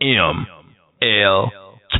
M 0.00 0.46
L 1.02 1.52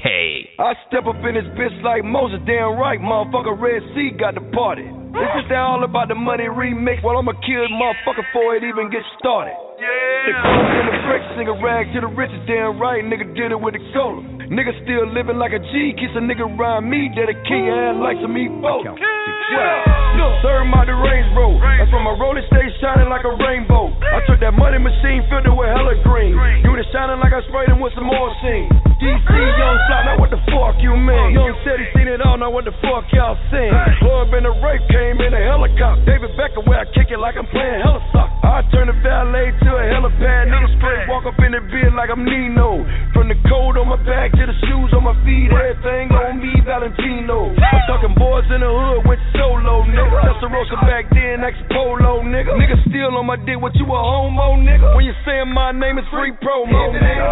K. 0.03 0.51
I 0.59 0.75
step 0.89 1.07
up 1.07 1.17
in 1.23 1.35
this 1.39 1.47
bitch 1.55 1.75
like 1.87 2.03
Moses, 2.03 2.41
damn 2.47 2.75
right, 2.75 2.99
motherfucker. 2.99 3.55
Red 3.55 3.83
Sea 3.95 4.11
got 4.19 4.35
the 4.35 4.43
party. 4.51 4.83
This 5.15 5.31
is 5.39 5.47
that 5.49 5.63
all 5.63 5.85
about 5.85 6.09
the 6.09 6.19
money 6.19 6.51
remix. 6.51 7.03
Well, 7.05 7.17
I'ma 7.17 7.33
kill 7.47 7.63
the 7.65 7.73
motherfucker 7.73 8.27
before 8.27 8.57
it 8.57 8.65
even 8.67 8.91
gets 8.91 9.07
started. 9.19 9.55
Yeah. 9.79 9.87
The 10.27 10.33
coke 10.43 10.75
and 10.75 10.89
the 10.91 10.99
bricks, 11.07 11.31
nigga 11.39 11.55
rag 11.63 11.95
to 11.95 12.01
the 12.03 12.11
riches, 12.11 12.43
damn 12.51 12.81
right, 12.83 13.05
nigga 13.05 13.31
did 13.37 13.53
it 13.53 13.61
with 13.61 13.75
the 13.79 13.83
cola. 13.95 14.21
Nigga 14.47 14.71
still 14.87 15.11
living 15.11 15.43
like 15.43 15.51
a 15.51 15.59
G, 15.59 15.91
kiss 15.99 16.15
a 16.15 16.23
nigga 16.23 16.47
around 16.47 16.87
me, 16.87 17.11
that 17.19 17.27
a 17.27 17.35
king 17.51 17.67
and 17.67 17.99
like 17.99 18.15
some 18.23 18.31
meat. 18.31 18.47
Yeah. 18.47 20.39
Third 20.43 20.71
my 20.71 20.87
the 20.87 20.95
Range 20.95 21.35
Road. 21.35 21.59
That's 21.59 21.91
why 21.91 22.03
my 22.07 22.15
rolling 22.15 22.47
stay 22.47 22.67
shining 22.79 23.11
like 23.11 23.27
a 23.27 23.35
rainbow. 23.43 23.91
I 23.91 24.23
took 24.31 24.39
that 24.39 24.55
money 24.55 24.79
machine, 24.79 25.27
filled 25.27 25.51
it 25.51 25.55
with 25.55 25.67
hella 25.67 25.99
green. 26.07 26.39
Unit 26.63 26.87
shining 26.95 27.19
like 27.19 27.35
I 27.35 27.43
sprayed 27.51 27.75
him 27.75 27.83
with 27.83 27.91
some 27.99 28.07
more 28.07 28.31
scene. 28.39 28.71
DC 28.97 29.29
young 29.29 29.77
shot, 29.89 30.09
now 30.09 30.17
what 30.17 30.33
the 30.33 30.41
fuck 30.49 30.81
you 30.81 30.97
mean? 30.97 31.37
Young 31.37 31.53
said 31.65 31.77
he 31.77 31.87
seen 31.93 32.09
it 32.09 32.25
all, 32.25 32.41
now 32.41 32.49
what 32.49 32.65
the 32.65 32.73
fuck 32.81 33.05
y'all 33.13 33.37
seen? 33.53 33.73
Club 34.01 34.33
in 34.33 34.49
the 34.49 34.55
rape 34.65 34.85
came 34.89 35.21
in 35.21 35.37
a 35.37 35.43
helicopter. 35.45 36.01
David 36.09 36.33
Beckham 36.41 36.65
where 36.65 36.81
I 36.81 36.87
kick 36.97 37.13
it 37.13 37.21
like 37.21 37.37
I'm 37.37 37.45
playing 37.53 37.85
hella 37.85 38.01
soccer. 38.09 38.33
I 38.47 38.65
turn 38.73 38.89
the 38.89 38.97
valet 39.05 39.53
to 39.53 39.71
a 39.77 39.85
helipad. 39.93 40.49
Nigga 40.49 40.69
straight 40.81 41.05
walk 41.13 41.29
up 41.29 41.37
in 41.45 41.53
the 41.53 41.61
bed 41.61 41.93
like 41.93 42.09
I'm 42.09 42.25
Nino. 42.25 42.89
From 43.13 43.29
the 43.29 43.37
coat 43.53 43.77
on 43.77 43.93
my 43.93 44.01
back 44.01 44.33
to 44.33 44.45
the 44.49 44.57
shoes 44.65 44.91
on 44.97 45.05
my 45.05 45.13
feet, 45.29 45.53
everything 45.53 46.09
on 46.17 46.41
me, 46.41 46.57
Valentino. 46.65 47.53
I'm 47.53 47.83
talking 47.85 48.17
boys 48.17 48.49
in 48.49 48.65
the 48.65 48.71
hood 48.73 49.05
went 49.05 49.21
solo, 49.37 49.85
nigga. 49.85 50.25
Testarossa 50.25 50.81
back 50.89 51.13
then, 51.13 51.45
ex 51.45 51.53
polo, 51.69 52.25
nigga. 52.25 52.57
Nigga 52.57 52.81
still 52.89 53.13
on 53.21 53.29
my 53.29 53.37
dick, 53.45 53.61
what 53.61 53.77
you 53.77 53.85
a 53.85 53.99
homo, 54.01 54.57
nigga? 54.57 54.97
When 54.97 55.05
you 55.05 55.13
saying 55.29 55.53
my 55.53 55.73
name 55.77 56.01
is 56.01 56.09
free 56.09 56.33
promo, 56.41 56.97
nigga. 56.97 57.29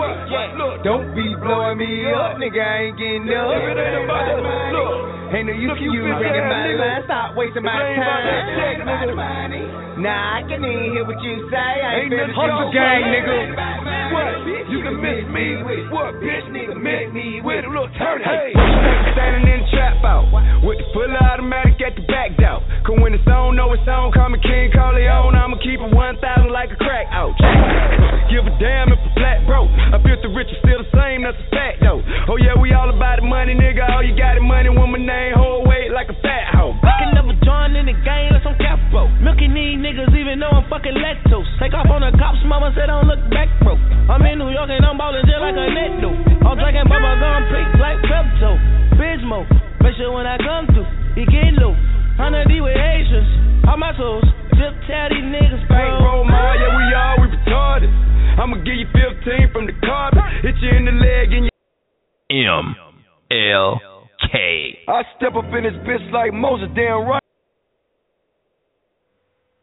What? 0.00 0.14
Look, 0.54 0.86
Don't 0.94 1.10
be 1.12 1.34
blowing 1.42 1.78
me 1.78 2.06
up, 2.14 2.38
nigga. 2.38 2.62
I 2.62 2.86
ain't 2.86 2.96
getting 2.96 3.26
if 3.50 3.66
it 3.66 3.80
ain't 3.82 4.04
about 4.06 4.30
up. 4.30 4.70
look. 4.78 5.23
Ain't 5.32 5.46
no 5.48 5.54
use 5.56 5.70
Look, 5.72 5.78
to 5.78 5.84
you 5.84 5.92
you 5.94 6.02
bitch 6.04 6.20
ringing 6.20 6.44
ass 6.44 6.52
my 6.52 6.60
nigga. 6.68 6.84
line. 6.84 7.02
Stop 7.08 7.28
wasting 7.34 7.64
my 7.64 7.72
It 7.74 7.84
ain't 7.84 7.98
about 8.02 8.22
that 8.22 8.42
check, 8.54 8.76
time. 8.84 9.08
nigga. 9.08 9.84
Nah, 9.94 10.36
I 10.36 10.40
can 10.50 10.58
even 10.66 10.90
hear 10.94 11.04
what 11.06 11.18
you 11.22 11.34
say. 11.50 11.56
I 11.56 12.02
ain't, 12.02 12.10
Ain't 12.10 12.18
nothing 12.18 12.34
hustle 12.34 12.70
gang, 12.74 13.00
with 13.02 13.14
nigga. 13.14 13.38
What? 14.14 14.26
You 14.70 14.78
can 14.82 14.96
miss 15.00 15.22
me. 15.30 15.46
What, 15.90 16.18
bitch? 16.18 16.46
Nigga, 16.50 16.74
miss 16.76 17.04
me 17.14 17.40
with 17.42 17.64
a 17.64 17.70
little 17.70 17.90
turn. 17.98 18.20
Hey. 18.22 18.52
Standing 19.14 19.46
in 19.48 19.58
the 19.64 19.68
trap 19.74 20.02
out 20.04 20.26
with 20.62 20.78
the 20.82 20.86
full 20.92 21.10
automatic 21.14 21.78
at 21.82 21.94
the 21.94 22.02
back 22.10 22.34
door. 22.38 22.62
Cause 22.86 22.98
when 23.00 23.14
it's 23.14 23.26
on, 23.30 23.54
know 23.56 23.72
it's 23.72 23.86
on. 23.88 24.12
Call 24.12 24.28
me 24.30 24.38
King 24.42 24.70
Corleone. 24.74 25.34
I'ma 25.34 25.56
keep 25.62 25.78
it 25.80 25.90
1,000 25.94 26.50
like 26.52 26.70
a 26.74 26.78
crack 26.78 27.06
out. 27.14 27.32
Give 28.30 28.44
a 28.44 28.52
damn 28.58 28.90
if 28.92 28.98
a 28.98 29.10
flat 29.14 29.46
broke. 29.46 29.70
I 29.70 29.96
feel 30.02 30.18
the 30.20 30.32
rich 30.34 30.48
is 30.50 30.58
still 30.64 30.80
the 30.82 30.90
same, 30.96 31.22
that's 31.22 31.36
a 31.38 31.46
fact 31.54 31.78
though. 31.84 32.00
Oh 32.28 32.36
yeah, 32.40 32.56
we 32.58 32.72
all 32.72 32.88
about 32.90 33.20
the 33.20 33.26
money, 33.28 33.52
nigga. 33.54 33.84
All 33.94 34.02
you 34.02 34.16
got 34.16 34.36
is 34.36 34.42
money 34.42 34.72
when 34.72 34.90
my 34.90 34.98
name 35.24 35.36
hold 35.40 35.64
weight 35.64 35.88
like 35.88 36.12
a 36.12 36.16
fat 36.20 36.52
hoe. 36.52 36.76
I 36.84 36.92
can 37.00 37.16
never 37.16 37.32
join 37.40 37.72
in 37.72 37.88
the 37.88 37.96
game 38.04 38.28
unless 38.28 38.44
I'm 38.44 38.56
capo. 38.60 39.08
Milking 39.24 39.56
these 39.56 39.80
niggas 39.80 40.12
even 40.12 40.36
though 40.36 40.52
I'm 40.52 40.68
fucking 40.68 40.92
lactose. 41.00 41.48
Take 41.56 41.72
off 41.72 41.88
on 41.88 42.04
the 42.04 42.12
cops, 42.20 42.44
mama 42.44 42.72
said 42.76 42.92
don't 42.92 43.08
look 43.08 43.24
back, 43.32 43.48
bro. 43.64 43.80
I'm 44.12 44.20
in 44.28 44.36
New 44.36 44.52
York 44.52 44.68
and 44.68 44.84
I'm 44.84 45.00
ballin' 45.00 45.24
just 45.24 45.40
like 45.40 45.56
a 45.56 45.66
netto. 45.72 46.12
I'm 46.44 46.56
drinking 46.60 46.88
bubble 46.92 47.16
gum 47.16 47.40
pink 47.48 47.68
like 47.80 47.98
Pepto. 48.04 48.50
Bismo, 49.00 49.48
make 49.80 49.96
sure 49.96 50.12
when 50.12 50.28
I 50.28 50.36
come 50.36 50.68
through, 50.68 50.88
you 51.16 51.24
get 51.24 51.56
low. 51.56 51.72
Hundred 52.20 52.46
D 52.46 52.60
with 52.60 52.76
Asians, 52.76 53.64
all 53.66 53.80
my 53.80 53.96
souls. 53.96 54.28
Zip 54.60 54.76
tell 54.86 55.08
these 55.08 55.24
niggas, 55.24 55.64
Bank 55.66 55.98
bro. 55.98 56.20
roll 56.20 56.24
more, 56.28 56.54
yeah, 56.60 56.70
we 56.76 56.84
all 56.94 57.16
we 57.24 57.26
retarded. 57.32 57.90
I'ma 58.38 58.60
give 58.62 58.76
you 58.76 58.86
15 58.92 59.50
from 59.52 59.66
the 59.66 59.74
carpet. 59.82 60.22
Hit 60.42 60.54
you 60.60 60.70
in 60.76 60.84
the 60.84 60.92
leg 60.92 61.32
and 61.32 61.48
you 61.48 62.50
M 62.52 62.76
L 63.32 63.80
K. 64.30 64.73
I 64.84 65.00
step 65.16 65.32
up 65.32 65.48
in 65.48 65.64
this 65.64 65.80
bitch 65.88 66.04
like 66.12 66.36
Moses, 66.36 66.68
damn 66.76 67.08
right. 67.08 67.24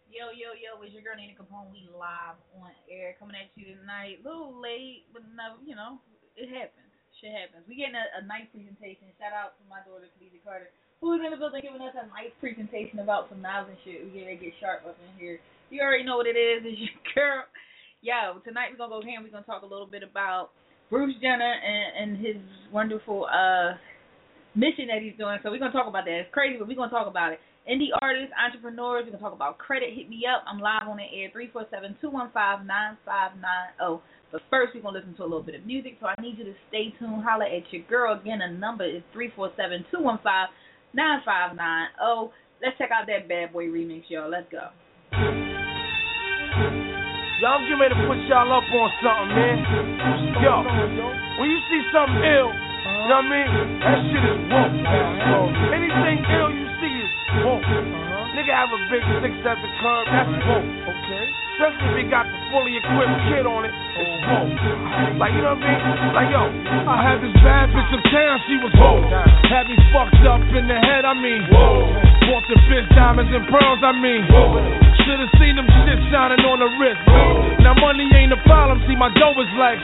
Yo, 0.10 0.34
yo, 0.34 0.58
yo, 0.58 0.82
it's 0.82 0.98
your 0.98 1.06
girl 1.06 1.14
Nina 1.14 1.38
Capone. 1.38 1.70
We 1.70 1.86
live 1.94 2.42
on 2.58 2.74
air 2.90 3.14
coming 3.22 3.38
at 3.38 3.54
you 3.54 3.78
tonight. 3.78 4.18
A 4.18 4.26
little 4.26 4.58
late, 4.58 5.06
but 5.14 5.22
you 5.62 5.78
know, 5.78 6.02
it 6.34 6.50
happens. 6.50 6.90
Shit 7.22 7.38
happens. 7.38 7.70
We 7.70 7.78
getting 7.78 7.94
a, 7.94 8.06
a 8.18 8.26
nice 8.26 8.50
presentation. 8.50 9.14
Shout 9.22 9.30
out 9.30 9.62
to 9.62 9.64
my 9.70 9.86
daughter, 9.86 10.10
Khadijah 10.18 10.42
Carter, 10.42 10.74
who's 11.06 11.22
in 11.22 11.30
the 11.30 11.38
building 11.38 11.62
giving 11.62 11.86
us 11.86 11.94
a 11.94 12.10
nice 12.10 12.34
presentation 12.42 12.98
about 12.98 13.30
some 13.30 13.46
knives 13.46 13.70
and 13.70 13.78
shit. 13.86 14.02
We 14.02 14.18
getting 14.18 14.34
to 14.34 14.42
get 14.42 14.58
sharp 14.58 14.90
up 14.90 14.98
in 14.98 15.14
here. 15.22 15.38
You 15.70 15.86
already 15.86 16.02
know 16.02 16.18
what 16.18 16.26
it 16.26 16.34
is. 16.34 16.66
It's 16.66 16.82
your 16.82 16.98
girl. 17.14 17.46
Yo, 18.02 18.42
tonight 18.42 18.74
we're 18.74 18.82
going 18.82 18.90
to 18.90 18.98
go 18.98 19.06
and 19.06 19.22
we're 19.22 19.30
going 19.30 19.46
to 19.46 19.50
talk 19.50 19.62
a 19.62 19.70
little 19.70 19.86
bit 19.86 20.02
about 20.02 20.50
Bruce 20.90 21.14
Jenner 21.22 21.46
and, 21.62 21.94
and 21.94 22.12
his 22.18 22.42
wonderful 22.74 23.30
uh 23.30 23.78
mission 24.56 24.88
that 24.88 25.02
he's 25.02 25.16
doing. 25.18 25.40
So 25.44 25.52
we're 25.52 25.60
gonna 25.60 25.72
talk 25.72 25.88
about 25.88 26.06
that. 26.06 26.28
It's 26.28 26.34
crazy, 26.34 26.58
but 26.58 26.68
we're 26.68 26.76
gonna 26.76 26.92
talk 26.92 27.08
about 27.08 27.34
it. 27.34 27.40
Indie 27.70 27.94
artists, 28.02 28.34
entrepreneurs, 28.34 29.06
we're 29.06 29.12
gonna 29.14 29.24
talk 29.24 29.34
about 29.34 29.58
credit. 29.58 29.94
Hit 29.94 30.10
me 30.10 30.26
up. 30.26 30.44
I'm 30.50 30.60
live 30.60 30.90
on 30.90 30.98
the 30.98 31.06
air 31.06 31.30
three 31.32 31.50
four 31.54 31.66
seven 31.70 31.96
two 32.02 32.10
one 32.10 32.32
five 32.34 32.66
nine 32.66 32.98
five 33.06 33.38
nine 33.38 33.72
zero. 33.78 34.02
But 34.32 34.42
first 34.50 34.74
we're 34.74 34.82
gonna 34.82 34.98
listen 34.98 35.14
to 35.18 35.24
a 35.24 35.30
little 35.30 35.44
bit 35.44 35.56
of 35.56 35.66
music. 35.66 35.98
So 36.00 36.08
I 36.08 36.16
need 36.20 36.38
you 36.38 36.46
to 36.46 36.56
stay 36.70 36.94
tuned. 36.98 37.24
Holla 37.24 37.46
at 37.46 37.72
your 37.72 37.84
girl. 37.86 38.20
Again, 38.20 38.40
the 38.40 38.50
number 38.50 38.86
is 38.86 39.04
three 39.14 39.32
four 39.36 39.52
seven 39.56 39.86
two 39.92 40.02
one 40.02 40.20
five 40.24 40.50
nine 40.94 41.22
five 41.24 41.56
nine 41.56 41.90
zero. 42.00 42.32
Let's 42.62 42.78
check 42.78 42.90
out 42.92 43.08
that 43.08 43.28
bad 43.30 43.54
boy 43.54 43.66
remix, 43.70 44.10
y'all. 44.10 44.30
Let's 44.30 44.50
go. 44.52 44.70
Y'all 47.42 47.58
getting 47.66 47.82
ready 47.82 47.98
to 47.98 48.06
put 48.06 48.22
y'all 48.30 48.54
up 48.54 48.70
on 48.70 48.90
something, 49.02 49.34
man. 49.34 49.58
Yo, 50.46 50.62
when 51.42 51.50
you 51.50 51.58
see 51.74 51.82
something 51.90 52.22
ill, 52.22 52.54
you 53.02 53.10
know 53.10 53.18
what 53.18 53.26
I 53.26 53.34
mean? 53.34 53.50
That 53.82 53.98
shit 54.14 54.24
is 54.30 54.40
woke. 54.46 55.58
Anything 55.74 56.18
ill 56.38 56.54
you 56.54 56.66
see 56.78 56.94
is 57.02 57.10
woke. 57.42 57.66
Nigga 58.38 58.54
have 58.54 58.70
a 58.70 58.80
big 58.94 59.04
six 59.26 59.34
at 59.42 59.58
the 59.58 59.70
curb, 59.82 60.06
that's 60.06 60.30
woke. 60.46 60.70
Okay. 60.86 61.26
Especially 61.58 61.94
if 61.94 61.98
he 61.98 62.06
got 62.10 62.26
the 62.26 62.40
fully 62.50 62.74
equipped 62.78 63.18
kid 63.30 63.46
on 63.46 63.66
it, 63.66 63.74
it's 63.74 64.14
woke. 64.26 64.54
Like, 65.18 65.34
you 65.34 65.42
know 65.42 65.58
what 65.58 65.66
I 65.66 65.74
mean? 65.74 66.14
Like, 66.14 66.30
yo, 66.30 66.44
I 66.86 66.96
had 67.02 67.18
this 67.26 67.34
bad 67.42 67.74
bitch 67.74 67.90
uptown, 67.90 68.36
she 68.46 68.56
was 68.62 68.74
woke. 68.78 69.10
Had 69.50 69.66
me 69.66 69.78
fucked 69.90 70.22
up 70.30 70.42
in 70.54 70.66
the 70.70 70.78
head, 70.78 71.04
I 71.06 71.18
mean. 71.18 71.42
Bought 71.50 72.46
the 72.48 72.58
bitch 72.70 72.88
diamonds 72.94 73.34
and 73.34 73.46
pearls, 73.50 73.82
I 73.82 73.94
mean. 73.98 74.24
Should've 75.06 75.34
seen 75.42 75.58
them 75.58 75.66
shit 75.66 76.00
shining 76.14 76.46
on 76.46 76.62
the 76.62 76.70
wrist. 76.78 77.02
Now 77.66 77.74
money 77.78 78.06
ain't 78.14 78.34
a 78.34 78.42
problem, 78.46 78.82
see 78.86 78.96
my 78.96 79.10
dough 79.18 79.34
is 79.42 79.50
like. 79.58 79.82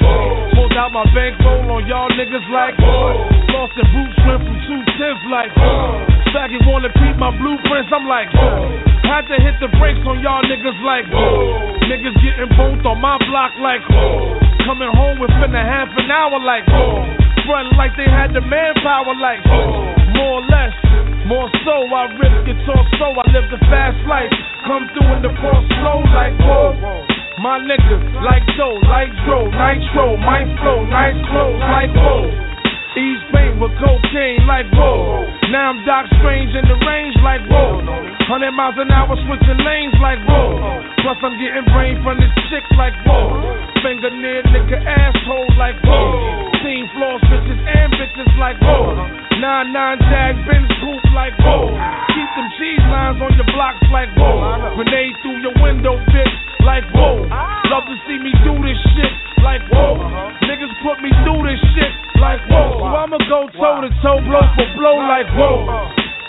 Pulled 0.53 0.78
out 0.78 0.94
my 0.94 1.05
bankroll 1.13 1.66
on 1.73 1.89
y'all 1.89 2.09
niggas 2.13 2.45
like. 2.53 2.78
Lost 3.50 3.73
the 3.73 3.85
roots, 3.97 4.17
went 4.29 4.45
from 4.45 4.57
two 4.69 4.81
tenths 4.97 5.25
like. 5.29 5.50
Faggot 6.35 6.61
wanna 6.69 6.94
peep 6.94 7.17
my 7.17 7.33
blueprints, 7.33 7.89
I'm 7.89 8.05
like. 8.05 8.29
Had 9.07 9.25
to 9.31 9.38
hit 9.41 9.57
the 9.57 9.72
brakes 9.79 10.03
on 10.05 10.22
y'all 10.22 10.44
niggas 10.45 10.78
like. 10.85 11.07
Niggas 11.89 12.17
getting 12.22 12.51
both 12.53 12.85
on 12.85 13.01
my 13.01 13.17
block 13.25 13.57
like. 13.57 13.81
Coming 14.69 14.91
home 14.94 15.17
within 15.17 15.55
a 15.55 15.63
half 15.63 15.89
an 15.97 16.11
hour 16.11 16.38
like. 16.44 16.67
Running 17.47 17.73
like 17.79 17.95
they 17.95 18.05
had 18.05 18.35
the 18.35 18.41
manpower 18.44 19.16
like. 19.17 19.41
More 20.13 20.44
or 20.44 20.45
less. 20.45 20.75
More 21.28 21.52
so, 21.68 21.76
I 21.92 22.08
rip 22.16 22.48
guitar 22.48 22.88
so 22.96 23.12
I 23.12 23.26
live 23.36 23.52
the 23.52 23.60
fast 23.68 24.00
life. 24.08 24.32
Come 24.64 24.88
through 24.96 25.12
in 25.12 25.22
the 25.28 25.34
cross 25.44 25.60
slow 25.76 26.00
like 26.16 26.32
whoa. 26.40 26.72
My 27.44 27.60
nigga, 27.60 28.00
like 28.24 28.48
dough, 28.56 28.80
like 28.88 29.12
dro, 29.28 29.44
nitro, 29.52 30.16
my 30.16 30.48
flow, 30.64 30.88
nice 30.88 31.20
clothes, 31.28 31.60
like 31.60 31.92
whoa. 31.92 32.56
Ease 32.97 33.22
pain 33.30 33.62
with 33.62 33.78
cocaine, 33.78 34.41
like 34.50 34.66
whoa. 34.74 35.22
Now 35.53 35.69
I'm 35.69 35.85
Doc 35.85 36.09
Strange 36.18 36.50
in 36.58 36.66
the 36.66 36.78
range, 36.81 37.13
like 37.22 37.46
whoa. 37.46 37.85
Hundred 38.25 38.58
miles 38.58 38.74
an 38.81 38.90
hour 38.90 39.13
switching 39.22 39.62
lanes, 39.62 39.94
like 40.02 40.18
whoa. 40.25 40.81
Plus 41.06 41.18
I'm 41.22 41.38
getting 41.38 41.62
brain 41.78 42.02
from 42.02 42.18
this 42.18 42.34
chick, 42.50 42.66
like 42.74 42.97
whoa. 43.06 43.38
Finger 43.85 44.09
near 44.09 44.41
nigga 44.50 44.81
asshole, 44.81 45.46
like 45.61 45.78
whoa. 45.85 46.49
Team 46.66 46.90
floors, 46.97 47.22
bitches 47.29 47.61
and 47.70 47.94
bitches, 48.02 48.34
like 48.41 48.58
whoa. 48.66 48.97
Nine 49.38 49.70
nine 49.70 50.02
jag 50.02 50.34
Benz 50.49 50.66
coupe, 50.82 51.05
like 51.14 51.38
whoa. 51.38 51.70
Keep 52.17 52.29
them 52.34 52.49
cheese 52.58 52.82
lines 52.90 53.22
on 53.22 53.29
your 53.38 53.46
blocks, 53.53 53.85
like 53.94 54.09
whoa. 54.17 54.73
Grenade 54.73 55.14
through 55.22 55.38
your 55.46 55.53
window, 55.61 56.02
bitch, 56.09 56.35
like 56.66 56.84
whoa. 56.97 57.29
Love 57.70 57.85
to 57.85 57.96
see 58.09 58.17
me 58.17 58.34
do 58.41 58.58
this 58.66 58.79
shit, 58.97 59.14
like 59.46 59.61
whoa. 59.70 60.02
Niggas 60.49 60.73
put 60.82 60.97
me 61.05 61.14
through 61.22 61.46
this 61.46 61.61
shit, 61.78 61.94
like 62.19 62.41
whoa. 62.49 62.84
I'ma 62.84 63.17
go 63.29 63.47
toe 63.53 63.81
to 63.81 63.90
toe, 64.02 64.19
blow 64.25 64.46
for 64.58 64.67
blow, 64.78 64.97
like 65.05 65.29
whoa. 65.37 65.66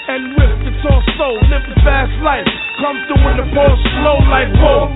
And 0.09 0.33
rip 0.37 0.53
the 0.65 0.73
torso, 0.81 1.29
live 1.53 1.65
the 1.69 1.77
fast 1.85 2.13
life. 2.25 2.49
Come 2.81 2.97
through 3.09 3.25
in 3.29 3.37
the 3.43 3.49
ball 3.53 3.75
slow, 4.01 4.19
like 4.29 4.53
whoa. 4.57 4.89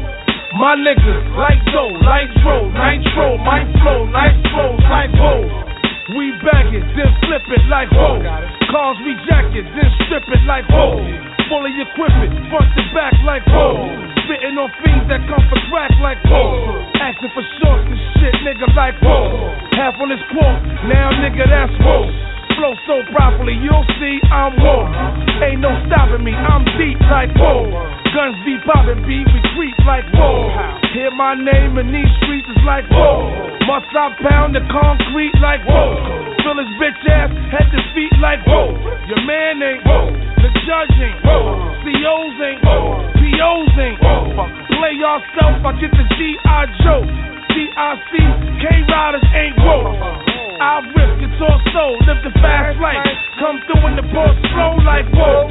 My 0.56 0.76
niggas, 0.76 1.32
like 1.36 1.60
dough, 1.72 1.96
like 2.04 2.28
dro, 2.44 2.68
nitro, 2.68 3.40
my 3.40 3.64
flow, 3.80 4.04
nice 4.12 4.36
flows, 4.52 4.84
like 4.88 5.12
whoa. 5.16 5.71
We 6.12 6.28
bag 6.44 6.68
it, 6.76 6.84
then 6.92 7.08
flip 7.24 7.40
it 7.48 7.64
like 7.72 7.88
whoa. 7.88 8.20
Cars 8.68 8.98
we 9.00 9.16
jack 9.24 9.48
it, 9.56 9.64
then 9.64 9.88
strip 10.04 10.28
it 10.28 10.44
like 10.44 10.68
whoa. 10.68 11.00
Fully 11.48 11.72
equip 11.80 12.12
it, 12.20 12.32
front 12.52 12.68
to 12.76 12.82
back 12.92 13.16
like 13.24 13.40
whoa. 13.48 13.88
Spitting 14.28 14.60
on 14.60 14.68
fiends 14.84 15.08
that 15.08 15.24
come 15.24 15.40
for 15.48 15.56
crack 15.72 15.88
like 16.04 16.20
whoa. 16.28 16.84
Asking 17.00 17.32
for 17.32 17.40
cost 17.64 17.88
and 17.88 18.00
shit, 18.20 18.34
nigga, 18.44 18.68
like 18.76 19.00
whoa. 19.00 19.56
Half 19.72 19.96
on 20.04 20.12
this 20.12 20.20
quote, 20.28 20.60
now 20.84 21.16
nigga, 21.16 21.48
that's 21.48 21.72
whoa. 21.80 22.04
Flow 22.56 22.74
so 22.86 23.00
properly, 23.12 23.56
you'll 23.56 23.86
see 23.98 24.16
I'm 24.28 24.54
whoa. 24.60 24.84
Ain't 25.42 25.60
no 25.60 25.72
stopping 25.88 26.24
me, 26.24 26.32
I'm 26.34 26.64
deep 26.76 27.00
like 27.08 27.32
whoa. 27.34 27.68
Guns 28.12 28.36
be 28.44 28.60
popping, 28.68 29.00
beat, 29.08 29.24
we 29.32 29.40
creep 29.56 29.76
like 29.88 30.04
whoa. 30.12 30.52
Hear 30.92 31.10
my 31.16 31.32
name 31.32 31.80
in 31.80 31.88
these 31.88 32.12
streets 32.20 32.46
is 32.52 32.62
like 32.68 32.84
whoa. 32.92 33.32
Must 33.64 33.88
I 33.96 34.12
pound 34.20 34.54
the 34.54 34.60
concrete 34.68 35.32
like 35.40 35.64
whoa. 35.64 35.96
Fill 36.44 36.60
his 36.60 36.72
bitch 36.76 37.02
ass 37.08 37.32
head 37.48 37.66
to 37.72 37.80
feet 37.96 38.12
like 38.20 38.44
whoa. 38.44 38.76
Your 39.08 39.22
man 39.24 39.62
ain't 39.62 39.82
whoa. 39.88 40.12
The 40.44 40.50
judge 40.68 40.96
ain't 41.00 41.24
whoa. 41.24 41.72
COs 41.80 42.36
ain't 42.36 42.60
whoa. 42.60 43.00
POs 43.16 43.74
ain't 43.80 43.98
whoa. 44.02 44.44
Play 44.76 44.94
yourself, 45.00 45.64
I 45.64 45.72
get 45.80 45.92
the 45.96 46.04
G.I. 46.20 46.60
Joe. 46.84 47.04
DIC, 47.52 48.12
K 48.60 48.64
Riders 48.92 49.28
ain't 49.32 49.56
whoa. 49.56 50.31
I 50.62 50.78
rip 50.94 51.18
guitar 51.18 51.58
soul, 51.74 51.98
live 52.06 52.22
the 52.22 52.30
fast 52.38 52.78
life. 52.78 53.02
Come 53.42 53.58
through 53.66 53.82
in 53.90 53.98
the 53.98 54.06
boss 54.14 54.38
flow 54.54 54.78
like 54.86 55.10
whoa. 55.10 55.50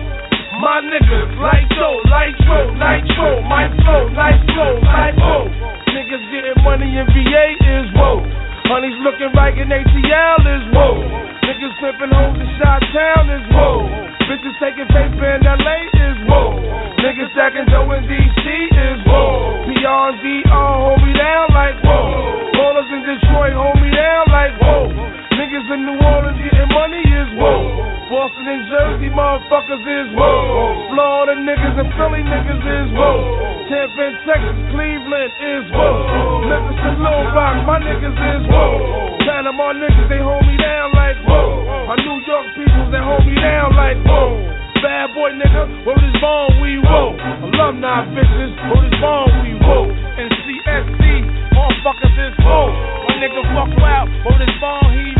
My 0.63 0.79
niggas, 0.87 1.35
light 1.35 1.67
show, 1.75 1.99
light 2.07 2.31
show, 2.47 2.71
nitro, 2.79 3.43
my 3.43 3.67
flow, 3.83 4.07
nice 4.15 4.39
flow, 4.55 4.79
like 4.79 5.19
whoa. 5.19 5.51
Niggas 5.91 6.23
getting 6.31 6.63
money 6.63 6.95
in 6.95 7.03
VA 7.11 7.45
is 7.59 7.91
whoa. 7.91 8.23
Honey's 8.71 8.95
looking 9.03 9.35
right 9.35 9.51
in 9.51 9.67
ATL 9.67 10.41
is 10.47 10.63
whoa. 10.71 11.03
Niggas 11.43 11.75
flipping 11.83 12.07
hoes 12.07 12.39
in 12.39 12.47
Shot 12.55 12.79
Town 12.95 13.27
is 13.27 13.43
whoa. 13.51 13.83
Bitches 14.31 14.55
taking 14.63 14.87
paper 14.87 15.27
in 15.27 15.43
LA 15.43 15.91
is 15.91 16.17
whoa. 16.23 16.55
Niggas 17.03 17.35
stacking 17.35 17.67
dough 17.67 17.91
in 17.91 18.07
DC 18.07 18.47
is 18.47 18.99
whoa. 19.03 19.59
And 19.67 20.19
VR 20.23 20.75
hold 20.87 21.03
me 21.03 21.11
down 21.19 21.51
like 21.51 21.83
whoa. 21.83 22.47
Ballers 22.55 22.87
in 22.95 23.03
Detroit 23.03 23.59
hold 23.59 23.75
me 23.83 23.91
down 23.91 24.23
like 24.31 24.55
whoa. 24.63 25.20
Niggas 25.51 25.67
in 25.67 25.83
New 25.83 25.99
Orleans 25.99 26.39
getting 26.47 26.71
money 26.71 27.03
is 27.03 27.29
whoa. 27.35 27.59
Boston 28.07 28.47
and 28.47 28.63
Jersey 28.71 29.11
motherfuckers 29.11 29.83
is 29.83 30.07
whoa. 30.15 30.87
Florida 30.95 31.35
niggas 31.43 31.75
and 31.75 31.91
Philly 31.99 32.23
niggas 32.23 32.63
is 32.63 32.87
whoa. 32.95 33.67
Tampa 33.67 33.99
and 33.99 34.15
Texas, 34.23 34.55
Cleveland 34.71 35.33
is 35.43 35.67
whoa. 35.75 36.47
Memphis 36.47 36.79
and 36.87 37.03
Little 37.03 37.35
Rock, 37.35 37.67
my 37.67 37.83
niggas 37.83 38.15
is 38.15 38.43
whoa. 38.47 39.19
Panama 39.27 39.75
niggas, 39.75 40.07
they 40.07 40.23
hold 40.23 40.39
me 40.47 40.55
down 40.55 40.95
like 40.95 41.19
whoa. 41.27 41.67
My 41.83 41.99
New 41.99 42.23
York 42.23 42.47
people, 42.55 42.87
they 42.87 43.03
hold 43.03 43.27
me 43.27 43.35
down 43.35 43.75
like 43.75 43.99
whoa. 44.07 44.39
Bad 44.79 45.11
boy 45.11 45.35
nigga, 45.35 45.67
word 45.83 45.99
is 45.99 46.15
born, 46.23 46.63
we 46.63 46.79
whoa. 46.79 47.11
Alumni 47.19 48.07
bitches, 48.15 48.55
word 48.71 48.87
is 48.87 48.95
born, 49.03 49.27
we 49.43 49.59
whoa. 49.59 49.83
And 50.15 50.31
CSC, 50.31 51.03
motherfuckers 51.51 52.15
is 52.23 52.39
whoa. 52.39 52.71
My 53.03 53.19
nigga 53.19 53.43
fuck 53.51 53.75
out, 53.83 54.07
word 54.23 54.47
is 54.47 54.55
born, 54.63 54.87
he 54.95 55.10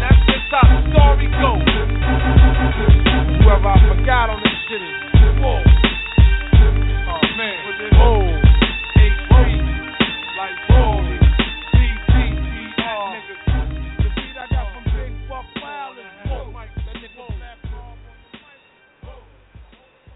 That's 0.00 0.20
just 0.24 0.48
how 0.48 0.64
the 0.64 0.80
story 0.88 1.28
goes. 1.28 1.60
Whoever 3.44 3.68
I 3.68 3.78
forgot 3.88 4.30
on 4.30 4.40
this 4.40 4.56
shit 4.68 4.80
is 4.80 4.96
whoa. 5.40 5.60
Oh 7.04 7.20
man, 7.36 7.60
whoa. 8.00 8.23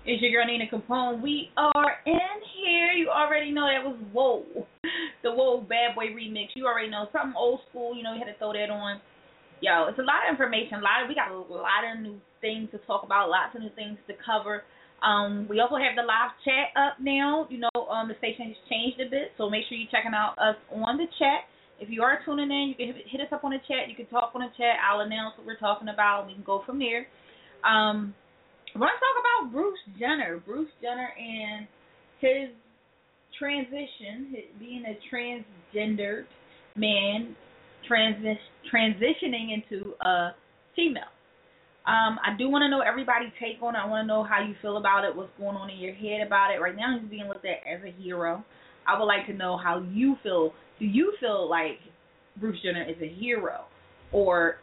It's 0.08 0.24
your 0.24 0.32
girl 0.32 0.48
Nina 0.48 0.64
Capone. 0.72 1.20
We 1.20 1.52
are 1.60 2.00
in 2.08 2.32
here. 2.56 2.96
You 2.96 3.12
already 3.12 3.52
know 3.52 3.68
that 3.68 3.84
was 3.84 4.00
Whoa. 4.16 4.40
The 5.20 5.28
Whoa 5.28 5.60
Bad 5.60 5.92
Boy 5.92 6.16
remix. 6.16 6.56
You 6.56 6.64
already 6.64 6.88
know 6.88 7.12
something 7.12 7.36
old 7.36 7.60
school. 7.68 7.92
You 7.92 8.00
know, 8.00 8.16
you 8.16 8.24
had 8.24 8.32
to 8.32 8.38
throw 8.40 8.56
that 8.56 8.72
on. 8.72 9.04
Yo, 9.60 9.84
it's 9.92 10.00
a 10.00 10.08
lot 10.08 10.24
of 10.24 10.32
information. 10.32 10.80
A 10.80 10.86
lot 10.88 11.04
of 11.04 11.12
we 11.12 11.14
got 11.14 11.28
a 11.28 11.36
lot 11.36 11.84
of 11.84 12.00
new 12.00 12.16
things 12.40 12.72
to 12.72 12.80
talk 12.88 13.04
about. 13.04 13.28
Lots 13.28 13.52
of 13.52 13.60
new 13.60 13.68
things 13.76 14.00
to 14.08 14.16
cover. 14.24 14.64
Um, 15.04 15.44
we 15.44 15.60
also 15.60 15.76
have 15.76 15.92
the 15.92 16.08
live 16.08 16.32
chat 16.40 16.72
up 16.72 16.96
now. 17.04 17.44
You 17.52 17.68
know, 17.68 17.76
um, 17.92 18.08
the 18.08 18.16
station 18.16 18.48
has 18.48 18.56
changed 18.64 19.04
a 19.04 19.12
bit, 19.12 19.36
so 19.36 19.52
make 19.52 19.68
sure 19.68 19.76
you're 19.76 19.92
checking 19.92 20.16
out 20.16 20.40
us 20.40 20.56
on 20.72 20.96
the 20.96 21.04
chat. 21.20 21.44
If 21.84 21.92
you 21.92 22.00
are 22.00 22.24
tuning 22.24 22.48
in, 22.48 22.72
you 22.72 22.76
can 22.80 22.96
hit, 22.96 23.20
us 23.20 23.28
up 23.28 23.44
on 23.44 23.52
the 23.52 23.60
chat. 23.68 23.92
You 23.92 23.96
can 24.00 24.08
talk 24.08 24.32
on 24.32 24.40
the 24.40 24.48
chat. 24.56 24.80
I'll 24.80 25.04
announce 25.04 25.36
what 25.36 25.44
we're 25.44 25.60
talking 25.60 25.92
about. 25.92 26.32
We 26.32 26.32
can 26.32 26.48
go 26.48 26.64
from 26.64 26.80
there. 26.80 27.04
Um, 27.60 28.16
To 28.72 28.78
talk 28.78 29.16
about 29.20 29.52
Bruce 29.52 29.78
Jenner. 29.98 30.40
Bruce 30.44 30.70
Jenner 30.82 31.10
and 31.18 31.66
his 32.20 32.50
transition, 33.38 34.34
being 34.58 34.84
a 34.84 34.98
transgendered 35.14 36.24
man, 36.76 37.36
transi- 37.90 38.36
transitioning 38.72 39.54
into 39.54 39.94
a 40.00 40.30
female. 40.74 41.02
Um, 41.86 42.18
I 42.22 42.36
do 42.36 42.50
want 42.50 42.62
to 42.62 42.68
know 42.68 42.80
everybody's 42.80 43.32
take 43.40 43.62
on 43.62 43.74
it. 43.74 43.78
I 43.78 43.86
want 43.86 44.04
to 44.04 44.06
know 44.06 44.22
how 44.22 44.44
you 44.46 44.54
feel 44.60 44.76
about 44.76 45.04
it, 45.04 45.16
what's 45.16 45.30
going 45.38 45.56
on 45.56 45.70
in 45.70 45.78
your 45.78 45.94
head 45.94 46.26
about 46.26 46.52
it. 46.54 46.60
Right 46.60 46.76
now, 46.76 46.98
he's 47.00 47.08
being 47.08 47.28
looked 47.28 47.46
at 47.46 47.64
as 47.66 47.80
a 47.82 48.02
hero. 48.02 48.44
I 48.86 48.98
would 48.98 49.06
like 49.06 49.26
to 49.26 49.32
know 49.32 49.56
how 49.56 49.82
you 49.90 50.16
feel. 50.22 50.52
Do 50.78 50.84
you 50.84 51.14
feel 51.20 51.48
like 51.48 51.78
Bruce 52.36 52.58
Jenner 52.62 52.84
is 52.88 52.96
a 53.02 53.08
hero, 53.08 53.64
or 54.12 54.56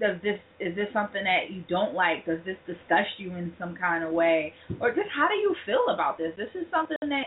does 0.00 0.16
this 0.22 0.38
is 0.60 0.74
this 0.74 0.88
something 0.92 1.22
that 1.24 1.50
you 1.50 1.62
don't 1.68 1.94
like? 1.94 2.26
Does 2.26 2.38
this 2.44 2.56
disgust 2.66 3.18
you 3.18 3.34
in 3.34 3.52
some 3.58 3.76
kind 3.76 4.04
of 4.04 4.12
way, 4.12 4.52
or 4.80 4.90
just 4.90 5.08
how 5.14 5.28
do 5.28 5.34
you 5.34 5.54
feel 5.66 5.92
about 5.92 6.18
this? 6.18 6.32
This 6.36 6.50
is 6.54 6.66
something 6.70 6.96
that 7.02 7.26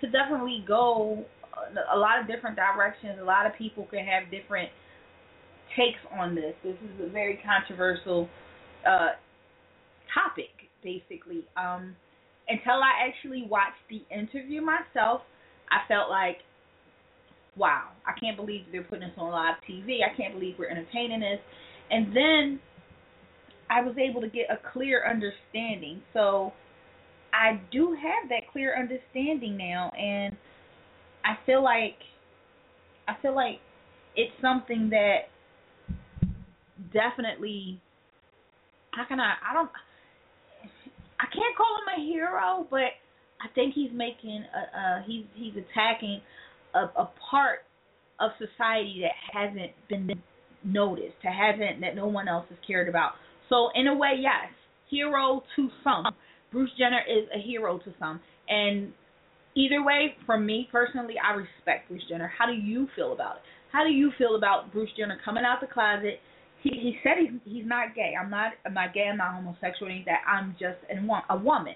could 0.00 0.12
definitely 0.12 0.64
go 0.66 1.24
a 1.92 1.96
lot 1.96 2.20
of 2.20 2.26
different 2.26 2.56
directions. 2.56 3.18
A 3.20 3.24
lot 3.24 3.46
of 3.46 3.52
people 3.56 3.86
can 3.90 4.04
have 4.04 4.30
different 4.30 4.70
takes 5.76 6.00
on 6.18 6.34
this. 6.34 6.54
This 6.64 6.76
is 6.82 7.06
a 7.06 7.10
very 7.10 7.38
controversial 7.44 8.28
uh, 8.86 9.14
topic, 10.12 10.50
basically. 10.82 11.44
Um, 11.56 11.94
until 12.48 12.82
I 12.82 13.06
actually 13.06 13.46
watched 13.48 13.82
the 13.88 14.02
interview 14.12 14.60
myself, 14.60 15.22
I 15.70 15.86
felt 15.86 16.10
like, 16.10 16.38
wow, 17.56 17.88
I 18.06 18.18
can't 18.18 18.36
believe 18.36 18.62
they're 18.72 18.82
putting 18.82 19.06
this 19.08 19.16
on 19.16 19.30
live 19.30 19.56
TV. 19.68 19.98
I 20.02 20.14
can't 20.16 20.34
believe 20.34 20.56
we're 20.58 20.70
entertaining 20.70 21.20
this. 21.20 21.38
And 21.90 22.16
then 22.16 22.60
I 23.68 23.82
was 23.82 23.96
able 23.98 24.20
to 24.20 24.28
get 24.28 24.46
a 24.50 24.58
clear 24.72 25.08
understanding. 25.08 26.02
So 26.12 26.52
I 27.32 27.60
do 27.70 27.92
have 27.94 28.28
that 28.30 28.50
clear 28.52 28.76
understanding 28.76 29.56
now, 29.56 29.90
and 29.98 30.36
I 31.24 31.36
feel 31.46 31.62
like 31.62 31.96
I 33.08 33.14
feel 33.22 33.34
like 33.34 33.60
it's 34.16 34.32
something 34.40 34.90
that 34.90 35.28
definitely 36.92 37.80
how 38.92 39.04
can 39.06 39.20
I 39.20 39.34
I 39.48 39.54
don't 39.54 39.70
I 41.20 41.26
can't 41.26 41.56
call 41.56 41.76
him 41.82 42.00
a 42.00 42.04
hero, 42.04 42.66
but 42.70 42.96
I 43.40 43.48
think 43.54 43.74
he's 43.74 43.92
making 43.92 44.44
a, 44.54 44.78
uh 44.78 45.02
he's 45.06 45.24
he's 45.34 45.54
attacking 45.54 46.20
a, 46.74 46.84
a 47.00 47.10
part 47.30 47.60
of 48.18 48.32
society 48.38 49.02
that 49.02 49.14
hasn't 49.32 49.72
been 49.88 50.20
noticed, 50.64 51.14
to 51.22 51.28
hasn't 51.28 51.80
that 51.80 51.94
no 51.94 52.06
one 52.06 52.28
else 52.28 52.46
has 52.48 52.58
cared 52.66 52.88
about. 52.88 53.12
So 53.48 53.70
in 53.74 53.86
a 53.86 53.94
way, 53.94 54.12
yes, 54.18 54.50
hero 54.88 55.42
to 55.56 55.68
some. 55.84 56.04
Bruce 56.52 56.70
Jenner 56.76 57.00
is 57.08 57.28
a 57.34 57.40
hero 57.40 57.78
to 57.78 57.94
some, 57.98 58.20
and 58.48 58.92
either 59.54 59.84
way, 59.84 60.16
for 60.26 60.38
me 60.38 60.68
personally, 60.72 61.14
I 61.18 61.34
respect 61.34 61.88
Bruce 61.88 62.02
Jenner. 62.08 62.32
How 62.36 62.46
do 62.46 62.52
you 62.52 62.88
feel 62.96 63.12
about 63.12 63.36
it? 63.36 63.42
How 63.72 63.84
do 63.84 63.90
you 63.90 64.10
feel 64.18 64.34
about 64.36 64.72
Bruce 64.72 64.90
Jenner 64.96 65.18
coming 65.24 65.44
out 65.44 65.60
the 65.60 65.68
closet? 65.68 66.18
He 66.62 66.70
he 66.70 66.96
said 67.02 67.12
he's 67.20 67.40
he's 67.44 67.66
not 67.66 67.94
gay. 67.94 68.14
I'm 68.20 68.30
not 68.30 68.52
I'm 68.66 68.74
not 68.74 68.92
gay. 68.92 69.08
I'm 69.10 69.16
not 69.16 69.34
homosexual 69.34 69.90
anything. 69.90 70.14
I'm 70.26 70.56
just 70.58 70.78
a, 70.90 71.00
wo- 71.06 71.26
a 71.30 71.38
woman. 71.38 71.74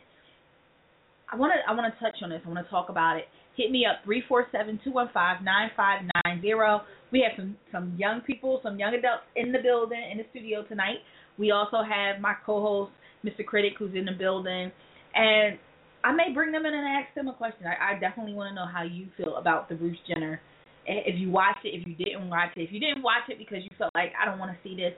I 1.33 1.37
want 1.37 1.53
to 1.55 1.71
I 1.71 1.75
want 1.75 1.93
to 1.93 2.01
touch 2.01 2.17
on 2.23 2.31
this. 2.31 2.43
I 2.45 2.49
want 2.49 2.65
to 2.65 2.71
talk 2.71 2.89
about 2.89 3.17
it. 3.17 3.25
Hit 3.57 3.71
me 3.71 3.87
up 3.87 4.05
three 4.05 4.23
four 4.29 4.47
seven 4.53 4.79
two 4.85 4.93
one 4.93 5.09
five 5.15 5.43
nine 5.43 5.71
five 5.77 6.03
nine 6.25 6.43
zero. 6.43 6.83
We 7.15 7.21
have 7.21 7.39
some 7.39 7.55
some 7.71 7.95
young 7.97 8.23
people, 8.23 8.59
some 8.65 8.77
young 8.77 8.93
adults 8.93 9.23
in 9.37 9.53
the 9.53 9.61
building 9.63 10.03
in 10.11 10.19
the 10.19 10.25
studio 10.33 10.65
tonight. 10.65 10.99
We 11.39 11.53
also 11.53 11.77
have 11.77 12.21
my 12.21 12.35
co-host 12.45 12.91
Mr. 13.25 13.47
Critic 13.47 13.75
who's 13.79 13.95
in 13.95 14.05
the 14.05 14.19
building, 14.19 14.73
and 15.15 15.57
I 16.03 16.11
may 16.11 16.35
bring 16.35 16.51
them 16.51 16.67
in 16.67 16.75
and 16.75 16.89
ask 16.89 17.15
them 17.15 17.29
a 17.29 17.33
question. 17.33 17.69
I, 17.71 17.95
I 17.95 18.01
definitely 18.01 18.35
want 18.35 18.51
to 18.51 18.55
know 18.57 18.67
how 18.67 18.83
you 18.83 19.07
feel 19.17 19.37
about 19.37 19.69
the 19.69 19.77
Bruce 19.77 19.97
Jenner. 20.09 20.41
If 20.87 21.21
you 21.21 21.31
watched 21.31 21.65
it, 21.65 21.69
if 21.69 21.87
you 21.87 21.95
didn't 21.95 22.29
watch 22.29 22.51
it, 22.57 22.63
if 22.63 22.73
you 22.73 22.81
didn't 22.81 23.05
watch 23.05 23.23
it 23.29 23.39
because 23.39 23.59
you 23.63 23.71
felt 23.79 23.95
like 23.95 24.11
I 24.21 24.25
don't 24.29 24.41
want 24.41 24.51
to 24.51 24.59
see 24.69 24.75
this, 24.75 24.93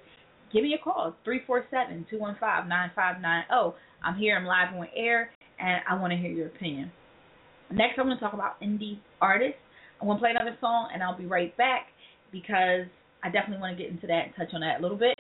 give 0.55 0.63
me 0.63 0.73
a 0.73 0.83
call 0.83 1.15
three 1.23 1.43
four 1.47 1.67
seven 1.71 2.07
two 2.09 2.19
one 2.19 2.39
five 2.41 2.67
nine 2.67 2.93
five 2.97 3.21
nine 3.21 3.45
zero. 3.51 3.75
I'm 4.03 4.17
here. 4.17 4.39
I'm 4.39 4.47
live 4.47 4.75
on 4.75 4.89
air, 4.97 5.33
and 5.61 5.83
I 5.87 6.01
want 6.01 6.15
to 6.15 6.17
hear 6.17 6.31
your 6.31 6.47
opinion. 6.47 6.91
Next, 7.71 7.99
I'm 7.99 8.07
going 8.07 8.17
to 8.17 8.25
talk 8.25 8.33
about 8.33 8.59
indie 8.63 9.01
artists. 9.21 9.61
I'm 10.01 10.09
going 10.09 10.17
to 10.17 10.23
play 10.23 10.31
another 10.31 10.57
song, 10.63 10.89
and 10.95 11.03
I'll 11.03 11.17
be 11.17 11.27
right 11.27 11.55
back 11.59 11.89
because 12.41 12.87
I 13.25 13.31
definitely 13.31 13.61
want 13.61 13.77
to 13.77 13.83
get 13.83 13.91
into 13.91 14.07
that 14.07 14.27
and 14.27 14.33
touch 14.37 14.55
on 14.55 14.61
that 14.61 14.81
a 14.81 14.83
little 14.83 14.99
bit 14.99 15.19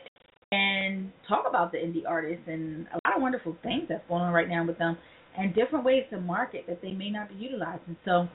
and 0.52 1.10
talk 1.28 1.44
about 1.48 1.72
the 1.72 1.78
indie 1.78 2.04
artists 2.06 2.44
and 2.46 2.86
a 2.92 3.00
lot 3.08 3.16
of 3.16 3.22
wonderful 3.22 3.56
things 3.62 3.84
that's 3.88 4.06
going 4.08 4.22
on 4.22 4.32
right 4.32 4.48
now 4.48 4.64
with 4.64 4.78
them 4.78 4.96
and 5.36 5.54
different 5.54 5.84
ways 5.84 6.04
to 6.10 6.20
market 6.20 6.64
that 6.68 6.80
they 6.82 6.92
may 6.92 7.10
not 7.10 7.28
be 7.28 7.34
utilizing. 7.34 7.96
So 8.04 8.28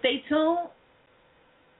stay 0.00 0.22
tuned. 0.28 0.70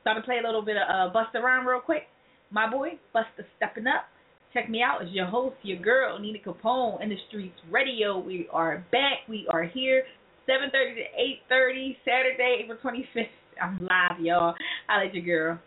I'm 0.07 0.17
gonna 0.17 0.23
play 0.23 0.39
a 0.43 0.47
little 0.47 0.63
bit 0.63 0.77
of 0.77 0.83
uh, 0.89 1.15
Busta 1.15 1.43
Rhyme 1.43 1.67
real 1.67 1.81
quick. 1.81 2.03
My 2.51 2.69
boy, 2.71 2.99
Busta 3.15 3.45
stepping 3.57 3.87
up. 3.87 4.05
Check 4.53 4.69
me 4.69 4.83
out 4.83 5.03
as 5.03 5.09
your 5.13 5.27
host, 5.27 5.55
your 5.63 5.79
girl, 5.79 6.19
Nina 6.19 6.39
Capone, 6.45 7.01
in 7.03 7.11
the 7.11 7.17
streets 7.29 7.55
radio. 7.71 8.19
We 8.19 8.49
are 8.53 8.85
back. 8.91 9.29
We 9.29 9.47
are 9.51 9.63
here. 9.63 10.05
7:30 10.49 10.95
to 10.97 11.55
8:30, 11.55 11.97
Saturday, 12.05 12.63
April 12.65 12.79
25th. 12.83 13.29
I'm 13.63 13.79
live, 13.79 14.21
y'all. 14.21 14.55
I 14.89 15.05
let 15.05 15.15
your 15.15 15.25
girl. 15.25 15.61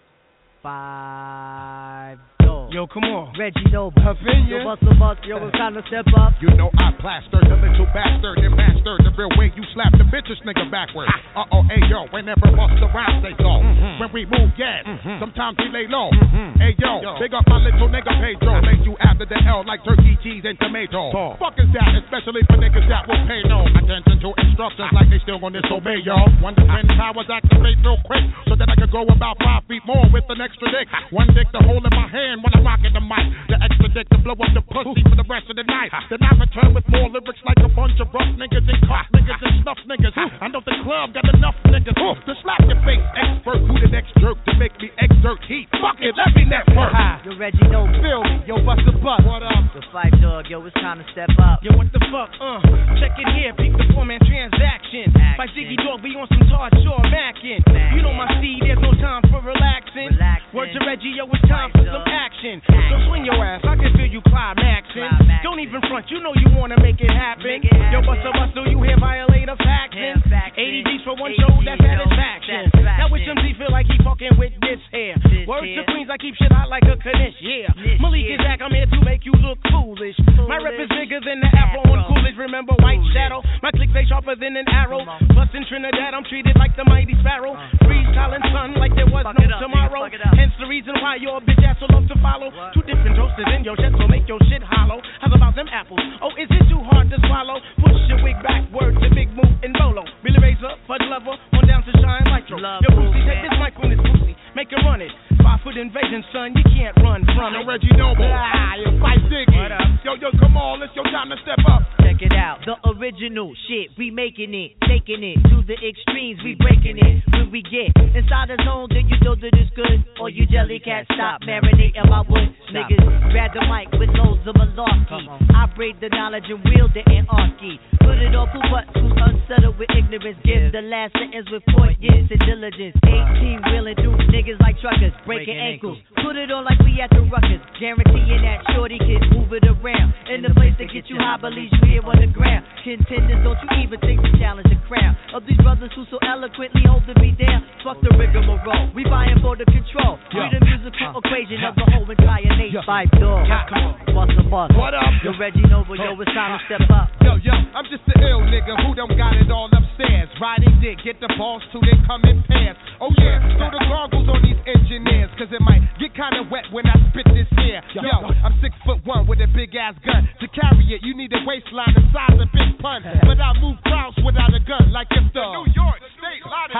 Five. 0.63 2.32
Yo, 2.73 2.87
come 2.89 3.05
on. 3.05 3.29
Reggie 3.37 3.69
Noble. 3.69 3.97
Up 4.01 4.17
in 4.21 4.49
Yo, 4.49 4.61
ya. 4.61 4.65
bust 4.65 4.85
a 4.85 4.93
bust. 4.97 5.21
Yo, 5.25 5.37
it's 5.41 5.53
time 5.57 5.73
to 5.73 5.83
step 5.89 6.05
up. 6.17 6.33
You 6.41 6.49
know 6.53 6.69
I 6.77 6.93
plastered 7.01 7.45
the 7.45 7.57
little 7.57 7.89
bastard 7.93 8.41
and 8.41 8.53
mastered 8.53 9.01
the 9.05 9.13
real 9.17 9.29
way 9.37 9.49
you 9.53 9.63
slap 9.73 9.93
the 9.93 10.05
bitches 10.09 10.41
nigga 10.45 10.69
backwards. 10.69 11.13
Uh 11.33 11.45
oh, 11.49 11.63
hey 11.65 11.81
yo, 11.89 12.05
whenever 12.13 12.45
bust 12.53 12.77
the 12.77 12.89
rhyme 12.93 13.21
they 13.25 13.33
go. 13.37 13.61
Mm-hmm. 13.61 14.01
When 14.01 14.09
we 14.13 14.21
move, 14.29 14.53
yes. 14.57 14.85
Mm-hmm. 14.85 15.17
Sometimes 15.21 15.57
we 15.57 15.69
lay 15.73 15.89
low. 15.89 16.13
Mm-hmm. 16.13 16.61
Hey 16.61 16.73
yo, 16.77 17.17
big 17.17 17.33
up 17.33 17.45
my 17.49 17.57
little 17.57 17.89
nigga 17.89 18.13
Pedro. 18.21 18.61
Make 18.61 18.85
you 18.85 18.93
after 19.01 19.25
the 19.25 19.37
L 19.49 19.65
like 19.65 19.81
turkey, 19.81 20.13
cheese, 20.21 20.45
and 20.45 20.57
tomato. 20.61 21.09
Fuck 21.41 21.57
is 21.57 21.69
that? 21.73 21.93
Especially 22.05 22.45
for 22.45 22.61
niggas 22.61 22.85
that 22.89 23.09
will 23.09 23.21
pay 23.25 23.41
no 23.49 23.65
attention 23.65 24.21
to 24.21 24.29
instructions 24.45 24.93
like 24.93 25.09
they 25.09 25.17
still 25.25 25.41
gonna 25.41 25.57
disobey 25.57 26.05
y'all. 26.05 26.29
Wonder 26.43 26.65
when 26.69 26.85
powers 26.99 27.29
activate 27.29 27.81
real 27.81 27.97
quick 28.05 28.25
so 28.45 28.53
that 28.53 28.69
I 28.69 28.75
can 28.77 28.89
go 28.93 29.07
about 29.09 29.41
five 29.41 29.65
feet 29.65 29.81
more 29.89 30.05
with 30.13 30.25
an 30.29 30.41
extra 30.43 30.69
dick. 30.69 30.85
One 31.09 31.27
dick 31.33 31.49
to 31.55 31.61
hold 31.65 31.81
in 31.85 31.93
my 31.95 32.07
hand 32.11 32.42
when 32.43 32.51
I'm 32.53 32.67
rocking 32.67 32.91
the 32.91 33.01
mic. 33.01 33.25
The 33.47 33.57
extra 33.63 33.87
dick 33.95 34.07
to 34.11 34.19
blow 34.19 34.35
up 34.35 34.51
the 34.51 34.61
pussy 34.67 35.01
for 35.07 35.15
the 35.15 35.25
rest 35.25 35.47
of 35.47 35.55
the 35.55 35.63
night. 35.63 35.89
Then 36.11 36.19
I 36.21 36.35
return 36.35 36.75
with 36.75 36.83
more 36.91 37.07
lyrics 37.07 37.39
like 37.47 37.59
a 37.63 37.71
bunch 37.71 37.95
of 38.03 38.11
rough 38.11 38.29
niggas 38.35 38.67
and 38.67 38.79
cock 38.83 39.07
niggas 39.15 39.39
and 39.39 39.63
snuff 39.63 39.79
niggas. 39.87 40.13
I 40.13 40.51
know 40.51 40.59
the 40.59 40.75
club 40.83 41.15
got 41.15 41.23
enough 41.31 41.55
niggas 41.71 41.95
to 41.95 42.33
slap 42.43 42.59
your 42.67 42.79
face. 42.83 43.01
Expert, 43.15 43.63
who 43.63 43.73
the 43.79 43.87
next 43.87 44.11
jerk 44.19 44.35
to 44.45 44.53
make 44.59 44.75
me 44.83 44.91
exert 44.99 45.39
heat? 45.47 45.71
Fuck 45.79 46.03
it, 46.03 46.11
let 46.19 46.35
me 46.35 46.43
network. 46.43 46.91
Yo, 47.23 47.31
Reggie 47.39 47.67
Noble. 47.71 47.95
Feel 48.03 48.23
me. 48.27 48.43
Yo, 48.43 48.59
bust 48.67 48.83
a 48.83 48.93
butt. 48.99 49.23
What 49.23 49.41
up? 49.41 49.63
The 49.71 49.81
fight 49.95 50.13
dog. 50.19 50.51
Yo, 50.51 50.59
it's 50.67 50.75
time 50.83 50.99
to 50.99 51.07
step 51.15 51.31
up. 51.39 51.63
Yo, 51.63 51.71
what 51.79 51.87
the 51.95 52.03
fuck? 52.11 52.29
Uh, 52.41 52.59
check 52.99 53.15
it 53.15 53.29
here, 53.39 53.55
peep 53.55 53.71
the 53.71 53.87
four 53.95 54.03
man 54.03 54.19
transaction. 54.27 55.15
By 55.39 55.47
Ziggy 55.55 55.79
Dog, 55.79 56.03
we 56.03 56.13
on 56.19 56.27
some 56.27 56.43
Todd 56.51 56.75
Shaw 56.83 56.99
mackin'. 57.07 57.63
You 57.95 58.01
know 58.03 58.13
my 58.13 58.27
seed, 58.41 58.61
there's 58.61 58.81
no 58.81 58.91
time 58.99 59.23
for 59.31 59.41
relaxing. 59.41 60.11
Relaxing. 60.13 60.53
Word 60.53 60.69
to 60.73 60.79
Reggie, 60.85 61.15
yo, 61.15 61.25
it's 61.31 61.41
time 61.47 61.71
for 61.71 61.85
some 61.85 62.05
action. 62.05 62.32
So 62.41 62.95
swing 63.07 63.25
your 63.25 63.39
ass, 63.39 63.61
I 63.63 63.75
can 63.77 63.93
feel 63.95 64.09
you 64.09 64.21
climaxing. 64.27 65.07
Don't 65.43 65.59
even 65.59 65.79
front, 65.87 66.09
you 66.09 66.19
know 66.19 66.33
you 66.35 66.49
wanna 66.57 66.79
make 66.81 66.99
it 66.99 67.11
happen. 67.11 67.61
Yo, 67.63 68.01
happen. 68.01 68.03
bustle, 68.03 68.33
bustle, 68.33 68.65
you 68.67 68.81
hear 68.81 68.97
violator 68.99 69.55
faxing. 69.59 70.17
Yeah, 70.17 70.31
faxing. 70.31 70.83
80 70.83 70.83
G's 70.83 71.03
for 71.05 71.15
one 71.15 71.33
show, 71.37 71.53
that's 71.63 71.79
satisfaction. 71.79 72.71
Now 72.83 73.07
which 73.09 73.23
MC 73.27 73.55
feel 73.57 73.71
like 73.71 73.87
he 73.87 73.97
fucking 74.03 74.35
with 74.37 74.53
this 74.61 74.81
hair. 74.91 75.15
Words 75.47 75.71
to 75.77 75.83
Queens, 75.91 76.09
I 76.09 76.17
keep 76.17 76.35
shit 76.35 76.51
hot 76.51 76.69
like 76.69 76.83
a 76.83 76.97
Kanish, 76.99 77.37
yeah. 77.39 77.71
Malik 78.01 78.25
here. 78.25 78.35
is 78.35 78.43
back, 78.43 78.59
I'm 78.61 78.73
here 78.73 78.89
to 78.89 78.99
make 79.05 79.25
you 79.25 79.33
look 79.39 79.59
foolish. 79.71 80.17
My 80.47 80.59
rep 80.59 80.75
is 80.79 80.89
bigger 80.91 81.21
than 81.23 81.39
the 81.39 81.49
Afro 81.53 81.85
on. 81.91 82.03
Coolidge. 82.09 82.35
Remember 82.37 82.73
White 82.83 82.99
Shadow? 83.13 83.39
My 83.61 83.71
click 83.71 83.93
they 83.93 84.03
sharper 84.09 84.35
than 84.35 84.57
an 84.57 84.67
arrow. 84.67 85.05
Plus 85.31 85.49
in 85.53 85.63
Trinidad, 85.69 86.11
I'm 86.13 86.25
treated 86.27 86.57
like 86.57 86.75
the 86.75 86.83
mighty 86.83 87.15
sparrow. 87.21 87.53
Uh. 87.53 87.87
Freestyling 87.87 88.43
son 88.51 88.75
like 88.75 88.91
there 88.95 89.07
was 89.07 89.23
no 89.23 89.31
it 89.31 89.51
up, 89.53 89.59
nigga, 89.59 89.59
tomorrow. 89.61 90.01
fuck 90.03 90.13
it 90.17 90.23
up. 90.25 90.33
Hence 90.35 90.51
the 90.59 90.67
reason 90.67 90.97
why 90.99 91.15
your 91.21 91.39
bitch 91.39 91.61
ass 91.63 91.77
will 91.79 91.93
love 91.93 92.07
to 92.09 92.12
follow. 92.21 92.49
What? 92.51 92.73
Two 92.73 92.83
different 92.83 93.15
toasters 93.15 93.49
in 93.55 93.63
your 93.63 93.77
chest 93.77 93.95
will 93.97 94.11
make 94.11 94.27
your 94.27 94.39
shit 94.49 94.61
hollow. 94.61 95.01
How's 95.21 95.33
about 95.33 95.55
them 95.55 95.69
apples? 95.71 96.01
Oh, 96.21 96.33
is 96.35 96.49
it 96.49 96.63
too 96.69 96.81
hard 96.83 97.09
to 97.09 97.17
swallow? 97.25 97.61
Push 97.79 97.97
your 98.09 98.21
wig 98.21 98.37
back, 98.43 98.67
word 98.73 98.97
to 98.99 99.07
Big 99.15 99.31
Move 99.31 99.53
and 99.63 99.73
Bolo. 99.77 100.03
Billy 100.21 100.39
Razor, 100.41 100.75
Fudge 100.85 101.05
Lover, 101.07 101.35
on 101.55 101.63
down 101.67 101.81
to 101.87 101.91
Shine 101.97 102.25
Nitro. 102.27 102.59
Love 102.59 102.83
Yo, 102.83 102.91
Brucey, 102.93 103.21
take 103.25 103.41
this 103.45 103.55
mic 103.57 103.73
from 103.79 103.89
this 103.89 104.01
pussy. 104.01 104.35
Make 104.55 104.69
it 104.71 104.81
run 104.85 105.01
it. 105.01 105.09
Five 105.41 105.59
foot 105.65 105.77
invasion, 105.77 106.23
son. 106.31 106.53
You 106.53 106.63
can't 106.69 106.95
run 107.01 107.25
from 107.33 107.53
Yo, 107.53 107.61
it. 107.61 107.67
Reggie 107.67 107.93
Noble. 107.97 108.29
Ah, 108.29 108.77
yo, 108.77 108.93
fight 109.01 109.19
Ziggy. 109.25 109.49
What 109.49 109.71
up? 109.73 109.81
Yo, 110.05 110.13
yo, 110.15 110.29
come 110.39 110.57
on, 110.57 110.81
it's 110.83 110.93
your 110.95 111.05
time 111.05 111.29
to 111.29 111.37
step 111.41 111.59
up. 111.67 111.81
Check 112.05 112.21
it 112.21 112.33
out. 112.33 112.61
The 112.65 112.77
original 112.93 113.53
shit. 113.67 113.89
We 113.97 114.11
making 114.11 114.53
it, 114.53 114.77
taking 114.87 115.23
it 115.23 115.41
to 115.49 115.65
the 115.65 115.73
extremes. 115.73 116.39
We 116.45 116.55
breaking 116.55 116.97
it. 117.01 117.25
When 117.33 117.49
we 117.51 117.61
get 117.65 117.91
inside 118.13 118.53
the 118.53 118.61
zone, 118.63 118.87
then 118.93 119.09
you 119.09 119.17
know 119.25 119.35
that 119.35 119.51
it's 119.57 119.73
good. 119.75 120.05
Or 120.21 120.29
you 120.29 120.45
jelly 120.45 120.79
cat 120.79 121.05
stop 121.13 121.41
marinating 121.41 122.05
my 122.07 122.21
wood. 122.21 122.53
Niggas 122.71 123.03
grab 123.33 123.51
the 123.53 123.65
mic 123.65 123.89
with 123.97 124.09
loads 124.13 124.32
of 124.47 124.55
malarkey. 124.55 125.23
I 125.55 125.65
break 125.75 125.99
the 125.99 126.09
knowledge 126.09 126.47
and 126.49 126.59
wield 126.63 126.91
the 126.93 127.03
anarchy. 127.07 127.79
Put 128.03 128.19
it 128.19 128.35
on 128.35 128.47
who 128.51 128.59
but 128.67 128.85
who's 128.95 129.15
unsettled 129.15 129.79
with 129.79 129.89
ignorance. 129.95 130.37
Give 130.43 130.71
the 130.71 130.83
last 130.83 131.15
sentence 131.15 131.47
with 131.51 131.63
poignance 131.71 132.27
and 132.27 132.41
diligence. 132.43 132.95
18 133.05 133.63
wheeling 133.71 133.97
through 133.99 134.17
niggas 134.31 134.59
like 134.59 134.75
truckers, 134.83 135.15
breaking 135.25 135.55
ankles. 135.55 135.97
Put 136.19 136.35
it 136.35 136.51
on 136.51 136.65
like 136.67 136.79
we 136.83 136.99
at 136.99 137.09
the 137.11 137.23
ruckers. 137.31 137.63
Guaranteeing 137.79 138.43
that 138.43 138.63
shorty 138.75 138.99
can 138.99 139.21
move 139.31 139.53
it 139.53 139.63
around. 139.63 140.13
In 140.27 140.43
the 140.43 140.51
place 140.51 140.75
to 140.79 140.85
get 140.85 141.07
you 141.07 141.15
high, 141.17 141.37
believe 141.39 141.71
you 141.71 141.83
here 141.87 142.03
on 142.03 142.19
the 142.19 142.27
ground. 142.27 142.65
Contenders, 142.83 143.39
don't 143.43 143.59
you 143.63 143.69
even 143.87 143.99
think 144.03 144.19
to 144.21 144.31
challenge 144.39 144.67
the 144.67 144.79
crown 144.87 145.15
of 145.33 145.45
these 145.47 145.57
brothers 145.63 145.89
who 145.95 146.05
so 146.11 146.19
eloquently 146.21 146.83
hold 146.85 147.03
the 147.07 147.15
me 147.19 147.33
down. 147.33 147.63
Fuck 147.83 148.01
the 148.03 148.11
rigmarole. 148.13 148.91
We 148.93 149.03
vying 149.03 149.39
for 149.41 149.55
the 149.55 149.65
control. 149.65 150.19
We 150.29 150.43
the 150.51 150.61
musical 150.61 151.21
equation 151.21 151.63
of 151.63 151.75
the 151.75 151.85
whole 151.89 152.09
entire 152.09 152.51
nation. 152.57 152.81
Five. 152.85 153.09
Bust 153.13 154.32
a 154.37 154.45
bust. 154.45 154.73
What 154.75 154.93
up? 154.93 155.09
Yo, 155.21 155.31
Reggie 155.39 155.65
Noble, 155.69 155.97
yo, 155.97 156.13
it's 156.19 156.31
time 156.33 156.57
to 156.57 156.61
step 156.65 156.85
up. 156.89 157.09
Yo, 157.21 157.37
yo, 157.41 157.53
I'm 157.73 157.85
just 157.89 158.05
an 158.09 158.21
ill 158.23 158.41
nigga 158.45 158.73
who 158.83 158.95
don't 158.95 159.13
got 159.17 159.35
it 159.37 159.49
all 159.49 159.69
upstairs. 159.71 160.29
Riding 160.41 160.75
dick, 160.81 160.99
get 161.03 161.19
the 161.21 161.29
balls 161.37 161.63
too, 161.71 161.81
they 161.81 161.95
come 162.05 162.23
in 162.25 162.43
pairs. 162.49 162.77
Oh 162.99 163.11
yeah, 163.19 163.39
throw 163.57 163.69
the 163.69 163.83
goggles 163.87 164.27
on 164.29 164.41
these 164.43 164.59
engineers, 164.65 165.29
cause 165.37 165.49
it 165.51 165.61
might 165.61 165.83
get 165.99 166.13
kinda 166.17 166.47
wet 166.49 166.67
when 166.71 166.87
I 166.87 166.95
spit 167.11 167.27
this 167.33 167.49
here. 167.61 167.81
Yo, 167.95 168.31
I'm 168.43 168.55
six 168.61 168.73
foot 168.85 168.99
one 169.05 169.27
with 169.27 169.39
a 169.39 169.49
big 169.51 169.75
ass 169.75 169.95
gun. 170.03 170.27
To 170.41 170.47
carry 170.51 170.85
it, 170.93 171.01
you 171.03 171.15
need 171.15 171.31
a 171.33 171.41
waistline 171.45 171.93
the 171.93 172.03
size 172.13 172.39
of 172.39 172.49
Big 172.51 172.77
Pun. 172.79 173.03
But 173.29 173.39
I 173.39 173.53
move 173.59 173.77
crowds 173.87 174.17
without 174.25 174.53
a 174.53 174.61
gun, 174.61 174.91
like 174.91 175.07
if 175.11 175.25
the 175.33 175.41
New 175.41 175.67
York 175.73 175.99
State 176.17 176.43
Lottery 176.45 176.75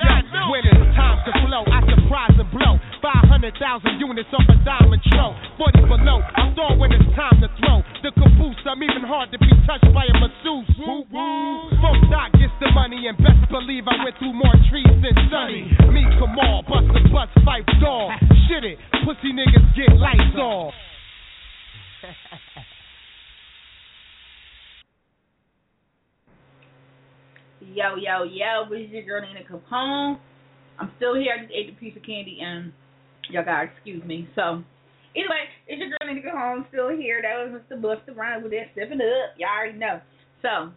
Yo, 0.00 0.50
when 0.50 0.62
it's 0.66 0.96
time 0.96 1.18
to 1.24 1.32
flow, 1.46 1.62
I 1.68 1.80
surprise 1.88 2.36
and 2.36 2.50
blow. 2.50 2.74
500,000 3.02 4.00
units 4.00 4.28
off 4.32 4.44
a 4.48 4.56
diamond 4.64 5.02
tro. 5.12 5.32
40 5.56 5.88
below, 5.88 6.20
I 6.20 6.52
throw 6.54 6.76
when 6.76 6.92
it's 6.92 7.08
time 7.16 7.40
to 7.40 7.48
throw. 7.60 7.80
The 8.04 8.12
caboose, 8.12 8.60
I'm 8.68 8.80
even 8.84 9.04
hard 9.04 9.32
to 9.32 9.38
be 9.40 9.48
touched 9.64 9.88
by 9.92 10.04
a 10.04 10.14
masseuse. 10.20 10.68
Woo 10.84 11.04
woo. 11.08 11.72
Doc 12.12 12.32
gets 12.36 12.52
the 12.60 12.70
money, 12.72 13.08
and 13.08 13.16
best 13.18 13.40
believe 13.48 13.88
I 13.88 14.04
went 14.04 14.16
through 14.20 14.36
more 14.36 14.56
trees 14.68 14.92
than 15.00 15.16
Sunny. 15.32 15.72
Me, 15.88 16.04
Kamal, 16.20 16.62
bust 16.68 16.88
the 16.92 17.02
bus, 17.08 17.28
fight 17.44 17.64
dog. 17.80 18.12
Shit 18.48 18.64
it, 18.64 18.78
pussy 19.04 19.32
niggas 19.32 19.66
get 19.74 19.96
lights 19.96 20.36
off. 20.36 20.74
Yo, 27.60 27.94
yo, 27.94 28.24
yo, 28.24 28.64
this 28.68 28.88
is 28.88 28.90
your 28.90 29.02
girl 29.04 29.20
Nina 29.20 29.46
Capone. 29.46 30.18
I'm 30.80 30.90
still 30.96 31.14
here. 31.14 31.34
I 31.38 31.42
just 31.42 31.52
ate 31.54 31.68
a 31.70 31.78
piece 31.78 31.94
of 31.96 32.02
candy 32.02 32.38
and 32.42 32.72
y'all 33.32 33.44
gotta 33.44 33.70
excuse 33.70 34.02
me. 34.04 34.28
So, 34.34 34.62
anyway, 35.14 35.46
it's 35.66 35.80
your 35.80 35.90
girl 35.90 36.06
Nina 36.06 36.22
Capone 36.22 36.68
still 36.68 36.90
here. 36.90 37.22
That 37.22 37.38
was 37.38 37.62
Mr. 37.62 37.80
Busta 37.80 38.16
Rhymes 38.16 38.42
with 38.42 38.52
that 38.52 38.70
stepping 38.72 39.00
up. 39.00 39.38
Y'all 39.38 39.50
already 39.50 39.78
know. 39.78 40.00
So, 40.42 40.72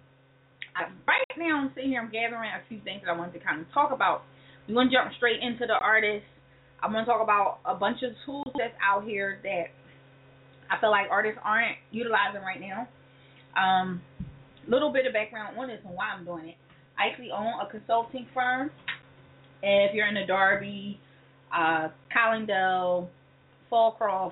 I, 0.75 0.89
right 1.05 1.25
now 1.37 1.61
I'm 1.61 1.71
sitting 1.75 1.91
here, 1.91 2.01
I'm 2.01 2.11
gathering 2.11 2.49
a 2.49 2.61
few 2.67 2.81
things 2.81 3.01
that 3.05 3.11
I 3.11 3.17
wanted 3.17 3.37
to 3.37 3.43
kind 3.45 3.61
of 3.61 3.67
talk 3.73 3.91
about. 3.91 4.23
We're 4.67 4.75
gonna 4.75 4.91
jump 4.91 5.13
straight 5.17 5.41
into 5.41 5.65
the 5.67 5.77
artists. 5.81 6.27
I'm 6.81 6.91
gonna 6.91 7.05
talk 7.05 7.21
about 7.21 7.59
a 7.65 7.75
bunch 7.75 8.01
of 8.03 8.11
tools 8.25 8.51
that's 8.57 8.75
out 8.81 9.03
here 9.05 9.39
that 9.43 9.71
I 10.71 10.79
feel 10.79 10.91
like 10.91 11.07
artists 11.11 11.39
aren't 11.43 11.77
utilizing 11.91 12.41
right 12.41 12.59
now. 12.59 12.87
Um, 13.53 14.01
little 14.67 14.91
bit 14.91 15.05
of 15.05 15.13
background 15.13 15.57
on 15.57 15.67
this 15.67 15.79
and 15.85 15.93
why 15.93 16.09
I'm 16.15 16.25
doing 16.25 16.49
it. 16.49 16.55
I 16.97 17.09
actually 17.09 17.31
own 17.31 17.53
a 17.61 17.69
consulting 17.69 18.27
firm. 18.33 18.71
If 19.61 19.93
you're 19.93 20.07
in 20.07 20.15
the 20.15 20.25
Darby, 20.27 20.99
uh, 21.55 21.89
Collingdale, 22.11 23.09
Folcroft, 23.71 24.31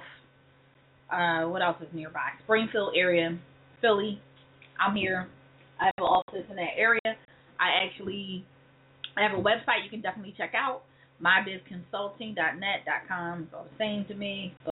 uh, 1.11 1.47
what 1.47 1.61
else 1.61 1.77
is 1.81 1.87
nearby? 1.93 2.29
Springfield 2.43 2.93
area, 2.95 3.37
Philly. 3.81 4.19
I'm 4.79 4.95
here. 4.95 5.27
I 5.79 5.85
have 5.85 5.93
an 5.97 6.03
office 6.03 6.45
in 6.49 6.55
that 6.55 6.73
area. 6.77 7.01
I 7.59 7.85
actually 7.85 8.45
I 9.17 9.23
have 9.23 9.33
a 9.37 9.41
website 9.41 9.83
you 9.83 9.89
can 9.89 9.99
definitely 10.01 10.33
check 10.37 10.53
out. 10.55 10.83
mybizconsulting.net.com. 11.23 13.43
It's 13.43 13.53
all 13.53 13.65
the 13.65 13.77
same 13.77 14.05
to 14.05 14.15
me. 14.15 14.55
So 14.65 14.71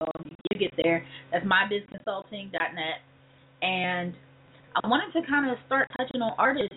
you 0.51 0.59
get 0.59 0.73
there. 0.81 1.05
That's 1.31 1.45
mybizconsulting.net. 1.45 2.99
And 3.61 4.13
I 4.83 4.87
wanted 4.87 5.13
to 5.19 5.25
kind 5.27 5.49
of 5.49 5.57
start 5.65 5.87
touching 5.97 6.21
on 6.21 6.33
artists 6.37 6.75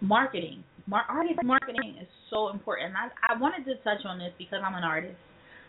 marketing. 0.00 0.64
Mar- 0.86 1.06
artist 1.08 1.40
marketing 1.42 1.96
is 2.00 2.08
so 2.30 2.48
important. 2.50 2.94
I 2.96 3.34
I 3.34 3.38
wanted 3.38 3.64
to 3.66 3.76
touch 3.82 4.04
on 4.04 4.18
this 4.18 4.32
because 4.38 4.60
I'm 4.64 4.74
an 4.74 4.84
artist. 4.84 5.16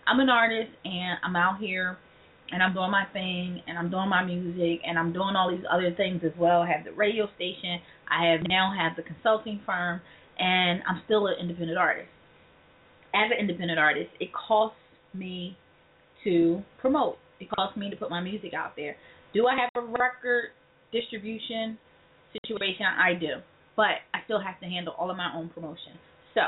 I'm 0.07 0.19
an 0.19 0.29
artist 0.29 0.71
and 0.85 1.17
I'm 1.23 1.35
out 1.35 1.59
here 1.59 1.97
and 2.51 2.63
I'm 2.63 2.73
doing 2.73 2.91
my 2.91 3.05
thing 3.13 3.61
and 3.67 3.77
I'm 3.77 3.91
doing 3.91 4.09
my 4.09 4.23
music 4.23 4.81
and 4.87 4.97
I'm 4.97 5.11
doing 5.11 5.35
all 5.35 5.51
these 5.51 5.65
other 5.69 5.93
things 5.95 6.21
as 6.25 6.31
well. 6.39 6.61
I 6.61 6.71
have 6.71 6.85
the 6.85 6.93
radio 6.93 7.27
station. 7.35 7.79
I 8.09 8.31
have 8.31 8.41
now 8.47 8.73
have 8.77 8.95
the 8.95 9.03
consulting 9.03 9.61
firm 9.65 10.01
and 10.39 10.81
I'm 10.87 11.01
still 11.05 11.27
an 11.27 11.35
independent 11.41 11.77
artist. 11.77 12.07
as 13.13 13.31
an 13.31 13.39
independent 13.39 13.79
artist, 13.79 14.09
it 14.19 14.29
costs 14.33 14.77
me 15.13 15.57
to 16.23 16.61
promote. 16.79 17.17
It 17.39 17.49
costs 17.49 17.77
me 17.77 17.89
to 17.89 17.95
put 17.95 18.09
my 18.09 18.21
music 18.21 18.53
out 18.53 18.75
there. 18.75 18.95
Do 19.33 19.47
I 19.47 19.55
have 19.55 19.69
a 19.75 19.85
record 19.85 20.51
distribution 20.91 21.77
situation? 22.33 22.85
I 22.85 23.13
do. 23.13 23.41
But 23.75 24.01
I 24.13 24.19
still 24.25 24.39
have 24.39 24.59
to 24.61 24.65
handle 24.65 24.93
all 24.97 25.11
of 25.11 25.17
my 25.17 25.31
own 25.35 25.49
promotion. 25.49 25.93
So, 26.37 26.43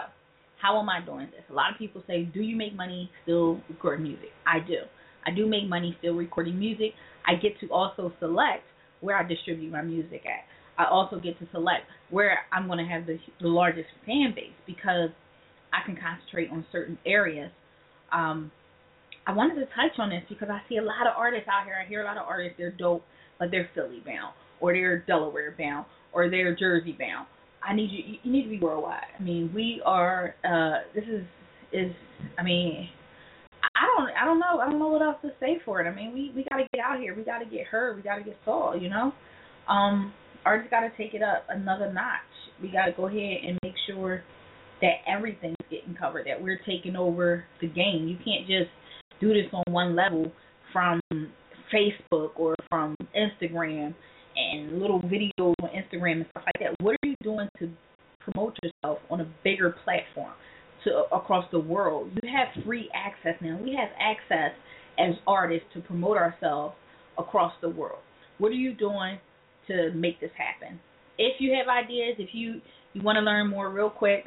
how 0.62 0.80
am 0.80 0.88
I 0.88 1.04
doing 1.04 1.30
this? 1.32 1.42
A 1.50 1.54
lot 1.54 1.72
of 1.72 1.80
people 1.80 2.04
say, 2.06 2.22
Do 2.22 2.42
you 2.42 2.56
make 2.56 2.76
money 2.76 3.10
still 3.24 3.60
recording 3.68 4.04
music? 4.04 4.30
I 4.46 4.60
do. 4.60 4.86
I 5.26 5.32
do 5.32 5.48
make 5.48 5.68
money 5.68 5.96
still 5.98 6.14
recording 6.14 6.60
music. 6.60 6.94
I 7.26 7.34
get 7.34 7.60
to 7.62 7.74
also 7.74 8.14
select 8.20 8.62
where 9.02 9.18
I 9.18 9.28
distribute 9.28 9.72
my 9.72 9.82
music 9.82 10.22
at. 10.28 10.46
I 10.78 10.88
also 10.88 11.20
get 11.20 11.40
to 11.40 11.48
select 11.52 11.86
where 12.12 12.42
I'm 12.54 12.68
going 12.68 12.78
to 12.78 12.86
have 12.86 13.08
the, 13.08 13.18
the 13.42 13.48
largest 13.48 13.88
fan 14.06 14.34
base 14.36 14.54
because 14.68 15.10
I 15.74 15.84
can 15.84 15.98
concentrate 15.98 16.52
on 16.52 16.64
certain 16.72 17.00
areas. 17.04 17.50
Um, 18.12 18.52
I 19.26 19.34
wanted 19.34 19.56
to 19.56 19.66
touch 19.74 19.98
on 19.98 20.12
this 20.12 20.22
because 20.30 20.50
I 20.52 20.62
see 20.70 20.78
a 20.78 20.84
lot 20.84 21.08
of 21.08 21.18
artists 21.18 21.50
out 21.50 21.66
here. 21.66 21.82
I 21.84 21.90
hear 21.90 22.04
a 22.04 22.06
lot 22.06 22.18
of 22.18 22.28
artists, 22.28 22.58
they're 22.60 22.72
dope, 22.72 23.04
but 23.40 23.50
they're 23.50 23.70
Philly 23.74 24.04
bound, 24.06 24.34
or 24.62 24.72
they're 24.72 25.00
Delaware 25.00 25.56
bound, 25.58 25.86
or 26.14 26.30
they're 26.30 26.56
Jersey 26.56 26.96
bound. 26.98 27.26
I 27.68 27.76
need 27.76 27.90
you. 27.92 28.18
You 28.24 28.32
need 28.32 28.44
to 28.44 28.50
be 28.50 28.60
worldwide. 28.60 29.04
I 29.18 29.22
mean, 29.22 29.52
we 29.54 29.82
are. 29.86 30.36
uh 30.44 30.84
This 30.94 31.04
is 31.06 31.26
is. 31.72 31.92
I 32.38 32.44
mean, 32.44 32.90
I 33.76 33.86
don't. 33.86 34.10
I 34.22 34.26
don't 34.26 34.40
know. 34.40 34.60
I 34.60 34.70
don't 34.70 34.80
know 34.80 34.90
what 34.90 35.02
else 35.02 35.18
to 35.24 35.30
say 35.40 35.60
for 35.66 35.82
it. 35.82 35.90
I 35.90 35.96
mean, 35.96 36.14
we 36.14 36.32
we 36.36 36.46
got 36.50 36.58
to 36.58 36.68
get 36.74 36.84
out 36.84 37.00
here. 37.00 37.16
We 37.16 37.24
got 37.24 37.40
to 37.40 37.46
get 37.46 37.66
heard. 37.68 37.96
We 37.96 38.02
got 38.02 38.18
to 38.18 38.24
get 38.24 38.38
saw. 38.46 38.74
You 38.74 38.90
know, 38.90 39.12
um, 39.68 40.14
artists 40.46 40.72
got 40.72 40.82
to 40.82 40.92
take 40.98 41.14
it 41.14 41.22
up 41.22 41.46
another 41.50 41.92
notch. 41.92 42.20
We 42.62 42.72
got 42.72 42.86
to 42.86 42.92
go 42.92 43.08
ahead 43.08 43.44
and 43.48 43.58
make 43.64 43.76
sure 43.88 44.24
that 44.82 44.96
everything's 45.08 45.56
getting 45.70 45.96
covered. 45.96 46.28
That 46.28 46.42
we're 46.42 46.60
taking 46.66 46.96
over 46.96 47.46
the 47.62 47.68
game. 47.68 48.08
You 48.08 48.18
can't 48.18 48.48
just 48.48 48.72
do 49.20 49.30
this 49.30 49.52
on 49.54 49.64
one 49.72 49.96
level 49.96 50.32
from 50.72 51.02
Facebook 51.74 52.32
or 52.36 52.56
from 52.70 52.96
Instagram 53.16 53.94
and 54.40 54.80
little 54.80 55.02
videos 55.02 55.54
on 55.62 55.70
Instagram 55.70 56.14
and 56.14 56.26
stuff 56.32 56.44
like 56.46 56.60
that. 56.60 56.84
What 56.84 56.96
are 56.96 57.08
you 57.08 57.16
doing 57.22 57.48
to 57.60 57.70
promote 58.20 58.56
yourself 58.64 59.00
on 59.10 59.22
a 59.22 59.28
bigger 59.44 59.76
platform 59.84 60.32
to 60.86 61.04
across 61.14 61.46
the 61.52 61.60
world? 61.60 62.12
You 62.22 62.30
have 62.30 62.64
free 62.66 62.90
access 62.94 63.36
now. 63.42 63.60
We 63.62 63.78
have 63.80 63.90
access 64.00 64.52
as 64.98 65.16
artists 65.28 65.68
to 65.74 65.82
promote 65.82 66.18
ourselves 66.18 66.76
across 67.18 67.54
the 67.62 67.70
world. 67.70 68.00
What 68.38 68.50
are 68.50 68.56
you 68.56 68.74
doing 68.74 69.20
to 69.68 69.92
make 69.94 70.20
this 70.20 70.32
happen? 70.38 70.80
If 71.18 71.42
you 71.42 71.54
have 71.54 71.68
ideas, 71.68 72.16
if 72.18 72.30
you 72.34 72.62
you 72.94 73.02
want 73.04 73.18
to 73.18 73.22
learn 73.22 73.50
more 73.50 73.70
real 73.70 73.90
quick, 73.90 74.26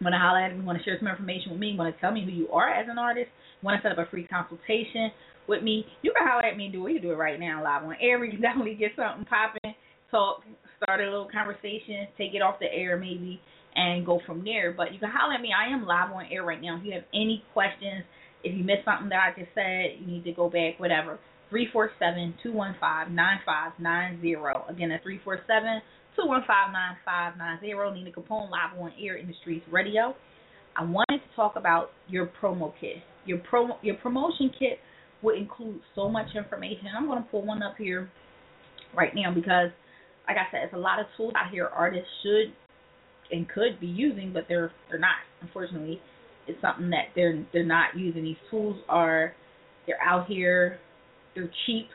want 0.00 0.12
to 0.12 0.18
holler 0.18 0.40
at 0.40 0.56
me, 0.56 0.64
want 0.64 0.78
to 0.78 0.84
share 0.84 0.96
some 0.98 1.08
information 1.08 1.52
with 1.52 1.60
me, 1.60 1.76
want 1.78 1.94
to 1.94 2.00
tell 2.00 2.10
me 2.10 2.24
who 2.24 2.30
you 2.30 2.48
are 2.48 2.68
as 2.68 2.86
an 2.90 2.98
artist, 2.98 3.28
want 3.62 3.80
to 3.80 3.88
set 3.88 3.96
up 3.96 4.04
a 4.04 4.10
free 4.10 4.26
consultation 4.26 5.10
with 5.48 5.62
me, 5.62 5.86
you 6.02 6.12
can 6.16 6.26
holler 6.26 6.44
at 6.44 6.56
me 6.56 6.64
and 6.66 6.72
do 6.72 6.86
it. 6.86 6.92
You 6.92 7.00
do 7.00 7.12
it 7.12 7.16
right 7.16 7.38
now 7.38 7.62
live 7.62 7.84
on 7.84 7.96
air. 8.00 8.18
We 8.18 8.30
can 8.30 8.40
definitely 8.42 8.74
get 8.74 8.92
something 8.96 9.24
popping, 9.26 9.74
talk, 10.10 10.42
start 10.82 11.00
a 11.00 11.04
little 11.04 11.28
conversation, 11.30 12.08
take 12.18 12.34
it 12.34 12.42
off 12.42 12.58
the 12.60 12.72
air 12.72 12.96
maybe, 12.96 13.40
and 13.74 14.06
go 14.06 14.20
from 14.26 14.44
there. 14.44 14.72
But 14.72 14.92
you 14.92 14.98
can 14.98 15.10
holler 15.10 15.34
at 15.34 15.40
me. 15.40 15.50
I 15.52 15.72
am 15.72 15.86
live 15.86 16.12
on 16.12 16.26
air 16.30 16.44
right 16.44 16.60
now. 16.60 16.78
If 16.78 16.84
you 16.84 16.92
have 16.92 17.04
any 17.14 17.44
questions, 17.52 18.04
if 18.44 18.56
you 18.56 18.64
missed 18.64 18.84
something 18.84 19.08
that 19.10 19.20
I 19.20 19.38
just 19.38 19.52
said, 19.54 20.00
you 20.00 20.06
need 20.06 20.24
to 20.24 20.32
go 20.32 20.48
back, 20.48 20.78
whatever. 20.78 21.18
Three 21.50 21.68
four 21.72 21.90
seven 21.98 22.34
two 22.42 22.52
one 22.52 22.74
five 22.80 23.10
nine 23.10 23.38
five 23.46 23.72
nine 23.78 24.20
zero. 24.20 24.64
Again, 24.68 24.88
that's 24.88 25.02
three 25.02 25.20
four 25.22 25.38
seven 25.46 25.80
two 26.16 26.26
one 26.26 26.42
five 26.46 26.72
nine 26.72 26.96
five 27.04 27.38
nine 27.38 27.60
zero. 27.60 27.92
Nina 27.94 28.10
Capone 28.10 28.50
live 28.50 28.78
on 28.78 28.92
air 29.00 29.16
industries 29.16 29.62
radio. 29.70 30.14
I 30.76 30.82
wanted 30.84 31.18
to 31.18 31.36
talk 31.36 31.54
about 31.56 31.90
your 32.08 32.30
promo 32.42 32.72
kit. 32.80 32.96
Your 33.26 33.38
promo 33.38 33.76
your 33.82 33.94
promotion 33.96 34.50
kit 34.58 34.80
would 35.22 35.38
include 35.38 35.80
so 35.94 36.08
much 36.08 36.28
information. 36.36 36.86
I'm 36.96 37.06
going 37.06 37.22
to 37.22 37.28
pull 37.30 37.44
one 37.44 37.62
up 37.62 37.76
here 37.78 38.10
right 38.96 39.14
now 39.14 39.32
because, 39.34 39.70
like 40.26 40.36
I 40.36 40.50
said, 40.50 40.60
it's 40.64 40.74
a 40.74 40.78
lot 40.78 41.00
of 41.00 41.06
tools 41.16 41.32
out 41.36 41.50
here 41.50 41.66
artists 41.66 42.08
should 42.22 42.52
and 43.30 43.48
could 43.48 43.80
be 43.80 43.86
using, 43.86 44.32
but 44.32 44.44
they're 44.48 44.72
they're 44.88 44.98
not. 44.98 45.16
Unfortunately, 45.40 46.00
it's 46.46 46.60
something 46.60 46.90
that 46.90 47.06
they're 47.14 47.44
they're 47.52 47.64
not 47.64 47.96
using. 47.96 48.24
These 48.24 48.36
tools 48.50 48.76
are 48.88 49.34
they're 49.86 50.02
out 50.02 50.26
here, 50.26 50.78
they're 51.34 51.50
cheap, 51.66 51.88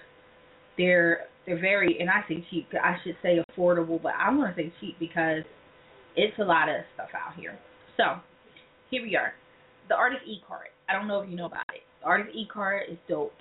they're 0.77 1.21
they're 1.45 1.60
very 1.60 1.97
and 1.99 2.10
I 2.10 2.21
say 2.27 2.45
cheap. 2.49 2.67
I 2.73 2.95
should 3.03 3.15
say 3.21 3.39
affordable, 3.57 4.01
but 4.01 4.13
I'm 4.13 4.38
to 4.38 4.53
say 4.55 4.73
cheap 4.79 4.97
because 4.99 5.43
it's 6.15 6.38
a 6.39 6.43
lot 6.43 6.69
of 6.69 6.75
stuff 6.95 7.10
out 7.15 7.36
here. 7.39 7.57
So 7.97 8.03
here 8.89 9.01
we 9.03 9.15
are, 9.15 9.34
the 9.89 9.95
artist 9.95 10.23
e-card. 10.27 10.67
I 10.89 10.93
don't 10.93 11.07
know 11.07 11.21
if 11.21 11.29
you 11.29 11.38
know 11.38 11.45
about 11.45 11.63
it. 11.73 11.81
The 12.02 12.08
Artist 12.08 12.36
e-card 12.36 12.84
is 12.92 12.98
dope. 13.08 13.34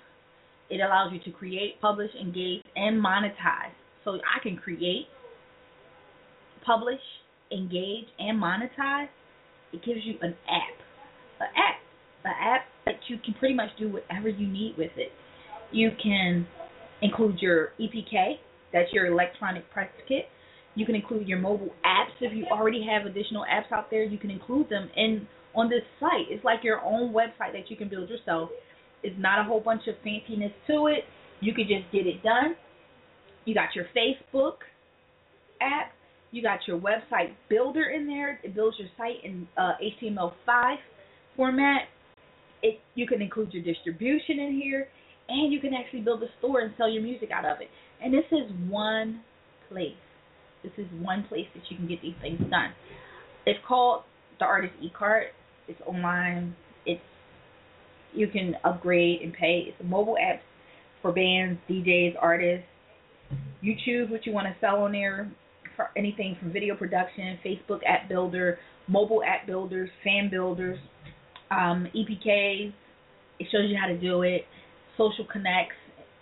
It 0.69 0.77
allows 0.77 1.11
you 1.11 1.19
to 1.31 1.37
create, 1.37 1.81
publish, 1.81 2.09
engage, 2.19 2.63
and 2.75 3.03
monetize. 3.03 3.73
So 4.05 4.11
I 4.13 4.41
can 4.41 4.55
create, 4.55 5.07
publish, 6.65 7.01
engage, 7.51 8.05
and 8.19 8.41
monetize. 8.41 9.09
It 9.73 9.83
gives 9.85 9.99
you 10.03 10.15
an 10.21 10.35
app, 10.49 10.77
an 11.39 11.47
app, 11.55 11.81
an 12.25 12.31
app 12.39 12.61
that 12.85 12.95
you 13.07 13.17
can 13.23 13.33
pretty 13.35 13.53
much 13.53 13.69
do 13.77 13.91
whatever 13.91 14.29
you 14.29 14.47
need 14.47 14.75
with 14.77 14.91
it. 14.95 15.11
You 15.71 15.91
can 16.01 16.47
include 17.01 17.39
your 17.39 17.69
EPK, 17.79 18.35
that's 18.73 18.91
your 18.93 19.07
electronic 19.07 19.69
press 19.71 19.89
kit. 20.07 20.25
You 20.75 20.85
can 20.85 20.95
include 20.95 21.27
your 21.27 21.39
mobile 21.39 21.73
apps 21.85 22.15
if 22.21 22.33
you 22.35 22.45
already 22.51 22.85
have 22.89 23.05
additional 23.05 23.43
apps 23.43 23.75
out 23.75 23.89
there. 23.91 24.03
You 24.03 24.17
can 24.17 24.31
include 24.31 24.69
them 24.69 24.89
in 24.95 25.27
on 25.55 25.69
this 25.69 25.83
site. 25.99 26.27
It's 26.29 26.43
like 26.43 26.63
your 26.63 26.81
own 26.81 27.13
website 27.13 27.53
that 27.53 27.69
you 27.69 27.75
can 27.75 27.89
build 27.89 28.09
yourself. 28.09 28.49
It's 29.03 29.15
not 29.19 29.39
a 29.39 29.43
whole 29.43 29.59
bunch 29.59 29.83
of 29.87 29.95
fanciness 30.05 30.53
to 30.67 30.87
it. 30.87 31.03
You 31.39 31.53
can 31.53 31.65
just 31.67 31.91
get 31.91 32.05
it 32.05 32.21
done. 32.23 32.55
You 33.45 33.55
got 33.55 33.75
your 33.75 33.85
Facebook 33.95 34.57
app. 35.61 35.91
You 36.31 36.41
got 36.41 36.59
your 36.67 36.79
website 36.79 37.33
builder 37.49 37.89
in 37.89 38.07
there. 38.07 38.39
It 38.43 38.55
builds 38.55 38.77
your 38.79 38.87
site 38.97 39.23
in 39.23 39.47
uh, 39.57 39.73
HTML5 40.01 40.75
format. 41.35 41.81
It 42.61 42.79
you 42.95 43.07
can 43.07 43.21
include 43.21 43.53
your 43.53 43.63
distribution 43.63 44.39
in 44.39 44.61
here, 44.61 44.87
and 45.27 45.51
you 45.51 45.59
can 45.59 45.73
actually 45.73 46.01
build 46.01 46.21
a 46.23 46.27
store 46.39 46.61
and 46.61 46.73
sell 46.77 46.89
your 46.89 47.01
music 47.01 47.31
out 47.31 47.43
of 47.43 47.59
it. 47.59 47.67
And 48.01 48.13
this 48.13 48.25
is 48.31 48.51
one 48.69 49.21
place. 49.69 49.95
This 50.63 50.71
is 50.77 50.85
one 51.01 51.25
place 51.27 51.47
that 51.55 51.63
you 51.69 51.77
can 51.77 51.87
get 51.87 52.01
these 52.01 52.13
things 52.21 52.39
done. 52.49 52.71
It's 53.45 53.59
called 53.67 54.03
the 54.39 54.45
Artist 54.45 54.73
E-Card. 54.81 55.27
It's 55.71 55.81
online. 55.87 56.55
It's 56.85 57.01
you 58.13 58.27
can 58.27 58.55
upgrade 58.63 59.21
and 59.21 59.33
pay. 59.33 59.65
It's 59.67 59.79
a 59.79 59.83
mobile 59.83 60.17
app 60.17 60.41
for 61.01 61.11
bands, 61.11 61.59
DJs, 61.69 62.15
artists. 62.19 62.67
You 63.61 63.75
choose 63.85 64.09
what 64.09 64.25
you 64.25 64.33
want 64.33 64.47
to 64.47 64.55
sell 64.59 64.83
on 64.83 64.91
there. 64.91 65.31
For 65.77 65.89
anything 65.95 66.35
from 66.39 66.51
video 66.51 66.75
production, 66.75 67.39
Facebook 67.45 67.79
app 67.87 68.09
builder, 68.09 68.59
mobile 68.87 69.23
app 69.23 69.47
builders, 69.47 69.89
fan 70.03 70.29
builders, 70.29 70.77
um, 71.49 71.87
EPKs. 71.95 72.73
It 73.39 73.47
shows 73.51 73.69
you 73.69 73.77
how 73.81 73.87
to 73.87 73.97
do 73.97 74.21
it. 74.23 74.41
Social 74.97 75.25
connects, 75.31 75.75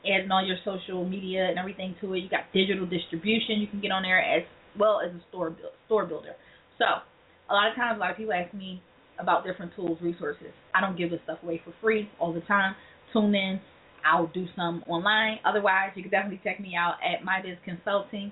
adding 0.06 0.32
all 0.32 0.46
your 0.46 0.58
social 0.64 1.08
media 1.08 1.48
and 1.50 1.58
everything 1.58 1.96
to 2.02 2.14
it. 2.14 2.20
You 2.20 2.30
got 2.30 2.42
digital 2.54 2.86
distribution 2.86 3.60
you 3.60 3.68
can 3.68 3.82
get 3.82 3.92
on 3.92 4.04
there 4.04 4.22
as 4.22 4.44
well 4.78 5.02
as 5.04 5.12
a 5.12 5.22
store 5.30 5.56
store 5.88 6.06
builder. 6.06 6.36
So 6.78 6.86
a 7.50 7.54
lot 7.54 7.70
of 7.70 7.76
times, 7.76 7.98
a 7.98 8.00
lot 8.00 8.12
of 8.12 8.18
people 8.18 8.34
ask 8.34 8.54
me 8.54 8.82
about 9.20 9.46
different 9.46 9.76
tools, 9.76 9.98
resources. 10.02 10.54
I 10.74 10.82
don't 10.82 10.98
give 10.98 11.12
this 11.12 11.20
stuff 11.24 11.40
away 11.44 11.62
for 11.64 11.74
free 11.82 12.10
all 12.20 12.34
the 12.34 12.42
time. 12.42 12.76
Tune 13.14 13.36
in. 13.36 13.60
I'll 14.06 14.28
do 14.28 14.46
some 14.56 14.84
online. 14.88 15.40
Otherwise, 15.46 15.92
you 15.96 16.04
can 16.04 16.12
definitely 16.12 16.40
check 16.44 16.60
me 16.60 16.74
out 16.76 16.96
at 17.04 17.26
mybizconsulting.net. 17.26 18.32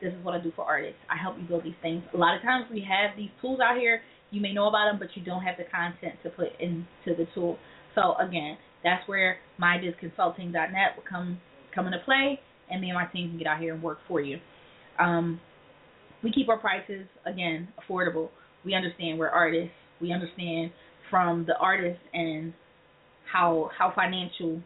This 0.00 0.12
is 0.12 0.24
what 0.24 0.34
I 0.34 0.40
do 0.40 0.52
for 0.56 0.64
artists. 0.64 0.98
I 1.10 1.20
help 1.20 1.36
you 1.38 1.46
build 1.46 1.64
these 1.64 1.74
things. 1.82 2.02
A 2.14 2.16
lot 2.16 2.34
of 2.34 2.42
times 2.42 2.66
we 2.72 2.80
have 2.80 3.16
these 3.16 3.30
tools 3.40 3.60
out 3.60 3.76
here. 3.76 4.00
You 4.30 4.40
may 4.40 4.52
know 4.52 4.68
about 4.68 4.90
them, 4.90 4.98
but 4.98 5.08
you 5.14 5.22
don't 5.22 5.42
have 5.42 5.56
the 5.58 5.64
content 5.64 6.14
to 6.22 6.30
put 6.30 6.48
into 6.58 6.84
the 7.06 7.26
tool. 7.34 7.58
So 7.94 8.14
again, 8.16 8.56
that's 8.82 9.06
where 9.06 9.38
mybizconsulting.net 9.60 10.96
will 10.96 11.04
come 11.08 11.38
come 11.74 11.86
into 11.86 11.98
play, 12.04 12.38
and 12.70 12.80
me 12.80 12.90
and 12.90 12.96
my 12.96 13.06
team 13.06 13.30
can 13.30 13.38
get 13.38 13.48
out 13.48 13.60
here 13.60 13.74
and 13.74 13.82
work 13.82 13.98
for 14.06 14.20
you. 14.20 14.38
Um, 14.98 15.40
we 16.22 16.30
keep 16.32 16.48
our 16.48 16.58
prices 16.58 17.06
again 17.26 17.68
affordable 17.78 18.30
we 18.64 18.74
understand 18.74 19.18
we're 19.18 19.28
artists. 19.28 19.74
We 20.00 20.12
understand 20.12 20.72
from 21.10 21.44
the 21.46 21.56
artist 21.56 22.00
and 22.12 22.52
how 23.30 23.70
how 23.76 23.92
financial, 23.94 24.60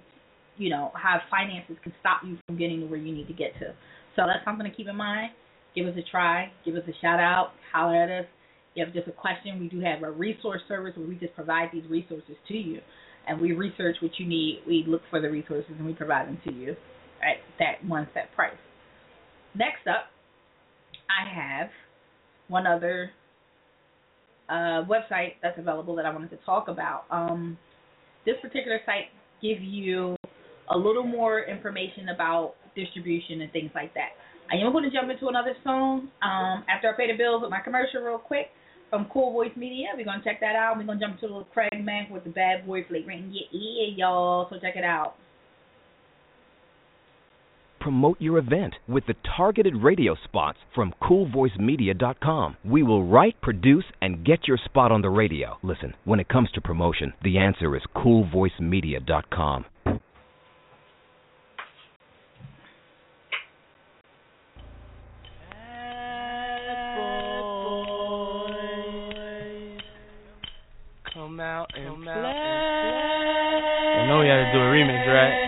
you 0.56 0.70
know, 0.70 0.92
how 0.94 1.20
finances 1.30 1.76
can 1.82 1.92
stop 2.00 2.22
you 2.24 2.38
from 2.46 2.58
getting 2.58 2.80
to 2.80 2.86
where 2.86 2.98
you 2.98 3.14
need 3.14 3.26
to 3.28 3.34
get 3.34 3.52
to. 3.60 3.74
So 4.16 4.22
that's 4.26 4.44
something 4.44 4.68
to 4.68 4.74
keep 4.74 4.88
in 4.88 4.96
mind. 4.96 5.32
Give 5.74 5.86
us 5.86 5.94
a 5.96 6.10
try. 6.10 6.50
Give 6.64 6.74
us 6.74 6.82
a 6.88 6.92
shout 7.00 7.20
out. 7.20 7.52
Holler 7.72 8.02
at 8.02 8.10
us. 8.10 8.26
If 8.72 8.76
you 8.76 8.84
have 8.84 8.94
just 8.94 9.08
a 9.08 9.12
question, 9.12 9.60
we 9.60 9.68
do 9.68 9.80
have 9.80 10.02
a 10.02 10.10
resource 10.10 10.60
service 10.68 10.92
where 10.96 11.06
we 11.06 11.16
just 11.16 11.34
provide 11.34 11.68
these 11.72 11.84
resources 11.88 12.36
to 12.48 12.54
you. 12.54 12.80
And 13.26 13.40
we 13.40 13.52
research 13.52 13.96
what 14.00 14.12
you 14.18 14.26
need. 14.26 14.62
We 14.66 14.84
look 14.86 15.02
for 15.10 15.20
the 15.20 15.28
resources 15.28 15.70
and 15.76 15.86
we 15.86 15.92
provide 15.92 16.28
them 16.28 16.38
to 16.44 16.52
you 16.52 16.76
at 17.22 17.36
that 17.58 17.86
one 17.86 18.08
set 18.14 18.32
price. 18.34 18.56
Next 19.54 19.86
up, 19.86 20.06
I 21.08 21.28
have 21.28 21.68
one 22.48 22.66
other 22.66 23.10
uh, 24.48 24.84
website 24.88 25.34
that's 25.42 25.58
available 25.58 25.94
that 25.96 26.06
I 26.06 26.12
wanted 26.12 26.30
to 26.30 26.38
talk 26.44 26.68
about. 26.68 27.04
Um, 27.10 27.58
this 28.24 28.36
particular 28.42 28.80
site 28.86 29.06
gives 29.42 29.62
you 29.62 30.16
a 30.70 30.76
little 30.76 31.04
more 31.04 31.44
information 31.44 32.10
about 32.14 32.54
distribution 32.74 33.42
and 33.42 33.52
things 33.52 33.70
like 33.74 33.94
that. 33.94 34.10
I 34.50 34.56
am 34.56 34.72
going 34.72 34.84
to 34.84 34.90
jump 34.90 35.10
into 35.10 35.28
another 35.28 35.54
song 35.62 36.08
um, 36.22 36.64
after 36.68 36.88
I 36.88 36.96
pay 36.96 37.10
the 37.10 37.16
bills 37.16 37.42
with 37.42 37.50
my 37.50 37.60
commercial 37.60 38.00
real 38.00 38.18
quick 38.18 38.46
from 38.88 39.06
Cool 39.12 39.32
Voice 39.32 39.52
Media. 39.56 39.88
We're 39.94 40.04
going 40.04 40.20
to 40.20 40.24
check 40.24 40.40
that 40.40 40.56
out. 40.56 40.76
We're 40.78 40.84
going 40.84 40.98
to 40.98 41.04
jump 41.04 41.16
into 41.16 41.26
a 41.26 41.32
little 41.32 41.48
Craig 41.52 41.72
Mack 41.80 42.10
with 42.10 42.24
the 42.24 42.30
Bad 42.30 42.66
Boy 42.66 42.84
flagrant. 42.88 43.32
Yeah, 43.32 43.42
yeah, 43.52 43.94
y'all. 43.96 44.48
So 44.50 44.56
check 44.60 44.76
it 44.76 44.84
out. 44.84 45.16
Promote 47.88 48.20
your 48.20 48.36
event 48.36 48.74
with 48.86 49.06
the 49.06 49.14
targeted 49.34 49.74
radio 49.82 50.14
spots 50.24 50.58
from 50.74 50.92
coolvoicemedia.com. 51.02 52.58
We 52.62 52.82
will 52.82 53.02
write, 53.02 53.40
produce, 53.40 53.86
and 54.02 54.26
get 54.26 54.46
your 54.46 54.58
spot 54.62 54.92
on 54.92 55.00
the 55.00 55.08
radio. 55.08 55.56
Listen, 55.62 55.94
when 56.04 56.20
it 56.20 56.28
comes 56.28 56.50
to 56.52 56.60
promotion, 56.60 57.14
the 57.24 57.38
answer 57.38 57.74
is 57.74 57.82
coolvoicemedia.com. 57.96 59.64
Come 71.14 71.40
out 71.40 71.70
and 71.74 71.86
Come 71.88 72.02
play. 72.02 72.12
out 72.12 72.34
I 73.98 74.06
know 74.08 74.20
we 74.20 74.26
had 74.28 74.44
to 74.44 74.52
do 74.52 74.58
a 74.58 74.68
remix, 74.68 75.06
right? 75.08 75.47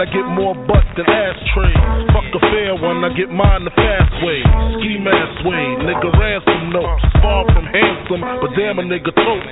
I 0.00 0.08
get 0.08 0.24
more 0.32 0.56
butt 0.56 0.88
than 0.96 1.04
ashtrays. 1.04 1.84
Fuck 2.16 2.32
a 2.32 2.40
fair 2.48 2.72
one, 2.72 3.04
I 3.04 3.12
get 3.12 3.28
mine 3.28 3.68
the 3.68 3.74
fast 3.76 4.16
way. 4.24 4.40
Ski 4.80 4.96
mask 4.96 5.44
way, 5.44 5.64
nigga 5.84 6.08
ransom 6.16 6.72
notes. 6.72 7.04
Far 7.20 7.44
from 7.52 7.68
handsome, 7.68 8.24
but 8.40 8.48
damn 8.56 8.80
a 8.80 8.84
nigga 8.88 9.12
tote. 9.12 9.44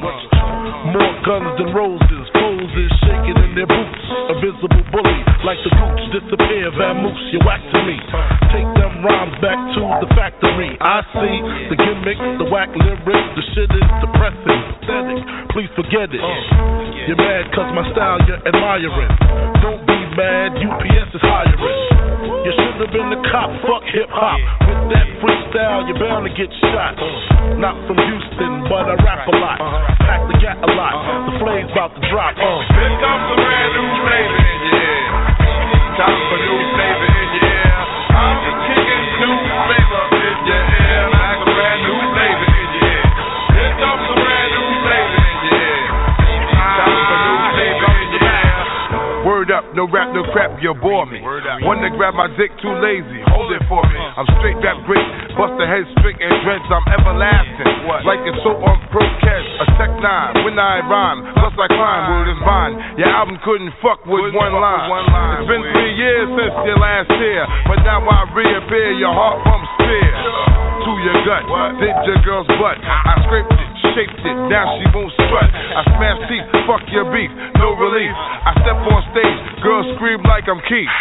More 0.89 1.15
guns 1.29 1.53
than 1.61 1.69
roses, 1.77 2.25
poses 2.33 2.91
shaking 3.05 3.37
in 3.45 3.61
their 3.61 3.69
boots. 3.69 4.05
A 4.33 4.35
visible 4.41 4.85
bully, 4.89 5.21
like 5.45 5.61
the 5.69 5.73
gooch 5.77 6.03
disappear, 6.17 6.73
vamoose, 6.81 7.25
you 7.29 7.45
whack 7.45 7.61
to 7.61 7.79
me. 7.85 8.01
Take 8.49 8.69
them 8.73 9.05
rhymes 9.05 9.37
back 9.45 9.61
to 9.77 9.81
the 10.01 10.09
factory. 10.17 10.81
I 10.81 11.05
see 11.13 11.37
the 11.69 11.77
gimmick, 11.77 12.17
the 12.41 12.49
whack 12.49 12.73
lyrics, 12.73 13.29
the 13.37 13.45
shit 13.53 13.69
is 13.69 13.89
depressing, 14.01 14.61
pathetic. 14.81 15.21
Please 15.53 15.69
forget 15.77 16.09
it. 16.09 16.25
You're 17.05 17.21
mad 17.21 17.53
cause 17.53 17.69
my 17.77 17.85
style 17.93 18.21
you're 18.25 18.41
admiring. 18.49 19.13
Don't 19.61 19.85
be 19.85 19.98
mad, 20.19 20.59
UPS 20.59 21.15
is 21.15 21.23
hiring. 21.23 21.83
You 22.43 22.51
should 22.59 22.77
have 22.83 22.91
been 22.91 23.09
the 23.15 23.23
cop, 23.31 23.55
fuck 23.63 23.87
hip 23.95 24.11
hop. 24.11 24.43
With 24.67 24.83
that 24.91 25.07
freestyle, 25.23 25.87
you're 25.87 26.01
bound 26.03 26.27
to 26.27 26.33
get 26.35 26.51
shot. 26.59 26.99
Not 27.63 27.79
from 27.87 28.03
Houston, 28.03 28.67
but 28.67 28.91
I 28.91 28.99
rap 28.99 29.31
a 29.31 29.35
lot. 29.39 29.59
Pack 30.03 30.27
the 30.27 30.37
gat 30.43 30.59
a 30.59 30.71
lot. 30.75 30.95
The 31.31 31.35
flame's 31.39 31.71
about 31.71 31.95
to 31.95 32.03
drop. 32.11 32.35
Uh. 32.35 32.67
Comes 32.99 33.27
a 33.31 33.37
brand 33.39 33.71
new 33.79 33.89
your 33.95 34.75
ear. 34.75 35.07
Time 35.95 36.19
for 36.27 36.39
new 36.43 36.78
no 49.79 49.87
rap, 49.87 50.11
no 50.11 50.27
crap, 50.35 50.59
you 50.59 50.75
bore 50.83 51.07
me. 51.07 51.23
One 51.63 51.79
to 51.87 51.91
grab 51.95 52.19
my 52.19 52.27
dick, 52.35 52.51
too 52.59 52.75
lazy, 52.83 53.23
hold 53.31 53.55
it 53.55 53.63
for 53.71 53.79
me. 53.87 53.95
I'm 54.19 54.27
straight 54.43 54.59
rap 54.59 54.83
great, 54.91 55.07
bust 55.39 55.55
the 55.55 55.71
head 55.71 55.87
straight 56.03 56.19
and 56.19 56.35
dreads, 56.43 56.67
I'm 56.67 56.83
everlasting. 56.99 57.87
Like 58.03 58.19
it's 58.27 58.43
so 58.43 58.59
on 58.59 58.75
pro 58.91 58.99
Procast, 58.99 59.47
a 59.63 59.65
tech 59.79 59.93
nine. 60.03 60.43
When 60.43 60.59
I 60.59 60.83
rhyme, 60.83 61.23
plus 61.39 61.55
I 61.55 61.71
climb, 61.71 62.03
word 62.11 62.27
is 62.27 62.41
mine. 62.43 62.75
Your 62.99 63.07
album 63.07 63.39
couldn't 63.47 63.71
fuck 63.79 64.03
with 64.03 64.35
one 64.35 64.59
line. 64.59 64.91
It's 65.39 65.47
been 65.47 65.63
three 65.71 65.95
years 65.95 66.27
since 66.27 66.55
your 66.67 66.79
last 66.83 67.15
year, 67.15 67.47
but 67.71 67.79
now 67.87 68.03
I 68.03 68.27
reappear, 68.35 68.99
your 68.99 69.15
heart 69.15 69.47
pumps 69.47 69.71
fear. 69.79 70.11
To 70.83 70.91
your 71.07 71.19
gut, 71.23 71.45
did 71.79 71.95
your 72.03 72.19
girl's 72.27 72.51
butt. 72.59 72.83
I 72.83 73.15
scraped 73.31 73.55
it, 73.55 73.78
shaped 73.95 74.21
it, 74.21 74.37
now 74.49 74.67
she 74.77 74.85
won't 74.93 75.13
strut. 75.15 75.49
I 75.53 75.81
smash 75.97 76.21
teeth, 76.29 76.47
fuck 76.67 76.85
your 76.91 77.09
beef, 77.13 77.31
no 77.61 77.77
relief. 77.77 78.13
I 78.13 78.53
step 78.65 78.79
on 78.81 79.01
stage, 79.13 79.39
girls 79.63 79.87
scream 79.97 80.21
like 80.25 80.49
I'm 80.49 80.61
Keith. 80.67 80.93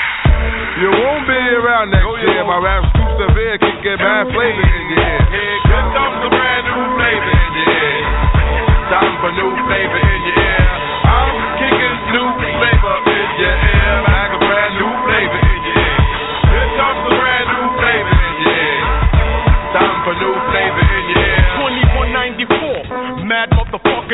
You 0.77 0.89
won't 0.93 1.25
be 1.25 1.39
around 1.57 1.89
next 1.89 2.05
oh, 2.05 2.21
year. 2.21 2.45
My 2.45 2.61
rap's 2.61 2.91
too 2.93 3.09
severe, 3.25 3.57
can 3.57 3.77
get 3.81 3.97
bad 3.97 4.29
flavor 4.29 4.67
in 4.67 4.85
your 4.93 5.01
ear. 5.01 5.21
Here 5.33 5.59
comes 5.65 6.21
a 6.21 6.29
brand 6.29 6.65
new 6.69 6.85
flavor 6.95 7.33
in 7.33 7.51
your 7.57 7.71
ear. 7.73 8.05
Time 8.93 9.13
for 9.19 9.31
new 9.33 9.51
flavor 9.65 10.16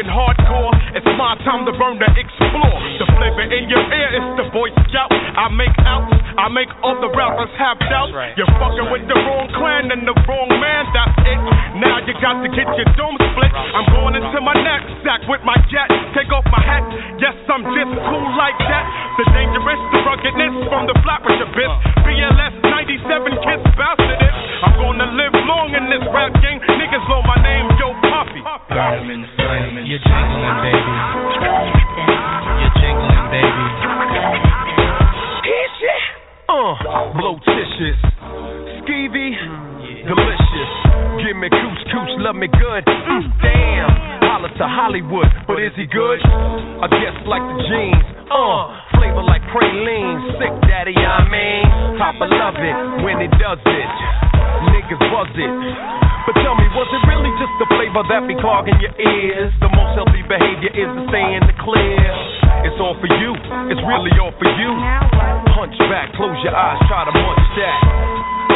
hardcore. 0.02 0.74
It's 0.98 1.06
my 1.14 1.38
time 1.46 1.70
to 1.70 1.74
burn 1.78 2.02
to 2.02 2.10
explore. 2.18 2.78
The 2.98 3.06
flavor 3.14 3.46
in 3.46 3.70
your 3.70 3.86
ear 3.94 4.10
is 4.18 4.26
the 4.42 4.46
Boy 4.50 4.74
Scout. 4.90 5.14
I 5.14 5.54
make 5.54 5.78
out, 5.86 6.10
I 6.34 6.50
make 6.50 6.74
other 6.82 7.14
rappers 7.14 7.54
have 7.62 7.78
doubts. 7.86 8.10
You're 8.34 8.50
fucking 8.58 8.90
with 8.90 9.06
the 9.06 9.18
wrong 9.22 9.46
clan 9.54 9.94
and 9.94 10.02
the 10.10 10.18
wrong 10.26 10.50
man, 10.58 10.90
that's 10.98 11.14
it. 11.30 11.40
Now 11.78 12.02
you 12.02 12.18
got 12.18 12.42
to 12.42 12.50
get 12.50 12.66
your 12.74 12.90
dome 12.98 13.18
split. 13.22 13.54
I'm 13.54 13.86
going 13.94 14.18
into 14.18 14.40
my 14.42 14.58
knapsack 14.58 15.30
with 15.30 15.46
my 15.46 15.58
jet. 15.70 15.94
Take 16.18 16.34
off 16.34 16.46
my 16.50 16.62
hat, 16.66 16.82
yes, 17.22 17.38
I'm 17.46 17.62
just 17.62 17.94
cool 18.10 18.28
like 18.34 18.58
that. 18.66 18.86
The 19.22 19.26
dangerous, 19.30 19.82
the 19.94 20.00
ruggedness 20.10 20.54
from 20.74 20.90
the 20.90 20.98
flapper 21.06 21.38
abyss. 21.38 21.74
BLS 22.02 22.54
97 22.66 23.46
kids 23.46 23.66
bastard 23.78 24.18
it. 24.18 24.34
I'm 24.66 24.74
gonna 24.82 25.10
live 25.14 25.38
long 25.46 25.70
in 25.78 25.86
this 25.94 26.02
rap 26.10 26.34
game. 26.42 26.58
Niggas 26.82 27.06
know 27.06 27.22
my 27.22 27.38
name, 27.46 27.70
Yo 27.78 27.94
Poppy. 28.44 28.76
You're 28.76 30.04
jingling, 30.04 30.58
baby. 30.68 30.94
You're 32.60 32.76
jingling, 32.76 33.26
baby. 33.32 33.66
Uh, 36.52 36.76
blotitious, 37.18 37.98
skeevy, 38.84 39.32
delicious. 40.06 40.72
Give 41.24 41.38
me 41.40 41.48
cooch, 41.50 41.82
cooch, 41.90 42.14
love 42.20 42.36
me 42.36 42.48
good. 42.48 42.84
Mm, 42.86 43.24
damn, 43.42 43.90
holla 44.28 44.50
to 44.50 44.68
Hollywood, 44.68 45.28
but 45.48 45.64
is 45.64 45.72
he 45.76 45.86
good? 45.88 46.20
I 46.22 46.88
guess 46.92 47.16
like 47.26 47.42
the 47.42 47.58
jeans. 47.64 48.06
Uh, 48.30 48.76
flavor 49.00 49.24
like 49.24 49.42
praline, 49.56 50.20
sick 50.38 50.54
daddy, 50.68 50.94
I 50.94 51.24
mean. 51.32 51.98
Papa 51.98 52.26
love 52.28 52.56
it 52.60 53.04
when 53.04 53.22
he 53.22 53.28
does 53.40 53.60
it. 53.66 54.23
Niggas 54.72 55.04
buzz 55.12 55.32
it. 55.36 55.54
But 56.24 56.40
tell 56.40 56.56
me, 56.56 56.64
was 56.72 56.88
it 56.88 57.04
really 57.04 57.32
just 57.36 57.52
the 57.60 57.68
flavor 57.68 58.00
that 58.08 58.24
be 58.32 58.36
clogging 58.40 58.80
your 58.80 58.96
ears? 58.96 59.52
The 59.60 59.68
most 59.68 59.92
healthy 60.00 60.24
behavior 60.24 60.72
is 60.72 60.88
to 60.88 61.02
stay 61.12 61.28
in 61.36 61.44
the 61.44 61.56
clear. 61.60 62.00
It's 62.64 62.80
all 62.80 62.96
for 62.96 63.12
you, 63.12 63.36
it's 63.68 63.84
really 63.84 64.16
all 64.24 64.32
for 64.40 64.48
you. 64.48 64.72
Hunch 65.52 65.76
back, 65.92 66.16
close 66.16 66.40
your 66.48 66.56
eyes, 66.56 66.80
try 66.88 67.04
to 67.04 67.12
munch 67.12 67.48
that. 67.60 67.80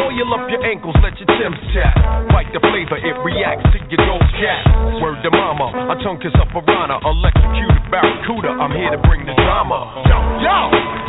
Oil 0.08 0.32
up 0.32 0.48
your 0.48 0.64
ankles, 0.64 0.96
let 1.04 1.20
your 1.20 1.28
Tim's 1.36 1.60
chat. 1.76 1.92
Bite 2.32 2.48
the 2.56 2.64
flavor, 2.64 2.96
it 3.04 3.20
reacts 3.28 3.68
to 3.76 3.84
your 3.92 4.00
gold 4.08 4.24
cat. 4.40 4.64
Word 5.04 5.20
to 5.28 5.32
mama, 5.36 5.92
a 5.92 5.96
tongue 6.00 6.24
kiss 6.24 6.32
up 6.40 6.48
piranha, 6.56 7.04
electrocuted 7.04 7.84
barracuda. 7.92 8.56
I'm 8.64 8.72
here 8.72 8.96
to 8.96 9.02
bring 9.04 9.28
the 9.28 9.36
drama. 9.36 10.08
Yo, 10.08 10.18
yo, 10.40 10.58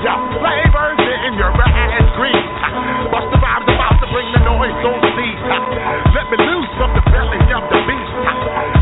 yo, 0.03 0.15
flavors 0.43 0.99
in 1.31 1.39
your 1.39 1.55
ass 1.55 2.09
green. 2.19 2.47
Bust 3.15 3.31
the 3.31 3.39
to 3.39 3.78
bring 4.19 4.35
the 4.35 4.43
noise, 4.43 4.75
don't 4.83 4.99
cease. 5.15 5.43
Let 5.47 6.27
me 6.27 6.39
loose 6.43 6.73
from 6.75 6.91
the 6.91 7.05
belly 7.07 7.39
of 7.55 7.63
the 7.71 7.79
beast. 7.87 8.15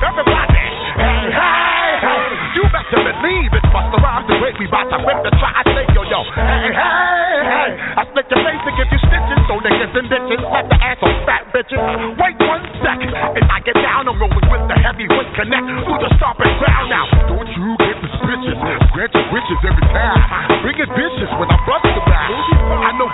Everybody, 0.00 0.64
hey, 0.96 1.28
hey, 1.28 1.92
hey, 2.00 2.28
you 2.56 2.64
better 2.72 3.04
believe 3.04 3.52
it. 3.52 3.64
Bust 3.68 3.92
the 3.92 4.00
rhymes 4.00 4.24
the 4.32 4.40
way 4.40 4.56
we 4.56 4.64
bout 4.72 4.88
to 4.88 4.96
whip 5.04 5.20
the 5.28 5.32
try 5.36 5.60
say 5.76 5.84
yo, 5.92 6.08
yo, 6.08 6.24
hey, 6.40 6.72
hey, 6.72 7.36
hey. 7.52 7.70
I 8.00 8.08
split 8.08 8.32
your 8.32 8.40
face 8.48 8.64
and 8.64 8.74
give 8.80 8.88
you 8.88 9.00
stitches, 9.04 9.40
so 9.44 9.60
niggas 9.60 9.92
and 9.92 10.08
bitches 10.08 10.40
let 10.40 10.72
the 10.72 10.78
ass 10.80 11.04
on 11.04 11.16
fat 11.28 11.44
bitches. 11.52 11.84
Wait 12.16 12.36
one 12.40 12.64
second, 12.80 13.12
and 13.12 13.44
I 13.52 13.60
get 13.60 13.76
down, 13.76 14.08
I'm 14.08 14.16
rolling 14.16 14.40
with 14.40 14.64
the 14.72 14.76
heavyweight 14.80 15.36
connect 15.36 15.68
through 15.84 16.00
the 16.00 16.16
stomping 16.16 16.56
ground 16.64 16.88
now. 16.88 17.04
Don't 17.28 17.50
you 17.52 17.76
get 17.84 17.92
suspicious? 18.00 18.56
Grant 18.96 19.12
your 19.12 19.28
wishes 19.28 19.60
every 19.68 19.84
time. 19.92 20.16
Bring 20.64 20.80
it 20.80 20.88
vicious 20.96 21.28
when 21.36 21.52
I 21.52 21.60
bust 21.68 21.85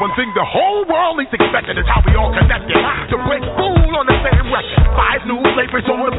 one 0.02 0.10
thing 0.18 0.34
the 0.34 0.42
whole 0.42 0.82
world 0.90 1.22
is 1.22 1.30
expecting 1.30 1.78
is 1.78 1.86
how 1.86 2.02
we 2.02 2.18
all 2.18 2.34
connected. 2.34 2.74
To 2.74 3.16
break 3.22 3.46
fool 3.54 3.92
on 3.94 4.02
the 4.10 4.18
same 4.26 4.50
record. 4.50 4.82
Five 4.98 5.22
new 5.30 5.38
flavors 5.54 5.86
on 5.86 6.02
the 6.10 6.11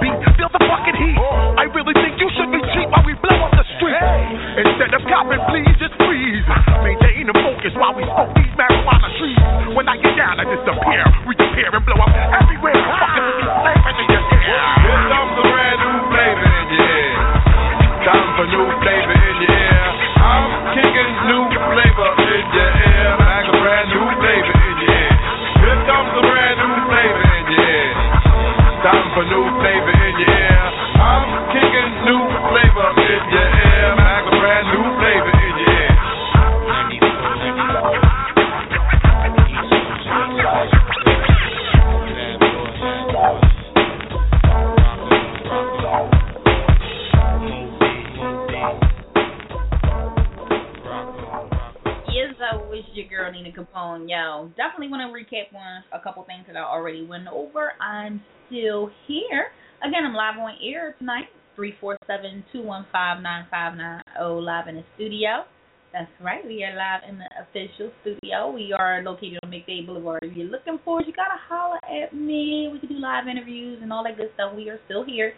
already 56.94 57.08
went 57.08 57.28
over. 57.28 57.74
I'm 57.82 58.22
still 58.48 58.90
here. 59.08 59.48
Again, 59.82 60.06
I'm 60.06 60.14
live 60.14 60.38
on 60.40 60.54
air 60.64 60.96
tonight. 61.00 61.26
347-215-9590 61.58 64.44
live 64.44 64.68
in 64.68 64.76
the 64.76 64.84
studio. 64.96 65.46
That's 65.92 66.12
right. 66.22 66.46
We 66.46 66.64
are 66.64 66.76
live 66.76 67.02
in 67.08 67.18
the 67.20 67.30
official 67.42 67.92
studio. 68.02 68.52
We 68.52 68.74
are 68.78 69.02
located 69.04 69.40
on 69.44 69.52
McDade 69.52 69.86
Boulevard. 69.86 70.24
If 70.24 70.36
you're 70.36 70.48
looking 70.48 70.80
for 70.84 71.00
us, 71.00 71.06
you 71.08 71.14
gotta 71.14 71.38
holler 71.48 71.78
at 71.86 72.14
me. 72.16 72.68
We 72.72 72.80
can 72.80 72.90
do 72.90 72.96
live 72.96 73.28
interviews 73.28 73.80
and 73.82 73.94
all 73.94 74.04
that 74.04 74.18
good 74.18 74.32
stuff. 74.34 74.56
We 74.56 74.70
are 74.70 74.80
still 74.86 75.06
here. 75.06 75.34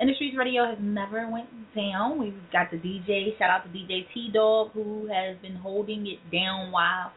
Industries 0.00 0.36
Radio 0.36 0.64
has 0.64 0.78
never 0.80 1.28
went 1.30 1.48
down. 1.74 2.20
We've 2.20 2.38
got 2.52 2.70
the 2.70 2.76
DJ. 2.76 3.36
Shout 3.38 3.50
out 3.50 3.64
to 3.64 3.70
DJ 3.70 4.06
T 4.14 4.30
Dog 4.32 4.70
who 4.74 5.08
has 5.12 5.36
been 5.42 5.56
holding 5.56 6.06
it 6.06 6.20
down 6.30 6.70
while 6.70 7.10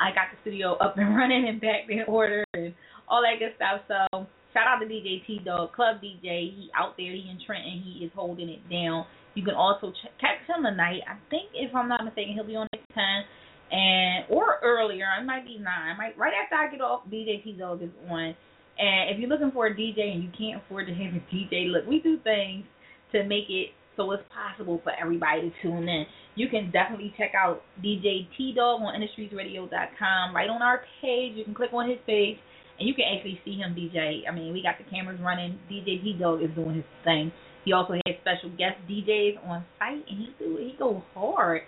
I 0.00 0.16
got 0.16 0.32
the 0.32 0.40
studio 0.40 0.80
up 0.80 0.96
and 0.96 1.14
running 1.16 1.46
and 1.48 1.60
back 1.60 1.84
in 1.90 2.04
order 2.08 2.44
and 2.54 2.72
all 3.10 3.20
that 3.26 3.42
good 3.42 3.52
stuff. 3.58 3.82
So 3.90 4.24
shout 4.54 4.70
out 4.70 4.78
to 4.80 4.86
DJ 4.86 5.26
T 5.26 5.42
Dog, 5.44 5.74
Club 5.74 5.98
DJ. 5.98 6.54
He 6.54 6.70
out 6.78 6.96
there. 6.96 7.12
He 7.12 7.26
in 7.28 7.38
Trenton. 7.44 7.66
And 7.72 7.82
he 7.82 8.06
is 8.06 8.10
holding 8.14 8.48
it 8.48 8.62
down. 8.70 9.04
You 9.34 9.44
can 9.44 9.54
also 9.54 9.90
ch- 9.90 10.14
catch 10.22 10.40
him 10.46 10.64
tonight. 10.64 11.02
I 11.06 11.18
think 11.28 11.50
if 11.52 11.74
I'm 11.74 11.88
not 11.88 12.04
mistaken, 12.04 12.34
he'll 12.34 12.46
be 12.46 12.56
on 12.56 12.66
at 12.72 12.80
ten 12.94 13.26
and 13.70 14.24
or 14.30 14.58
earlier. 14.62 15.06
It 15.20 15.26
might 15.26 15.44
be 15.44 15.58
nine. 15.58 15.98
Might 15.98 16.16
right 16.16 16.32
after 16.32 16.54
I 16.54 16.70
get 16.70 16.80
off. 16.80 17.02
DJ 17.10 17.42
T 17.42 17.52
Dog 17.58 17.82
is 17.82 17.90
on. 18.08 18.34
And 18.78 19.10
if 19.10 19.18
you're 19.18 19.28
looking 19.28 19.50
for 19.50 19.66
a 19.66 19.74
DJ 19.74 20.14
and 20.14 20.22
you 20.22 20.30
can't 20.36 20.62
afford 20.64 20.86
to 20.86 20.94
have 20.94 21.12
a 21.12 21.20
DJ, 21.28 21.70
look, 21.70 21.86
we 21.86 22.00
do 22.00 22.16
things 22.24 22.64
to 23.12 23.24
make 23.24 23.50
it 23.50 23.74
so 23.96 24.10
it's 24.12 24.22
possible 24.32 24.80
for 24.82 24.92
everybody 24.98 25.42
to 25.42 25.52
tune 25.60 25.86
in. 25.86 26.06
You 26.34 26.48
can 26.48 26.70
definitely 26.70 27.12
check 27.18 27.32
out 27.36 27.62
DJ 27.84 28.26
T 28.36 28.54
Dog 28.56 28.80
on 28.80 28.94
IndustriesRadio.com. 28.94 30.34
Right 30.34 30.48
on 30.48 30.62
our 30.62 30.82
page, 31.02 31.36
you 31.36 31.44
can 31.44 31.54
click 31.54 31.70
on 31.74 31.88
his 31.88 31.98
page 32.06 32.38
and 32.80 32.88
you 32.88 32.94
can 32.94 33.04
actually 33.14 33.38
see 33.44 33.56
him 33.56 33.76
DJ. 33.76 34.22
I 34.26 34.34
mean, 34.34 34.52
we 34.52 34.62
got 34.62 34.78
the 34.78 34.90
cameras 34.90 35.20
running. 35.22 35.58
DJ 35.70 36.02
T 36.02 36.16
Dog 36.18 36.42
is 36.42 36.50
doing 36.56 36.76
his 36.76 36.84
thing. 37.04 37.30
He 37.64 37.72
also 37.74 37.92
has 37.92 38.16
special 38.22 38.48
guest 38.56 38.80
DJs 38.88 39.46
on 39.46 39.64
site, 39.78 40.02
and 40.08 40.18
he 40.18 40.28
do 40.38 40.56
he 40.56 40.74
go 40.78 41.02
hard. 41.14 41.60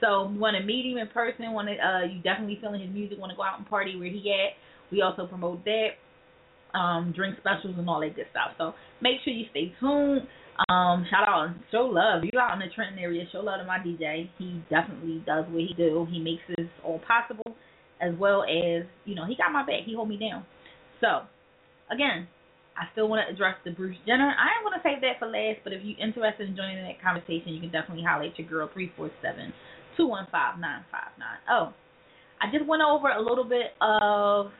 So 0.00 0.30
want 0.36 0.56
to 0.56 0.62
meet 0.62 0.86
him 0.86 0.98
in 0.98 1.08
person, 1.08 1.52
want 1.52 1.68
to 1.68 1.74
uh, 1.74 2.04
you 2.04 2.20
definitely 2.22 2.58
feeling 2.60 2.82
his 2.82 2.90
music, 2.90 3.18
want 3.18 3.30
to 3.32 3.36
go 3.36 3.42
out 3.42 3.58
and 3.58 3.66
party 3.66 3.96
where 3.96 4.10
he 4.10 4.20
at. 4.30 4.52
We 4.92 5.02
also 5.02 5.26
promote 5.26 5.64
that, 5.64 6.78
um, 6.78 7.12
drink 7.16 7.36
specials 7.40 7.74
and 7.76 7.88
all 7.88 8.00
that 8.00 8.14
good 8.14 8.26
stuff. 8.30 8.52
So 8.58 8.74
make 9.00 9.16
sure 9.24 9.32
you 9.32 9.46
stay 9.50 9.72
tuned. 9.80 10.28
Um, 10.68 11.06
shout 11.08 11.26
out 11.26 11.54
show 11.70 11.86
love. 11.86 12.24
You 12.24 12.38
out 12.38 12.52
in 12.54 12.58
the 12.60 12.72
Trenton 12.74 12.98
area, 12.98 13.24
show 13.32 13.40
love 13.40 13.60
to 13.60 13.66
my 13.66 13.78
DJ. 13.78 14.28
He 14.38 14.62
definitely 14.68 15.22
does 15.24 15.44
what 15.48 15.62
he 15.62 15.72
do. 15.76 16.06
He 16.10 16.20
makes 16.20 16.42
this 16.48 16.66
all 16.84 17.00
possible, 17.06 17.56
as 18.02 18.12
well 18.18 18.42
as 18.42 18.84
you 19.06 19.14
know 19.14 19.24
he 19.26 19.34
got 19.36 19.50
my 19.50 19.64
back. 19.64 19.86
He 19.86 19.94
hold 19.94 20.08
me 20.08 20.18
down. 20.18 20.44
So 21.00 21.22
again, 21.90 22.28
I 22.78 22.86
still 22.92 23.08
want 23.08 23.26
to 23.26 23.32
address 23.32 23.56
the 23.64 23.72
Bruce 23.72 23.98
Jenner. 24.06 24.30
I 24.30 24.54
am 24.54 24.62
going 24.62 24.78
to 24.78 24.84
save 24.86 25.02
that 25.02 25.18
for 25.18 25.26
last, 25.26 25.60
but 25.64 25.72
if 25.72 25.82
you're 25.82 25.98
interested 25.98 26.48
in 26.48 26.54
joining 26.54 26.78
that 26.84 27.02
conversation, 27.02 27.50
you 27.54 27.60
can 27.60 27.74
definitely 27.74 28.04
holler 28.06 28.30
at 28.30 28.38
your 28.38 28.46
girl 28.46 28.70
three 28.72 28.92
four 28.96 29.10
seven 29.20 29.52
two 29.96 30.06
one 30.06 30.26
five 30.30 30.58
nine 30.58 30.84
five 30.90 31.10
nine. 31.18 31.42
Oh, 31.50 31.74
I 32.40 32.46
just 32.54 32.66
went 32.68 32.82
over 32.82 33.10
a 33.10 33.20
little 33.20 33.44
bit 33.44 33.74
of 33.80 34.52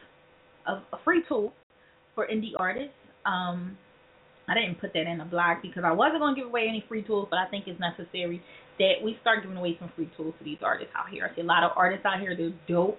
of 0.66 0.82
a 0.92 0.98
free 1.04 1.22
tool 1.28 1.52
for 2.14 2.26
indie 2.26 2.58
artists. 2.58 2.98
Um, 3.24 3.78
I 4.48 4.54
didn't 4.54 4.80
put 4.80 4.92
that 4.94 5.06
in 5.06 5.18
the 5.18 5.24
blog 5.24 5.58
because 5.62 5.84
I 5.84 5.92
wasn't 5.92 6.20
going 6.20 6.34
to 6.34 6.40
give 6.40 6.48
away 6.48 6.66
any 6.68 6.84
free 6.88 7.02
tools, 7.02 7.28
but 7.30 7.38
I 7.38 7.46
think 7.46 7.68
it's 7.68 7.78
necessary 7.78 8.42
that 8.78 8.94
we 9.04 9.16
start 9.20 9.42
giving 9.42 9.56
away 9.56 9.76
some 9.78 9.92
free 9.94 10.10
tools 10.16 10.34
to 10.38 10.44
these 10.44 10.58
artists 10.62 10.92
out 10.96 11.10
here. 11.10 11.28
I 11.30 11.34
see 11.36 11.42
a 11.42 11.44
lot 11.44 11.62
of 11.64 11.72
artists 11.76 12.06
out 12.06 12.20
here, 12.20 12.34
they're 12.36 12.54
dope. 12.66 12.98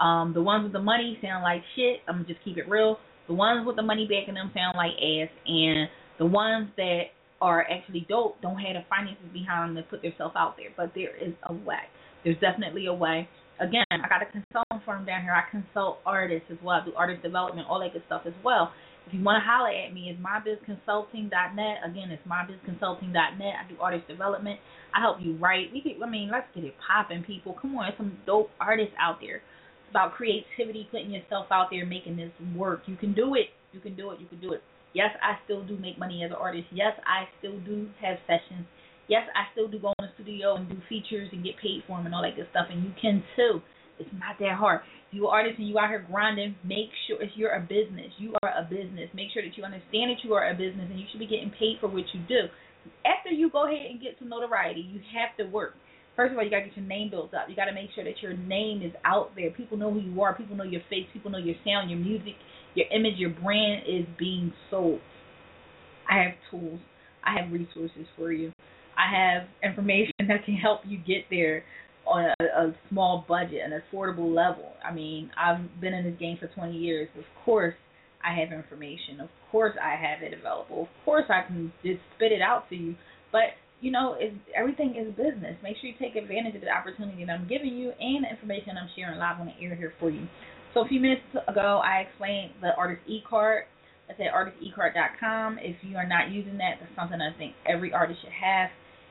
Um, 0.00 0.32
the 0.32 0.42
ones 0.42 0.64
with 0.64 0.72
the 0.72 0.82
money 0.82 1.18
sound 1.22 1.42
like 1.42 1.62
shit. 1.74 2.00
I'm 2.08 2.24
just 2.26 2.42
keep 2.44 2.56
it 2.56 2.68
real. 2.68 2.98
The 3.26 3.34
ones 3.34 3.66
with 3.66 3.76
the 3.76 3.82
money 3.82 4.08
backing 4.08 4.34
them 4.34 4.50
sound 4.54 4.76
like 4.76 4.92
ass, 4.96 5.28
and 5.46 5.88
the 6.18 6.26
ones 6.26 6.70
that 6.76 7.12
are 7.40 7.62
actually 7.70 8.06
dope 8.08 8.40
don't 8.40 8.58
have 8.58 8.74
the 8.74 8.84
finances 8.88 9.26
behind 9.32 9.76
them 9.76 9.84
to 9.84 9.88
put 9.90 10.02
themselves 10.02 10.34
out 10.36 10.56
there. 10.56 10.70
But 10.76 10.92
there 10.94 11.14
is 11.16 11.34
a 11.44 11.52
way. 11.52 11.86
There's 12.24 12.38
definitely 12.40 12.86
a 12.86 12.94
way. 12.94 13.28
Again, 13.60 13.84
I 13.90 14.08
got 14.08 14.22
a 14.22 14.30
consulting 14.30 14.82
firm 14.86 15.04
down 15.04 15.22
here. 15.22 15.34
I 15.34 15.42
consult 15.50 15.98
artists 16.06 16.46
as 16.50 16.58
well. 16.62 16.80
I 16.80 16.84
do 16.84 16.92
artist 16.96 17.22
development, 17.22 17.66
all 17.68 17.80
that 17.80 17.92
good 17.92 18.02
stuff 18.06 18.22
as 18.26 18.34
well. 18.44 18.72
If 19.06 19.14
you 19.14 19.22
want 19.24 19.42
to 19.42 19.46
holler 19.46 19.72
at 19.72 19.92
me, 19.94 20.12
it's 20.12 20.20
mybizconsulting.net. 20.20 21.76
Again, 21.82 22.10
it's 22.10 22.22
mybizconsulting.net. 22.28 23.54
I 23.56 23.68
do 23.68 23.80
artist 23.80 24.06
development. 24.06 24.60
I 24.94 25.00
help 25.00 25.16
you 25.20 25.36
write. 25.38 25.72
We 25.72 25.80
get, 25.80 25.96
I 26.02 26.08
mean, 26.08 26.30
let's 26.30 26.46
get 26.54 26.64
it 26.64 26.74
popping, 26.86 27.24
people. 27.24 27.56
Come 27.60 27.74
on, 27.76 27.86
there's 27.86 27.96
some 27.96 28.18
dope 28.26 28.50
artists 28.60 28.94
out 29.00 29.18
there. 29.20 29.42
About 29.90 30.14
creativity, 30.14 30.86
putting 30.90 31.10
yourself 31.10 31.46
out 31.50 31.68
there, 31.70 31.86
making 31.86 32.16
this 32.16 32.30
work. 32.54 32.82
You 32.86 32.96
can 32.96 33.14
do 33.14 33.34
it. 33.34 33.48
You 33.72 33.80
can 33.80 33.96
do 33.96 34.10
it. 34.10 34.20
You 34.20 34.26
can 34.26 34.40
do 34.40 34.52
it. 34.52 34.62
Yes, 34.92 35.10
I 35.22 35.36
still 35.44 35.64
do 35.64 35.76
make 35.78 35.98
money 35.98 36.24
as 36.24 36.30
an 36.30 36.36
artist. 36.36 36.66
Yes, 36.72 36.92
I 37.06 37.28
still 37.38 37.58
do 37.60 37.88
have 38.00 38.18
sessions. 38.26 38.66
Yes, 39.08 39.22
I 39.34 39.50
still 39.52 39.68
do 39.68 39.78
go 39.78 39.92
in 39.98 40.04
the 40.06 40.12
studio 40.20 40.56
and 40.56 40.68
do 40.68 40.76
features 40.88 41.28
and 41.32 41.42
get 41.42 41.56
paid 41.62 41.82
for 41.86 41.96
them 41.96 42.06
and 42.06 42.14
all 42.14 42.22
that 42.22 42.36
good 42.36 42.48
stuff. 42.50 42.66
And 42.70 42.84
you 42.84 42.92
can 43.00 43.22
too. 43.36 43.60
It's 43.98 44.10
not 44.12 44.38
that 44.38 44.54
hard. 44.54 44.80
If 45.08 45.16
you're 45.16 45.26
an 45.26 45.32
artist 45.32 45.58
and 45.58 45.68
you 45.68 45.78
out 45.78 45.88
here 45.88 46.04
grinding, 46.08 46.54
make 46.64 46.92
sure 47.06 47.20
if 47.20 47.30
you're 47.34 47.56
a 47.56 47.60
business, 47.60 48.12
you 48.18 48.34
are 48.42 48.52
a 48.52 48.62
business. 48.62 49.08
Make 49.14 49.32
sure 49.32 49.42
that 49.42 49.56
you 49.56 49.64
understand 49.64 50.12
that 50.12 50.22
you 50.22 50.34
are 50.34 50.50
a 50.50 50.54
business 50.54 50.86
and 50.90 51.00
you 51.00 51.06
should 51.10 51.20
be 51.20 51.26
getting 51.26 51.50
paid 51.50 51.80
for 51.80 51.88
what 51.88 52.04
you 52.12 52.20
do. 52.28 52.46
After 53.04 53.30
you 53.30 53.50
go 53.50 53.66
ahead 53.66 53.90
and 53.90 54.00
get 54.00 54.16
some 54.18 54.28
notoriety, 54.28 54.80
you 54.80 55.00
have 55.16 55.36
to 55.38 55.50
work. 55.50 55.74
First 56.18 56.32
of 56.32 56.38
all, 56.38 56.42
you 56.42 56.50
gotta 56.50 56.64
get 56.64 56.76
your 56.76 56.84
name 56.84 57.10
built 57.10 57.32
up. 57.32 57.48
You 57.48 57.54
gotta 57.54 57.72
make 57.72 57.90
sure 57.94 58.02
that 58.02 58.20
your 58.20 58.36
name 58.36 58.82
is 58.82 58.90
out 59.04 59.30
there. 59.36 59.52
People 59.52 59.78
know 59.78 59.92
who 59.92 60.00
you 60.00 60.20
are. 60.20 60.34
People 60.34 60.56
know 60.56 60.64
your 60.64 60.80
face. 60.90 61.06
People 61.12 61.30
know 61.30 61.38
your 61.38 61.54
sound, 61.64 61.90
your 61.90 61.98
music, 62.00 62.34
your 62.74 62.88
image, 62.88 63.18
your 63.18 63.30
brand 63.30 63.84
is 63.86 64.04
being 64.18 64.52
sold. 64.68 64.98
I 66.10 66.20
have 66.24 66.32
tools. 66.50 66.80
I 67.24 67.40
have 67.40 67.52
resources 67.52 68.04
for 68.16 68.32
you. 68.32 68.50
I 68.96 69.14
have 69.14 69.46
information 69.62 70.10
that 70.26 70.44
can 70.44 70.56
help 70.56 70.80
you 70.84 70.98
get 70.98 71.26
there 71.30 71.62
on 72.04 72.32
a, 72.40 72.44
a 72.44 72.74
small 72.88 73.24
budget, 73.28 73.60
an 73.64 73.80
affordable 73.80 74.34
level. 74.34 74.72
I 74.84 74.92
mean, 74.92 75.30
I've 75.38 75.80
been 75.80 75.94
in 75.94 76.02
this 76.02 76.18
game 76.18 76.36
for 76.40 76.48
20 76.48 76.76
years. 76.76 77.08
Of 77.16 77.24
course, 77.44 77.74
I 78.24 78.34
have 78.40 78.52
information. 78.52 79.20
Of 79.20 79.28
course, 79.52 79.74
I 79.80 79.90
have 79.90 80.24
it 80.24 80.36
available. 80.36 80.82
Of 80.82 81.04
course, 81.04 81.26
I 81.28 81.46
can 81.46 81.72
just 81.84 82.00
spit 82.16 82.32
it 82.32 82.42
out 82.42 82.68
to 82.70 82.74
you. 82.74 82.96
But 83.30 83.54
you 83.80 83.90
know, 83.90 84.16
it's, 84.18 84.34
everything 84.56 84.96
is 84.96 85.14
business. 85.14 85.56
Make 85.62 85.76
sure 85.80 85.90
you 85.90 85.96
take 86.00 86.16
advantage 86.16 86.54
of 86.56 86.62
the 86.62 86.70
opportunity 86.70 87.24
that 87.24 87.32
I'm 87.32 87.46
giving 87.48 87.74
you 87.76 87.92
and 88.00 88.24
the 88.24 88.30
information 88.30 88.74
I'm 88.76 88.90
sharing 88.96 89.18
live 89.18 89.40
on 89.40 89.46
the 89.46 89.64
air 89.64 89.74
here 89.76 89.92
for 90.00 90.10
you. 90.10 90.26
So 90.74 90.84
a 90.84 90.88
few 90.88 91.00
minutes 91.00 91.22
ago, 91.46 91.80
I 91.84 92.06
explained 92.08 92.52
the 92.60 92.74
artist 92.76 93.02
e-card. 93.06 93.64
That's 94.08 94.20
at 94.20 94.32
artistecard.com. 94.32 95.58
If 95.60 95.76
you 95.82 95.96
are 95.96 96.06
not 96.06 96.30
using 96.30 96.58
that, 96.58 96.80
that's 96.80 96.92
something 96.96 97.20
I 97.20 97.36
think 97.36 97.54
every 97.68 97.92
artist 97.92 98.20
should 98.22 98.32
have. 98.32 98.70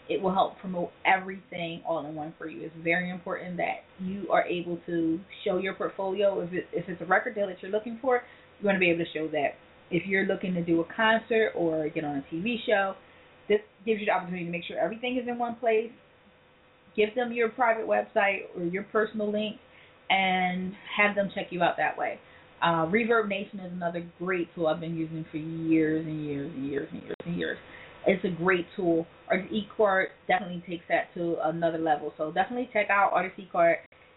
It 0.09 0.21
will 0.21 0.33
help 0.33 0.57
promote 0.59 0.89
everything 1.05 1.81
all 1.87 2.05
in 2.05 2.15
one 2.15 2.33
for 2.37 2.47
you. 2.47 2.65
It's 2.65 2.75
very 2.83 3.09
important 3.09 3.57
that 3.57 3.83
you 3.99 4.27
are 4.31 4.43
able 4.43 4.79
to 4.87 5.19
show 5.43 5.57
your 5.57 5.73
portfolio. 5.73 6.39
If, 6.41 6.53
it, 6.53 6.65
if 6.71 6.89
it's 6.89 7.01
a 7.01 7.05
record 7.05 7.35
deal 7.35 7.47
that 7.47 7.57
you're 7.61 7.71
looking 7.71 7.99
for, 8.01 8.21
you 8.59 8.65
want 8.65 8.75
to 8.75 8.79
be 8.79 8.89
able 8.89 9.03
to 9.03 9.11
show 9.13 9.27
that. 9.31 9.55
If 9.91 10.07
you're 10.07 10.25
looking 10.25 10.53
to 10.55 10.63
do 10.63 10.81
a 10.81 10.85
concert 10.95 11.51
or 11.55 11.89
get 11.89 12.03
on 12.03 12.17
a 12.17 12.35
TV 12.35 12.55
show, 12.65 12.95
this 13.47 13.59
gives 13.85 13.99
you 13.99 14.05
the 14.05 14.11
opportunity 14.11 14.45
to 14.45 14.51
make 14.51 14.63
sure 14.65 14.77
everything 14.77 15.17
is 15.21 15.27
in 15.27 15.37
one 15.37 15.55
place. 15.55 15.91
Give 16.95 17.13
them 17.15 17.31
your 17.31 17.49
private 17.49 17.87
website 17.87 18.55
or 18.55 18.63
your 18.63 18.83
personal 18.83 19.31
link 19.31 19.57
and 20.09 20.73
have 20.97 21.15
them 21.15 21.29
check 21.33 21.47
you 21.51 21.61
out 21.61 21.77
that 21.77 21.97
way. 21.97 22.19
Uh, 22.61 22.87
Reverb 22.87 23.27
Nation 23.27 23.59
is 23.59 23.71
another 23.71 24.03
great 24.17 24.53
tool 24.55 24.67
I've 24.67 24.79
been 24.79 24.95
using 24.95 25.25
for 25.31 25.37
years 25.37 26.05
and 26.05 26.25
years 26.25 26.51
and 26.55 26.67
years 26.67 26.87
and 26.91 27.03
years 27.03 27.15
and 27.25 27.37
years. 27.37 27.57
It's 28.07 28.23
a 28.25 28.29
great 28.29 28.65
tool. 28.75 29.05
ECard 29.31 30.07
definitely 30.27 30.63
takes 30.67 30.85
that 30.89 31.13
to 31.15 31.37
another 31.43 31.77
level. 31.77 32.13
So 32.17 32.31
definitely 32.31 32.69
check 32.73 32.89
out 32.89 33.11
Artist 33.13 33.35
eCard 33.37 33.75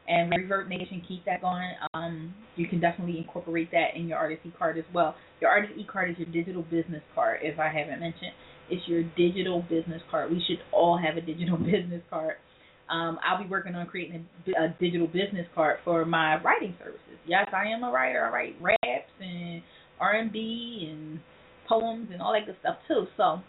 and 0.08 0.32
Reverb 0.32 0.68
Nation. 0.68 1.02
Keep 1.06 1.24
that 1.26 1.42
going. 1.42 1.72
Um, 1.92 2.34
you 2.56 2.66
can 2.66 2.80
definitely 2.80 3.18
incorporate 3.18 3.70
that 3.72 3.88
in 3.96 4.08
your 4.08 4.18
Artist 4.18 4.42
eCard 4.46 4.78
as 4.78 4.84
well. 4.94 5.16
Your 5.40 5.50
Artist 5.50 5.74
eCard 5.78 6.12
is 6.12 6.18
your 6.18 6.28
digital 6.28 6.62
business 6.62 7.02
card, 7.14 7.40
if 7.42 7.58
I 7.58 7.68
haven't 7.68 8.00
mentioned. 8.00 8.32
It's 8.70 8.86
your 8.86 9.02
digital 9.16 9.62
business 9.62 10.02
card. 10.10 10.30
We 10.30 10.42
should 10.46 10.58
all 10.72 10.98
have 10.98 11.16
a 11.16 11.20
digital 11.20 11.56
business 11.58 12.02
card. 12.08 12.36
Um, 12.88 13.18
I'll 13.24 13.42
be 13.42 13.48
working 13.48 13.74
on 13.74 13.86
creating 13.86 14.26
a, 14.46 14.64
a 14.64 14.76
digital 14.80 15.06
business 15.06 15.46
card 15.54 15.78
for 15.84 16.04
my 16.04 16.42
writing 16.42 16.74
services. 16.78 17.18
Yes, 17.26 17.46
I 17.54 17.68
am 17.68 17.84
a 17.84 17.90
writer. 17.90 18.24
I 18.24 18.30
write 18.30 18.56
raps 18.60 19.12
and 19.20 19.62
R 20.00 20.14
and 20.14 21.20
poems 21.68 22.08
and 22.12 22.20
all 22.20 22.32
that 22.32 22.46
good 22.46 22.56
stuff 22.60 22.76
too. 22.88 23.06
So 23.16 23.40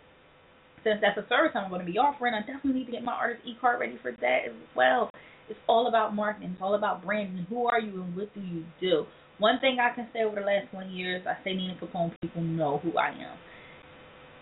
since 0.83 0.99
that's 1.01 1.17
a 1.17 1.27
service 1.27 1.51
I'm 1.55 1.69
going 1.69 1.85
to 1.85 1.91
be 1.91 1.97
offering, 1.97 2.33
I 2.33 2.39
definitely 2.41 2.81
need 2.81 2.85
to 2.85 2.91
get 2.91 3.03
my 3.03 3.13
artist 3.13 3.41
e 3.45 3.53
card 3.59 3.79
ready 3.79 3.97
for 4.01 4.11
that 4.11 4.39
as 4.45 4.53
well. 4.75 5.09
It's 5.49 5.59
all 5.67 5.87
about 5.87 6.13
marketing. 6.15 6.51
It's 6.53 6.61
all 6.61 6.75
about 6.75 7.03
branding. 7.03 7.45
Who 7.49 7.65
are 7.67 7.79
you 7.79 8.03
and 8.03 8.15
what 8.15 8.33
do 8.35 8.41
you 8.41 8.63
do? 8.79 9.05
One 9.39 9.59
thing 9.59 9.77
I 9.81 9.93
can 9.95 10.07
say 10.13 10.21
over 10.23 10.35
the 10.35 10.45
last 10.45 10.69
20 10.71 10.91
years, 10.91 11.25
I 11.27 11.43
say 11.43 11.55
Nina 11.55 11.75
Capone, 11.81 12.13
people 12.21 12.43
know 12.43 12.77
who 12.77 12.95
I 12.97 13.09
am 13.09 13.37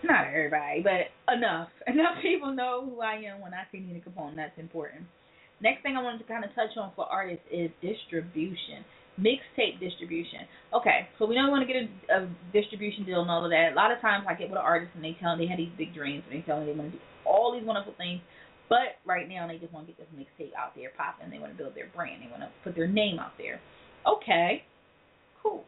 not 0.04 0.28
everybody, 0.28 0.82
but 0.82 1.10
enough. 1.32 1.68
Enough 1.86 2.22
people 2.22 2.54
know 2.54 2.84
who 2.84 3.00
I 3.00 3.20
am 3.26 3.40
when 3.40 3.54
I 3.54 3.64
say 3.72 3.80
Nina 3.80 4.00
Capone. 4.00 4.36
That's 4.36 4.56
important. 4.58 5.04
Next 5.60 5.82
thing 5.82 5.96
I 5.96 6.02
wanted 6.02 6.18
to 6.18 6.24
kind 6.24 6.44
of 6.44 6.54
touch 6.54 6.72
on 6.80 6.92
for 6.96 7.04
artists 7.04 7.44
is 7.52 7.70
distribution, 7.84 8.80
mixtape 9.20 9.76
distribution. 9.76 10.48
Okay, 10.72 11.04
so 11.18 11.26
we 11.26 11.36
know 11.36 11.44
we 11.44 11.52
want 11.52 11.68
to 11.68 11.70
get 11.70 11.84
a, 11.84 11.88
a 12.16 12.18
distribution 12.52 13.04
deal 13.04 13.20
and 13.20 13.30
all 13.30 13.44
of 13.44 13.50
that. 13.50 13.72
A 13.72 13.76
lot 13.76 13.92
of 13.92 14.00
times 14.00 14.24
I 14.24 14.32
get 14.32 14.48
with 14.48 14.56
an 14.56 14.64
artist 14.64 14.92
and 14.96 15.04
they 15.04 15.16
tell 15.20 15.36
me 15.36 15.44
they 15.44 15.50
had 15.50 15.60
these 15.60 15.74
big 15.76 15.92
dreams 15.92 16.24
and 16.24 16.32
they 16.32 16.44
tell 16.46 16.60
me 16.60 16.72
they 16.72 16.78
want 16.78 16.92
to 16.92 16.96
do 16.96 17.04
all 17.28 17.52
these 17.52 17.66
wonderful 17.66 17.92
things, 18.00 18.24
but 18.72 18.96
right 19.04 19.28
now 19.28 19.46
they 19.46 19.58
just 19.58 19.72
want 19.72 19.86
to 19.86 19.92
get 19.92 20.00
this 20.00 20.08
mixtape 20.16 20.56
out 20.56 20.72
there 20.74 20.96
popping. 20.96 21.28
They 21.28 21.38
want 21.38 21.52
to 21.52 21.58
build 21.58 21.76
their 21.76 21.92
brand. 21.92 22.24
They 22.24 22.30
want 22.32 22.42
to 22.42 22.50
put 22.64 22.74
their 22.74 22.88
name 22.88 23.18
out 23.20 23.36
there. 23.36 23.60
Okay, 24.08 24.64
cool. 25.42 25.64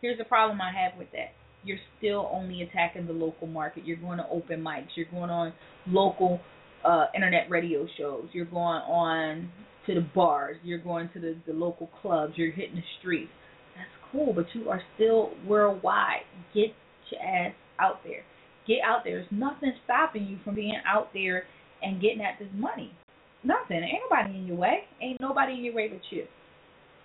Here's 0.00 0.16
the 0.16 0.24
problem 0.24 0.60
I 0.64 0.72
have 0.72 0.96
with 0.96 1.12
that. 1.12 1.36
You're 1.64 1.78
still 1.98 2.30
only 2.32 2.62
attacking 2.62 3.06
the 3.06 3.12
local 3.12 3.46
market. 3.46 3.86
You're 3.86 3.96
going 3.96 4.18
to 4.18 4.28
open 4.30 4.62
mics. 4.62 4.88
You're 4.96 5.10
going 5.10 5.30
on 5.30 5.52
local 5.86 6.40
uh, 6.84 7.06
internet 7.14 7.50
radio 7.50 7.86
shows. 7.98 8.26
You're 8.32 8.44
going 8.44 8.82
on 8.82 9.50
to 9.86 9.94
the 9.94 10.06
bars. 10.14 10.56
You're 10.62 10.78
going 10.78 11.08
to 11.14 11.20
the, 11.20 11.36
the 11.46 11.52
local 11.52 11.90
clubs. 12.02 12.34
You're 12.36 12.52
hitting 12.52 12.76
the 12.76 12.82
streets. 13.00 13.30
That's 13.74 14.12
cool, 14.12 14.32
but 14.32 14.46
you 14.54 14.68
are 14.68 14.82
still 14.94 15.30
worldwide. 15.46 16.22
Get 16.54 16.74
your 17.10 17.22
ass 17.22 17.54
out 17.80 18.00
there. 18.04 18.22
Get 18.66 18.78
out 18.86 19.02
there. 19.04 19.18
There's 19.18 19.28
nothing 19.30 19.72
stopping 19.84 20.26
you 20.26 20.38
from 20.44 20.54
being 20.54 20.80
out 20.86 21.08
there 21.12 21.44
and 21.82 22.00
getting 22.00 22.20
at 22.20 22.38
this 22.38 22.48
money. 22.54 22.92
Nothing. 23.42 23.82
Ain't 23.82 24.02
nobody 24.10 24.38
in 24.38 24.46
your 24.46 24.56
way. 24.56 24.84
Ain't 25.02 25.20
nobody 25.20 25.54
in 25.54 25.64
your 25.64 25.74
way 25.74 25.88
but 25.88 26.00
you. 26.10 26.24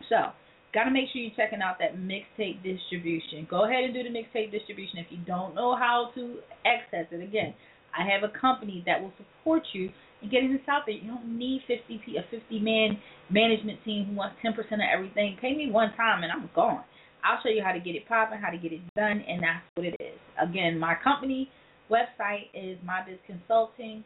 So, 0.07 0.31
got 0.73 0.83
to 0.83 0.91
make 0.91 1.09
sure 1.11 1.21
you're 1.21 1.35
checking 1.35 1.61
out 1.61 1.77
that 1.79 1.97
mixtape 1.97 2.61
distribution. 2.63 3.47
Go 3.49 3.65
ahead 3.65 3.83
and 3.83 3.93
do 3.93 4.03
the 4.03 4.09
mixtape 4.09 4.51
distribution 4.51 4.99
if 4.99 5.07
you 5.09 5.17
don't 5.25 5.55
know 5.55 5.75
how 5.75 6.11
to 6.15 6.37
access 6.65 7.07
it. 7.11 7.23
Again, 7.23 7.53
I 7.97 8.05
have 8.05 8.23
a 8.23 8.31
company 8.39 8.83
that 8.85 9.01
will 9.01 9.13
support 9.17 9.63
you 9.73 9.89
in 10.21 10.29
getting 10.29 10.51
this 10.51 10.61
out 10.69 10.83
there. 10.85 10.95
You 10.95 11.09
don't 11.09 11.37
need 11.37 11.61
50 11.67 12.01
p 12.05 12.17
a 12.17 12.23
50 12.29 12.59
man 12.59 12.99
management 13.29 13.83
team 13.83 14.05
who 14.05 14.15
wants 14.15 14.35
10% 14.45 14.53
of 14.57 14.79
everything. 14.93 15.37
Pay 15.41 15.55
me 15.55 15.71
one 15.71 15.93
time 15.95 16.23
and 16.23 16.31
I'm 16.31 16.49
gone. 16.53 16.83
I'll 17.23 17.41
show 17.43 17.49
you 17.49 17.63
how 17.63 17.73
to 17.73 17.79
get 17.79 17.95
it 17.95 18.07
popping, 18.07 18.39
how 18.39 18.49
to 18.49 18.57
get 18.57 18.71
it 18.71 18.81
done, 18.95 19.23
and 19.27 19.43
that's 19.43 19.63
what 19.75 19.85
it 19.85 19.95
is. 19.99 20.17
Again, 20.41 20.79
my 20.79 20.95
company 21.03 21.49
website 21.91 22.47
is 22.53 22.77
mybizconsulting.net 22.85 24.03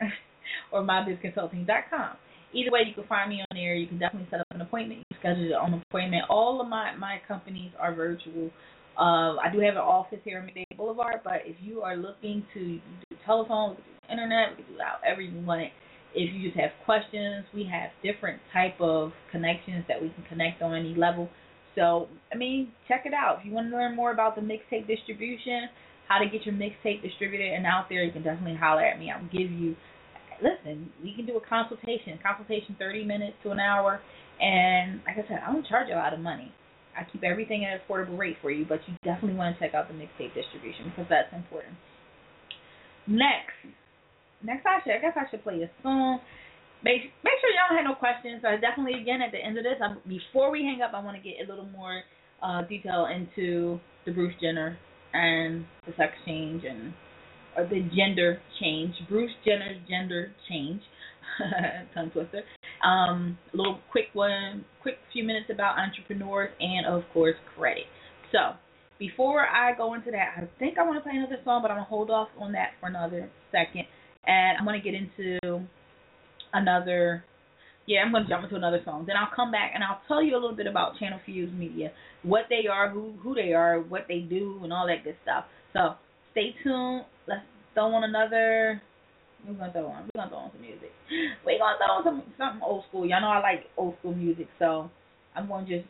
or 0.72 0.82
mybizconsulting.com. 0.82 2.16
Either 2.54 2.70
way, 2.70 2.80
you 2.86 2.94
can 2.94 3.04
find 3.04 3.30
me 3.30 3.40
on 3.40 3.46
there. 3.56 3.74
You 3.74 3.86
can 3.86 3.98
definitely 3.98 4.28
set 4.30 4.40
up 4.40 4.46
an 4.50 4.60
appointment. 4.60 5.01
Schedule 5.22 5.44
your 5.44 5.60
own 5.60 5.80
appointment. 5.88 6.24
All 6.28 6.60
of 6.60 6.66
my 6.66 6.96
my 6.96 7.20
companies 7.28 7.70
are 7.78 7.94
virtual. 7.94 8.50
Uh, 8.98 9.38
I 9.38 9.50
do 9.52 9.60
have 9.60 9.74
an 9.74 9.80
office 9.80 10.18
here 10.24 10.38
in 10.40 10.44
McDade 10.46 10.76
Boulevard, 10.76 11.20
but 11.22 11.46
if 11.46 11.56
you 11.62 11.80
are 11.80 11.96
looking 11.96 12.44
to 12.54 12.60
do 12.60 13.16
telephone, 13.24 13.76
internet, 14.10 14.58
we 14.58 14.64
do 14.64 14.80
however 14.82 15.20
you 15.22 15.46
want 15.46 15.62
it. 15.62 15.70
If 16.12 16.34
you 16.34 16.50
just 16.50 16.60
have 16.60 16.70
questions, 16.84 17.46
we 17.54 17.70
have 17.72 17.90
different 18.02 18.42
type 18.52 18.78
of 18.80 19.12
connections 19.30 19.84
that 19.86 20.02
we 20.02 20.10
can 20.10 20.24
connect 20.28 20.60
on 20.60 20.74
any 20.74 20.94
level. 20.94 21.30
So, 21.74 22.08
I 22.30 22.36
mean, 22.36 22.72
check 22.88 23.04
it 23.06 23.14
out. 23.14 23.38
If 23.40 23.46
you 23.46 23.52
want 23.52 23.70
to 23.70 23.76
learn 23.76 23.96
more 23.96 24.12
about 24.12 24.34
the 24.34 24.42
mixtape 24.42 24.86
distribution, 24.86 25.70
how 26.06 26.18
to 26.18 26.28
get 26.28 26.44
your 26.44 26.54
mixtape 26.54 27.00
distributed 27.00 27.54
and 27.54 27.64
out 27.64 27.86
there, 27.88 28.02
you 28.02 28.12
can 28.12 28.22
definitely 28.22 28.58
holler 28.58 28.84
at 28.84 28.98
me. 28.98 29.10
I'll 29.10 29.22
give 29.30 29.50
you 29.50 29.76
listen, 30.42 30.90
we 31.02 31.14
can 31.14 31.24
do 31.24 31.36
a 31.36 31.40
consultation. 31.40 32.18
Consultation 32.22 32.76
thirty 32.78 33.04
minutes 33.04 33.36
to 33.44 33.52
an 33.52 33.60
hour 33.60 34.00
and 34.42 35.00
like 35.06 35.14
I 35.14 35.28
said, 35.28 35.38
I 35.46 35.52
don't 35.52 35.66
charge 35.66 35.86
a 35.90 35.94
lot 35.94 36.12
of 36.12 36.18
money. 36.18 36.50
I 36.98 37.06
keep 37.10 37.22
everything 37.22 37.64
at 37.64 37.72
an 37.72 37.80
affordable 37.86 38.18
rate 38.18 38.36
for 38.42 38.50
you, 38.50 38.66
but 38.68 38.80
you 38.86 38.94
definitely 39.04 39.38
want 39.38 39.56
to 39.56 39.58
check 39.62 39.72
out 39.72 39.88
the 39.88 39.94
mixtape 39.94 40.34
distribution 40.34 40.90
because 40.90 41.06
that's 41.08 41.32
important. 41.32 41.74
Next, 43.06 43.54
next 44.42 44.66
I 44.66 44.82
should, 44.82 44.92
I 44.92 44.98
guess 44.98 45.16
I 45.16 45.30
should 45.30 45.42
play 45.42 45.62
a 45.62 45.70
song. 45.82 46.20
Make 46.82 47.14
make 47.22 47.38
sure 47.40 47.50
y'all 47.54 47.78
have 47.78 47.86
no 47.86 47.94
questions. 47.94 48.42
I 48.44 48.58
definitely 48.58 49.00
again 49.00 49.22
at 49.22 49.30
the 49.30 49.38
end 49.38 49.56
of 49.56 49.64
this, 49.64 49.78
I'm, 49.78 50.02
before 50.10 50.50
we 50.50 50.66
hang 50.66 50.82
up, 50.82 50.90
I 50.92 51.02
want 51.02 51.16
to 51.16 51.22
get 51.22 51.38
a 51.38 51.48
little 51.48 51.70
more 51.70 52.02
uh, 52.42 52.62
detail 52.66 53.06
into 53.06 53.78
the 54.04 54.12
Bruce 54.12 54.34
Jenner 54.42 54.76
and 55.14 55.64
the 55.86 55.94
sex 55.96 56.12
change 56.26 56.64
and 56.68 56.92
or 57.56 57.64
the 57.70 57.88
gender 57.94 58.42
change. 58.60 58.94
Bruce 59.08 59.30
Jenner's 59.46 59.78
gender 59.88 60.32
change. 60.48 60.82
tongue 61.94 62.10
twister. 62.10 62.42
Um, 62.82 63.38
a 63.54 63.56
little 63.56 63.78
quick 63.90 64.06
one, 64.12 64.64
quick 64.80 64.98
few 65.12 65.22
minutes 65.24 65.46
about 65.50 65.78
entrepreneurs 65.78 66.50
and 66.60 66.86
of 66.86 67.04
course 67.12 67.36
credit. 67.56 67.84
So 68.32 68.56
before 68.98 69.46
I 69.46 69.76
go 69.76 69.94
into 69.94 70.10
that, 70.10 70.34
I 70.36 70.48
think 70.58 70.78
I 70.78 70.84
want 70.84 70.96
to 70.96 71.02
play 71.02 71.16
another 71.16 71.40
song, 71.44 71.62
but 71.62 71.70
I'm 71.70 71.78
gonna 71.78 71.88
hold 71.88 72.10
off 72.10 72.28
on 72.38 72.52
that 72.52 72.70
for 72.80 72.88
another 72.88 73.30
second, 73.50 73.84
and 74.26 74.58
I'm 74.58 74.64
gonna 74.64 74.80
get 74.80 74.94
into 74.94 75.66
another. 76.52 77.24
Yeah, 77.86 78.00
I'm 78.06 78.12
gonna 78.12 78.28
jump 78.28 78.44
into 78.44 78.56
another 78.56 78.80
song. 78.84 79.04
Then 79.06 79.16
I'll 79.16 79.34
come 79.34 79.50
back 79.50 79.72
and 79.74 79.82
I'll 79.82 80.00
tell 80.06 80.22
you 80.22 80.34
a 80.34 80.40
little 80.40 80.56
bit 80.56 80.66
about 80.66 80.98
Channel 80.98 81.20
Fuse 81.26 81.52
Media, 81.52 81.90
what 82.22 82.42
they 82.48 82.68
are, 82.68 82.88
who 82.88 83.14
who 83.22 83.34
they 83.34 83.52
are, 83.52 83.80
what 83.80 84.06
they 84.08 84.20
do, 84.20 84.60
and 84.62 84.72
all 84.72 84.86
that 84.86 85.04
good 85.04 85.16
stuff. 85.22 85.44
So 85.72 85.94
stay 86.30 86.54
tuned. 86.62 87.04
Let's 87.26 87.42
throw 87.74 87.94
on 87.94 88.04
another 88.04 88.80
we're 89.46 89.54
gonna 89.54 89.72
throw 89.72 89.86
on. 89.86 90.04
We're 90.06 90.20
gonna 90.20 90.30
throw 90.30 90.38
on 90.38 90.50
some 90.52 90.62
music. 90.62 90.90
We're 91.44 91.58
gonna 91.58 91.78
throw 91.78 91.98
on 91.98 92.04
some 92.04 92.22
something 92.38 92.62
old 92.62 92.84
school. 92.88 93.06
Y'all 93.06 93.20
know 93.20 93.28
I 93.28 93.40
like 93.40 93.66
old 93.76 93.98
school 93.98 94.14
music, 94.14 94.46
so 94.58 94.90
I'm 95.34 95.48
gonna 95.48 95.66
just 95.66 95.86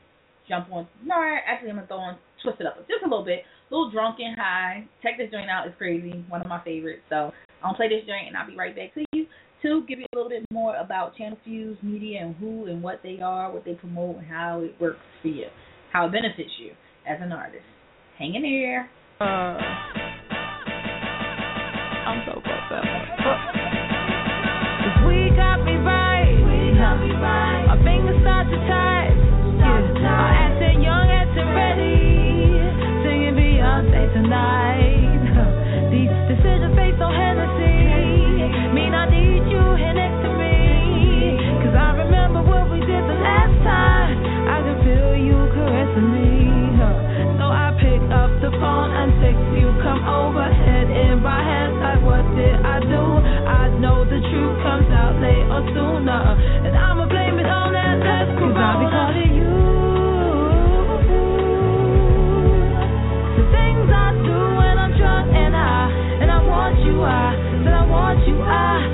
jump 0.48 0.72
on. 0.72 0.88
No, 1.04 1.16
actually, 1.20 1.70
I'm 1.70 1.76
gonna 1.76 1.86
throw 1.86 1.98
on, 1.98 2.16
twist 2.42 2.60
it 2.60 2.66
up 2.66 2.78
just 2.88 3.04
a 3.04 3.08
little 3.08 3.24
bit. 3.24 3.44
A 3.44 3.74
little 3.74 3.90
drunken 3.90 4.34
high. 4.38 4.86
Check 5.02 5.18
this 5.18 5.30
joint 5.30 5.50
out. 5.50 5.66
It's 5.66 5.76
crazy. 5.76 6.24
One 6.28 6.40
of 6.40 6.46
my 6.46 6.62
favorites. 6.64 7.02
So 7.08 7.32
I'll 7.62 7.74
play 7.74 7.88
this 7.88 8.06
joint 8.06 8.28
and 8.28 8.36
I'll 8.36 8.48
be 8.48 8.56
right 8.56 8.74
back 8.74 8.94
to 8.94 9.04
you 9.12 9.26
to 9.62 9.84
give 9.86 9.98
you 9.98 10.06
a 10.12 10.16
little 10.16 10.30
bit 10.30 10.44
more 10.50 10.76
about 10.76 11.16
Channel 11.16 11.38
Fuse 11.44 11.78
Media 11.82 12.20
and 12.20 12.34
who 12.36 12.66
and 12.66 12.82
what 12.82 13.00
they 13.02 13.20
are, 13.22 13.52
what 13.52 13.64
they 13.64 13.74
promote, 13.74 14.16
and 14.16 14.26
how 14.26 14.60
it 14.60 14.74
works 14.80 14.98
for 15.22 15.28
you, 15.28 15.46
how 15.92 16.06
it 16.06 16.12
benefits 16.12 16.50
you 16.58 16.72
as 17.08 17.18
an 17.20 17.32
artist. 17.32 17.64
Hang 18.18 18.34
in 18.34 18.42
there. 18.42 18.90
Uh, 19.20 19.58
I'm 22.08 22.26
so 22.26 22.40
right. 27.20 27.78
Fingers 27.84 28.20
start 28.22 28.46
to. 28.50 28.56
Yeah. 28.56 30.06
I'm 30.06 30.34
acting 30.34 30.82
young, 30.82 31.08
acting 31.10 31.50
ready. 31.54 32.58
Singing 33.04 33.34
Beyonce 33.34 34.12
tonight. 34.12 35.90
These 35.92 36.10
decisions. 36.28 36.72
Mean 38.72 38.94
I 38.94 39.04
need 39.04 39.44
you 39.52 39.64
here 39.76 39.92
next 39.92 40.24
to 40.24 40.30
me. 40.32 41.36
I 41.76 41.92
remember 41.92 42.40
what 42.40 42.70
we 42.72 42.80
did 42.80 43.04
the 43.04 43.18
last 43.20 43.52
time. 43.60 44.16
I 44.48 44.64
feel 44.80 45.12
you 45.16 45.36
caressing 45.52 46.08
me. 46.08 46.32
So 47.36 47.44
I 47.48 47.76
pick 47.76 48.00
up 48.12 48.32
the 48.40 48.50
phone 48.60 48.90
and 48.96 49.12
text 49.20 49.44
you. 49.60 49.68
Come 49.84 50.08
over, 50.08 50.51
sooner. 55.70 56.22
And 56.66 56.74
I'ma 56.76 57.06
blame 57.06 57.38
it 57.38 57.46
on 57.46 57.72
that 57.72 57.98
last 58.02 58.30
Cause 58.38 58.56
I'll 58.56 58.78
be 58.82 58.86
calling 58.90 59.32
you. 59.38 59.54
The 63.38 63.44
things 63.54 63.86
I 63.86 64.08
do 64.26 64.38
when 64.58 64.76
I'm 64.78 64.92
drunk 64.98 65.30
and 65.34 65.54
high. 65.54 65.90
And 66.22 66.30
I 66.30 66.38
want 66.42 66.78
you, 66.84 67.02
I 67.02 67.34
I 67.72 67.86
want 67.86 68.26
you, 68.28 68.36
I. 68.42 68.91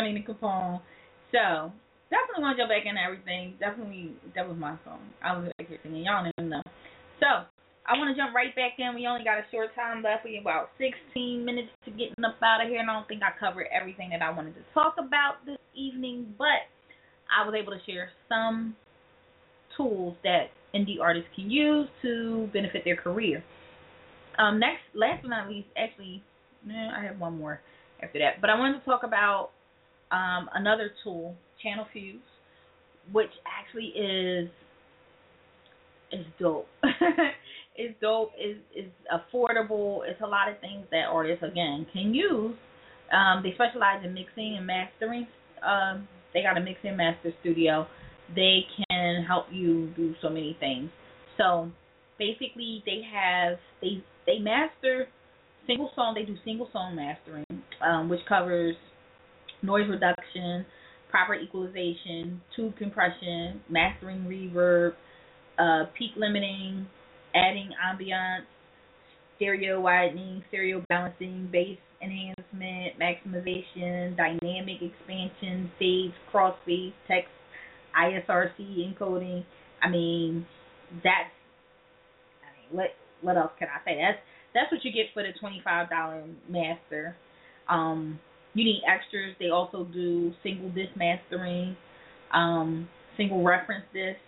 girl 0.00 0.12
Nina 0.12 0.24
Capone. 0.26 0.80
So, 1.32 1.72
definitely 2.10 2.42
want 2.42 2.56
to 2.56 2.62
jump 2.62 2.70
back 2.70 2.86
into 2.86 3.00
everything. 3.00 3.54
Definitely, 3.60 4.12
that 4.34 4.48
was 4.48 4.56
my 4.58 4.76
song. 4.84 5.00
I 5.22 5.36
was 5.36 5.50
back 5.58 5.68
here 5.68 5.78
singing. 5.82 6.04
Y'all 6.04 6.26
even 6.26 6.50
know. 6.50 6.62
So, 7.20 7.46
I 7.86 7.96
want 7.96 8.14
to 8.14 8.20
jump 8.20 8.34
right 8.34 8.54
back 8.54 8.78
in. 8.78 8.94
We 8.94 9.06
only 9.06 9.24
got 9.24 9.38
a 9.38 9.46
short 9.50 9.74
time 9.74 10.02
left. 10.02 10.24
We 10.24 10.38
about 10.38 10.70
16 10.78 11.44
minutes 11.44 11.68
to 11.84 11.90
getting 11.90 12.24
up 12.24 12.36
out 12.42 12.62
of 12.62 12.68
here, 12.68 12.80
and 12.80 12.90
I 12.90 12.94
don't 12.94 13.08
think 13.08 13.22
I 13.22 13.30
covered 13.38 13.66
everything 13.72 14.10
that 14.10 14.22
I 14.22 14.30
wanted 14.30 14.54
to 14.54 14.64
talk 14.74 14.96
about 14.98 15.44
this 15.46 15.58
evening, 15.74 16.34
but 16.38 16.66
I 17.30 17.46
was 17.46 17.54
able 17.54 17.72
to 17.72 17.82
share 17.86 18.10
some 18.28 18.76
tools 19.76 20.16
that 20.24 20.50
indie 20.74 21.00
artists 21.00 21.28
can 21.34 21.50
use 21.50 21.88
to 22.02 22.48
benefit 22.52 22.82
their 22.84 22.96
career. 22.96 23.42
Um, 24.38 24.58
next, 24.58 24.82
last 24.94 25.22
but 25.22 25.28
not 25.28 25.48
least, 25.48 25.68
actually, 25.76 26.22
I 26.68 27.02
have 27.02 27.18
one 27.18 27.38
more 27.38 27.60
after 28.02 28.18
that. 28.18 28.40
But 28.40 28.50
I 28.50 28.58
wanted 28.58 28.78
to 28.78 28.84
talk 28.84 29.02
about 29.02 29.50
um, 30.10 30.48
another 30.54 30.90
tool, 31.04 31.36
Channel 31.62 31.86
Fuse, 31.92 32.20
which 33.12 33.30
actually 33.46 33.86
is 33.86 34.48
is 36.12 36.26
dope. 36.38 36.66
it's 37.76 37.94
dope. 38.00 38.32
Is 38.38 38.56
is 38.74 38.90
affordable. 39.12 40.00
It's 40.06 40.20
a 40.22 40.26
lot 40.26 40.48
of 40.48 40.58
things 40.60 40.86
that 40.90 41.04
artists 41.10 41.44
again 41.44 41.86
can 41.92 42.14
use. 42.14 42.56
Um, 43.12 43.42
they 43.42 43.52
specialize 43.54 44.04
in 44.04 44.14
mixing 44.14 44.56
and 44.56 44.66
mastering. 44.66 45.26
Um, 45.66 46.08
they 46.32 46.42
got 46.42 46.56
a 46.56 46.60
mix 46.60 46.78
and 46.84 46.96
master 46.96 47.32
studio. 47.40 47.86
They 48.34 48.60
can 48.88 49.24
help 49.24 49.46
you 49.50 49.92
do 49.96 50.14
so 50.22 50.28
many 50.28 50.56
things. 50.60 50.90
So 51.36 51.70
basically, 52.18 52.82
they 52.86 53.02
have 53.12 53.58
they 53.80 54.02
they 54.26 54.38
master 54.38 55.08
single 55.66 55.90
song. 55.94 56.14
They 56.14 56.24
do 56.24 56.36
single 56.44 56.68
song 56.72 56.96
mastering, 56.96 57.44
um, 57.84 58.08
which 58.08 58.20
covers 58.28 58.76
noise 59.62 59.88
reduction, 59.88 60.64
proper 61.10 61.34
equalization, 61.34 62.40
tube 62.54 62.76
compression, 62.76 63.60
mastering 63.68 64.24
reverb, 64.24 64.92
uh, 65.58 65.84
peak 65.98 66.12
limiting, 66.16 66.86
adding 67.34 67.70
ambiance, 67.84 68.44
stereo 69.36 69.80
widening, 69.80 70.42
stereo 70.48 70.82
balancing, 70.88 71.48
bass 71.52 71.78
enhancement, 72.02 72.98
maximization, 72.98 74.16
dynamic 74.16 74.76
expansion, 74.80 75.70
fades, 75.78 76.14
crossfades, 76.32 76.92
text, 77.06 77.30
ISRC 77.98 78.58
encoding. 78.58 79.44
I 79.82 79.88
mean, 79.88 80.46
that's 80.92 81.32
I 82.42 82.48
mean, 82.56 82.76
what 82.76 82.88
what 83.22 83.36
else 83.36 83.52
can 83.58 83.68
I 83.68 83.84
say? 83.84 83.98
That's 84.00 84.18
that's 84.54 84.72
what 84.72 84.84
you 84.84 84.92
get 84.92 85.06
for 85.12 85.22
the 85.22 85.38
twenty 85.38 85.60
five 85.64 85.90
dollar 85.90 86.24
master. 86.48 87.16
Um, 87.68 88.18
you 88.54 88.64
need 88.64 88.82
extras. 88.86 89.34
They 89.38 89.50
also 89.50 89.84
do 89.84 90.32
single 90.42 90.70
disc 90.70 90.90
mastering, 90.96 91.76
um, 92.32 92.88
single 93.16 93.42
reference 93.42 93.84
disc, 93.92 94.18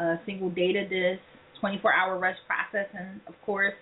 uh, 0.00 0.16
single 0.26 0.50
data 0.50 0.88
disc, 0.88 1.22
twenty 1.60 1.78
four 1.80 1.92
hour 1.92 2.18
rush 2.18 2.36
processing, 2.46 3.20
of 3.26 3.34
course, 3.44 3.74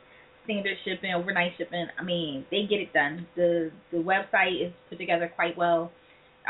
standard 0.44 0.76
shipping, 0.84 1.12
overnight 1.14 1.52
shipping. 1.56 1.86
I 1.98 2.02
mean, 2.02 2.44
they 2.50 2.66
get 2.68 2.80
it 2.80 2.92
done. 2.92 3.26
The 3.36 3.70
the 3.92 3.98
website 3.98 4.66
is 4.66 4.72
put 4.88 4.98
together 4.98 5.30
quite 5.34 5.56
well. 5.56 5.92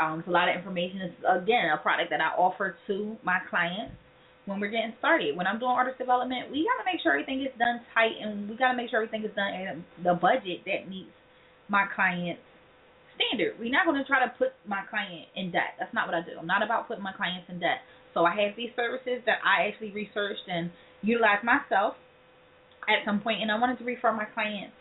Um, 0.01 0.19
it's 0.19 0.27
a 0.27 0.31
lot 0.31 0.49
of 0.49 0.55
information. 0.55 1.01
It's 1.01 1.15
again 1.29 1.69
a 1.73 1.77
product 1.77 2.09
that 2.09 2.21
I 2.21 2.35
offer 2.37 2.77
to 2.87 3.17
my 3.23 3.39
clients 3.49 3.93
when 4.45 4.59
we're 4.59 4.71
getting 4.71 4.93
started. 4.97 5.37
When 5.37 5.45
I'm 5.45 5.59
doing 5.59 5.71
artist 5.71 5.99
development, 5.99 6.49
we 6.49 6.65
gotta 6.65 6.85
make 6.85 7.01
sure 7.03 7.11
everything 7.11 7.41
is 7.41 7.53
done 7.59 7.81
tight, 7.93 8.17
and 8.19 8.49
we 8.49 8.57
gotta 8.57 8.75
make 8.75 8.89
sure 8.89 9.03
everything 9.03 9.23
is 9.23 9.35
done 9.35 9.53
at 9.53 9.75
the 10.03 10.15
budget 10.15 10.65
that 10.65 10.89
meets 10.89 11.13
my 11.69 11.85
client's 11.95 12.41
standard. 13.15 13.55
We're 13.59 13.71
not 13.71 13.85
gonna 13.85 14.05
try 14.05 14.23
to 14.25 14.31
put 14.37 14.53
my 14.65 14.81
client 14.89 15.27
in 15.35 15.51
debt. 15.51 15.75
That's 15.79 15.93
not 15.93 16.07
what 16.07 16.15
I 16.15 16.21
do. 16.21 16.37
I'm 16.39 16.47
not 16.47 16.63
about 16.63 16.87
putting 16.87 17.03
my 17.03 17.13
clients 17.13 17.49
in 17.49 17.59
debt. 17.59 17.81
So 18.13 18.25
I 18.25 18.35
have 18.43 18.55
these 18.57 18.71
services 18.75 19.23
that 19.25 19.39
I 19.43 19.67
actually 19.67 19.91
researched 19.91 20.43
and 20.47 20.69
utilized 21.01 21.43
myself 21.43 21.95
at 22.89 23.05
some 23.05 23.21
point, 23.21 23.41
and 23.41 23.51
I 23.51 23.57
wanted 23.57 23.77
to 23.79 23.85
refer 23.85 24.11
my 24.11 24.25
clients 24.25 24.73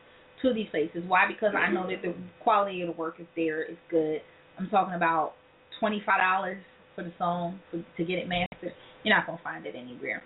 to 0.42 0.54
these 0.54 0.68
places. 0.70 1.04
Why? 1.06 1.26
Because 1.28 1.54
I 1.54 1.70
know 1.70 1.86
that 1.86 2.02
the 2.02 2.14
quality 2.42 2.82
of 2.82 2.88
the 2.88 2.96
work 2.96 3.16
is 3.20 3.26
there, 3.36 3.62
it's 3.62 3.78
good. 3.90 4.20
I'm 4.58 4.68
talking 4.68 4.94
about 4.94 5.34
twenty 5.78 6.02
five 6.04 6.20
dollars 6.20 6.62
for 6.96 7.04
the 7.04 7.12
song 7.18 7.60
for, 7.70 7.78
to 7.78 8.04
get 8.04 8.18
it 8.18 8.28
mastered. 8.28 8.72
You're 9.04 9.14
not 9.14 9.26
gonna 9.26 9.40
find 9.44 9.66
it 9.66 9.74
anywhere. 9.76 10.22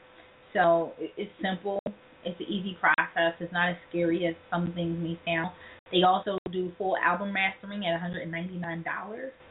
So 0.52 0.92
it, 0.98 1.10
it's 1.16 1.32
simple. 1.42 1.80
It's 2.24 2.40
an 2.40 2.46
easy 2.46 2.76
process. 2.80 3.34
It's 3.38 3.52
not 3.52 3.70
as 3.70 3.76
scary 3.90 4.26
as 4.26 4.34
some 4.50 4.72
things 4.74 4.96
may 4.98 5.18
sound. 5.26 5.50
They 5.94 6.02
also 6.02 6.38
do 6.50 6.72
full 6.76 6.96
album 6.96 7.32
mastering 7.32 7.86
at 7.86 8.00
$199. 8.02 8.82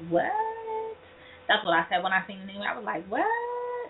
What? 0.10 0.24
That's 1.48 1.64
what 1.64 1.72
I 1.72 1.86
said 1.90 2.04
when 2.04 2.12
I 2.12 2.22
seen 2.28 2.40
the 2.42 2.46
name. 2.46 2.62
I 2.62 2.76
was 2.76 2.84
like, 2.84 3.08
what? 3.08 3.24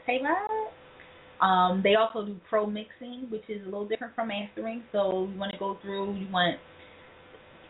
Say 0.06 0.22
what? 0.22 1.44
Um, 1.44 1.82
they 1.84 1.96
also 1.96 2.24
do 2.24 2.36
pro 2.48 2.68
mixing, 2.68 3.26
which 3.30 3.42
is 3.50 3.64
a 3.64 3.66
little 3.66 3.88
different 3.88 4.14
from 4.14 4.28
mastering. 4.28 4.84
So 4.92 5.28
you 5.34 5.40
want 5.40 5.52
to 5.52 5.58
go 5.58 5.80
through, 5.82 6.14
you 6.16 6.28
want 6.32 6.58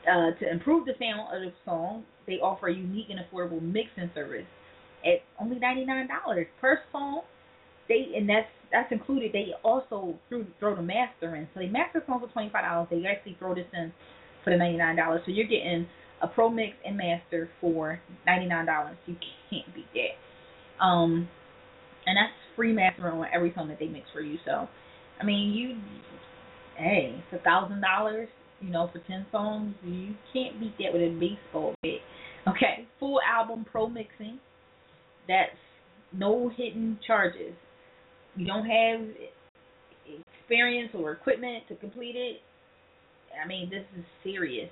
uh, 0.04 0.38
to 0.38 0.52
improve 0.52 0.86
the 0.86 0.94
sound 1.00 1.34
of 1.34 1.42
the 1.42 1.54
song. 1.64 2.04
They 2.28 2.34
offer 2.34 2.68
a 2.68 2.76
unique 2.76 3.08
and 3.10 3.22
affordable 3.22 3.62
mixing 3.62 4.12
service 4.14 4.46
at 5.06 5.24
only 5.40 5.60
ninety 5.60 5.86
nine 5.86 6.10
dollars 6.10 6.48
per 6.60 6.80
song. 6.92 7.22
They 7.88 8.12
and 8.18 8.28
that's 8.28 8.48
that's 8.70 8.92
included. 8.92 9.32
They 9.32 9.48
also 9.64 10.16
throw 10.60 10.76
the 10.76 10.82
master 10.82 11.36
in. 11.36 11.48
So 11.54 11.62
they 11.62 11.68
master 11.68 12.04
songs 12.06 12.24
for 12.26 12.32
twenty 12.34 12.50
five 12.50 12.66
dollars. 12.66 12.88
They 12.92 13.08
actually 13.08 13.38
throw 13.40 13.56
this 13.56 13.68
in 13.74 13.94
for 14.44 14.50
the 14.50 14.58
ninety 14.58 14.78
nine 14.78 14.96
dollars. 14.96 15.22
So 15.26 15.32
you're 15.32 15.48
getting 15.48 15.88
a 16.22 16.28
pro 16.28 16.50
mix 16.50 16.74
and 16.86 16.98
master 16.98 17.50
for 17.60 18.00
ninety 18.26 18.48
nine 18.48 18.66
dollars. 18.66 18.98
You 19.06 19.16
can't 19.50 19.74
beat 19.76 19.88
that. 19.94 20.84
Um, 20.84 21.28
and 22.06 22.18
that's 22.18 22.34
free 22.56 22.74
mastering 22.74 23.14
on 23.20 23.26
every 23.34 23.54
song 23.56 23.68
that 23.70 23.80
they 23.80 23.88
mix 23.88 24.06
for 24.14 24.22
you. 24.22 24.38
So, 24.46 24.68
I 25.20 25.24
mean, 25.24 25.54
you, 25.54 25.78
hey, 26.78 27.16
it's 27.18 27.42
a 27.42 27.44
thousand 27.44 27.82
dollars. 27.82 28.30
You 28.62 28.70
know, 28.70 28.90
for 28.92 29.00
ten 29.08 29.26
songs, 29.32 29.76
you 29.84 30.16
can't 30.32 30.60
beat 30.60 30.74
that 30.80 30.94
with 30.94 31.02
a 31.02 31.18
baseball 31.20 31.74
bat. 31.84 31.92
Okay, 32.48 32.88
full 33.00 33.20
album 33.22 33.66
pro 33.70 33.88
mixing. 33.88 34.40
That's 35.28 35.52
no 36.14 36.50
hidden 36.56 37.00
charges. 37.06 37.54
You 38.36 38.46
don't 38.46 38.66
have 38.66 39.02
experience 40.42 40.92
or 40.94 41.12
equipment 41.12 41.64
to 41.70 41.76
complete 41.76 42.16
it. 42.16 42.38
I 43.44 43.48
mean, 43.48 43.70
this 43.70 43.86
is 43.98 44.06
serious. 44.24 44.70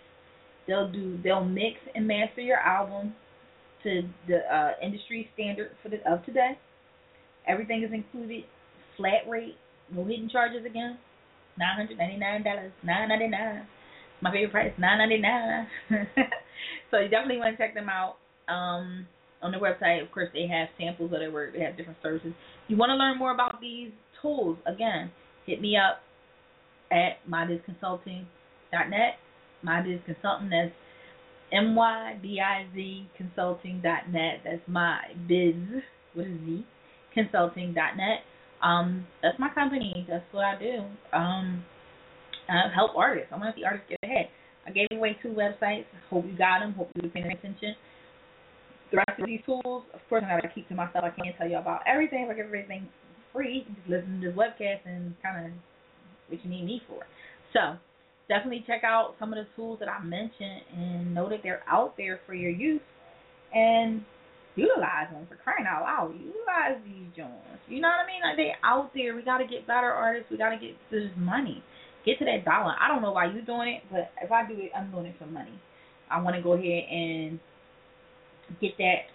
They'll 0.67 0.91
do 0.91 1.19
they'll 1.23 1.43
mix 1.43 1.77
and 1.95 2.07
master 2.07 2.41
your 2.41 2.57
album 2.57 3.13
to 3.83 4.01
the 4.27 4.39
uh, 4.53 4.71
industry 4.83 5.29
standard 5.33 5.71
for 5.81 5.89
the 5.89 5.97
of 6.09 6.23
today. 6.25 6.57
Everything 7.47 7.83
is 7.83 7.91
included, 7.91 8.43
flat 8.97 9.27
rate, 9.27 9.55
no 9.91 10.05
hidden 10.05 10.29
charges 10.29 10.65
again. 10.65 10.97
Nine 11.57 11.75
hundred 11.75 11.97
ninety 11.97 12.17
nine 12.17 12.43
dollars, 12.43 12.71
nine 12.83 13.09
ninety 13.09 13.27
nine. 13.27 13.65
My 14.21 14.31
favorite 14.31 14.51
price, 14.51 14.73
nine 14.77 14.99
ninety 14.99 15.17
nine. 15.17 15.67
so 16.91 16.99
you 16.99 17.09
definitely 17.09 17.37
want 17.37 17.57
to 17.57 17.63
check 17.63 17.73
them 17.73 17.89
out. 17.89 18.17
Um, 18.47 19.07
on 19.41 19.51
their 19.51 19.59
website, 19.59 20.03
of 20.03 20.11
course, 20.11 20.29
they 20.33 20.47
have 20.47 20.67
samples 20.77 21.11
of 21.11 21.19
their 21.19 21.31
work. 21.31 21.53
They 21.53 21.61
have 21.61 21.75
different 21.75 21.97
services. 22.03 22.33
You 22.67 22.77
want 22.77 22.91
to 22.91 22.95
learn 22.95 23.17
more 23.17 23.33
about 23.33 23.59
these 23.59 23.89
tools? 24.21 24.57
Again, 24.67 25.11
hit 25.45 25.61
me 25.61 25.75
up 25.75 26.01
at 26.91 27.17
mybizconsulting.net. 27.29 27.65
Consulting. 27.65 28.27
That's 28.71 30.71
M 31.53 31.75
Y 31.75 32.17
B 32.21 32.39
I 32.39 32.65
Z 32.73 33.09
Consulting.net. 33.17 34.41
That's 34.43 34.61
my 34.67 34.99
biz 35.27 35.55
with 36.15 36.27
a 36.27 36.37
Z 36.45 36.65
Consulting.net. 37.13 38.19
Um, 38.63 39.07
that's 39.21 39.37
my 39.39 39.49
company. 39.53 40.05
That's 40.07 40.23
what 40.31 40.45
I 40.45 40.57
do. 40.57 40.85
Um, 41.13 41.65
I 42.47 42.69
help 42.73 42.95
artists. 42.95 43.29
I 43.31 43.37
want 43.37 43.55
to 43.55 43.59
see 43.59 43.65
artists 43.65 43.87
get 43.89 43.99
ahead. 44.03 44.29
I 44.65 44.71
gave 44.71 44.87
away 44.91 45.17
two 45.21 45.29
websites. 45.29 45.85
Hope 46.09 46.25
you 46.25 46.37
got 46.37 46.59
them. 46.59 46.73
Hope 46.73 46.89
you 46.95 47.01
were 47.03 47.09
paying 47.09 47.31
attention. 47.31 47.75
The 48.91 48.97
rest 48.97 49.19
of 49.19 49.25
these 49.25 49.39
tools, 49.45 49.83
of 49.93 50.01
course, 50.09 50.23
I 50.25 50.35
gotta 50.35 50.53
keep 50.53 50.67
to 50.67 50.75
myself. 50.75 51.05
I 51.05 51.09
can't 51.09 51.35
tell 51.37 51.49
you 51.49 51.57
about 51.57 51.81
everything. 51.87 52.27
Like 52.27 52.37
everything's 52.37 52.89
free. 53.33 53.59
You 53.59 53.65
can 53.65 53.75
just 53.75 53.89
listen 53.89 54.21
to 54.21 54.27
this 54.27 54.37
webcast 54.37 54.85
and 54.85 55.15
kind 55.23 55.47
of 55.47 55.51
what 56.27 56.43
you 56.43 56.49
need 56.49 56.65
me 56.65 56.81
for. 56.87 57.05
So 57.53 57.77
definitely 58.31 58.63
check 58.65 58.87
out 58.87 59.15
some 59.19 59.33
of 59.33 59.43
the 59.43 59.47
tools 59.59 59.79
that 59.83 59.89
I 59.91 60.01
mentioned 60.01 60.63
and 60.71 61.13
know 61.13 61.27
that 61.27 61.43
they're 61.43 61.63
out 61.67 61.97
there 61.97 62.21
for 62.25 62.33
your 62.33 62.49
use 62.49 62.79
and 63.53 64.05
utilize 64.55 65.11
them 65.11 65.27
for 65.27 65.35
crying 65.35 65.67
out 65.67 65.83
loud. 65.83 66.15
Utilize 66.15 66.79
these 66.87 67.11
joints. 67.11 67.59
You 67.67 67.81
know 67.81 67.91
what 67.91 68.03
I 68.03 68.07
mean? 68.07 68.23
Like 68.23 68.37
they 68.39 68.55
out 68.63 68.91
there. 68.95 69.15
We 69.15 69.21
gotta 69.21 69.43
get 69.45 69.67
better 69.67 69.91
artists. 69.91 70.31
We 70.31 70.37
gotta 70.37 70.55
get 70.55 70.79
to 70.91 70.99
this 70.99 71.11
money. 71.17 71.61
Get 72.05 72.19
to 72.19 72.25
that 72.25 72.45
dollar. 72.45 72.73
I 72.79 72.87
don't 72.87 73.01
know 73.01 73.11
why 73.11 73.27
you're 73.27 73.43
doing 73.43 73.67
it, 73.67 73.83
but 73.91 74.15
if 74.23 74.31
I 74.31 74.47
do 74.47 74.55
it, 74.55 74.71
I'm 74.75 74.89
doing 74.91 75.07
it 75.07 75.15
for 75.19 75.27
money. 75.27 75.59
I 76.09 76.21
want 76.21 76.35
to 76.35 76.41
go 76.41 76.53
ahead 76.53 76.83
and 76.89 77.39
get 78.59 78.71
that 78.79 79.11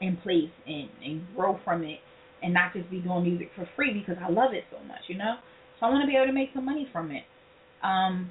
in 0.00 0.16
place 0.18 0.50
and 0.66 0.88
and 1.04 1.26
grow 1.34 1.58
from 1.64 1.82
it, 1.82 1.98
and 2.42 2.54
not 2.54 2.72
just 2.72 2.88
be 2.88 3.00
doing 3.00 3.24
music 3.24 3.50
for 3.56 3.68
free 3.74 3.92
because 3.92 4.16
I 4.22 4.30
love 4.30 4.54
it 4.54 4.64
so 4.70 4.78
much. 4.86 5.02
You 5.08 5.18
know. 5.18 5.34
So 5.78 5.86
I 5.86 5.90
want 5.90 6.02
to 6.02 6.06
be 6.06 6.14
able 6.14 6.26
to 6.26 6.32
make 6.32 6.50
some 6.54 6.64
money 6.64 6.86
from 6.92 7.10
it. 7.10 7.24
Um, 7.82 8.30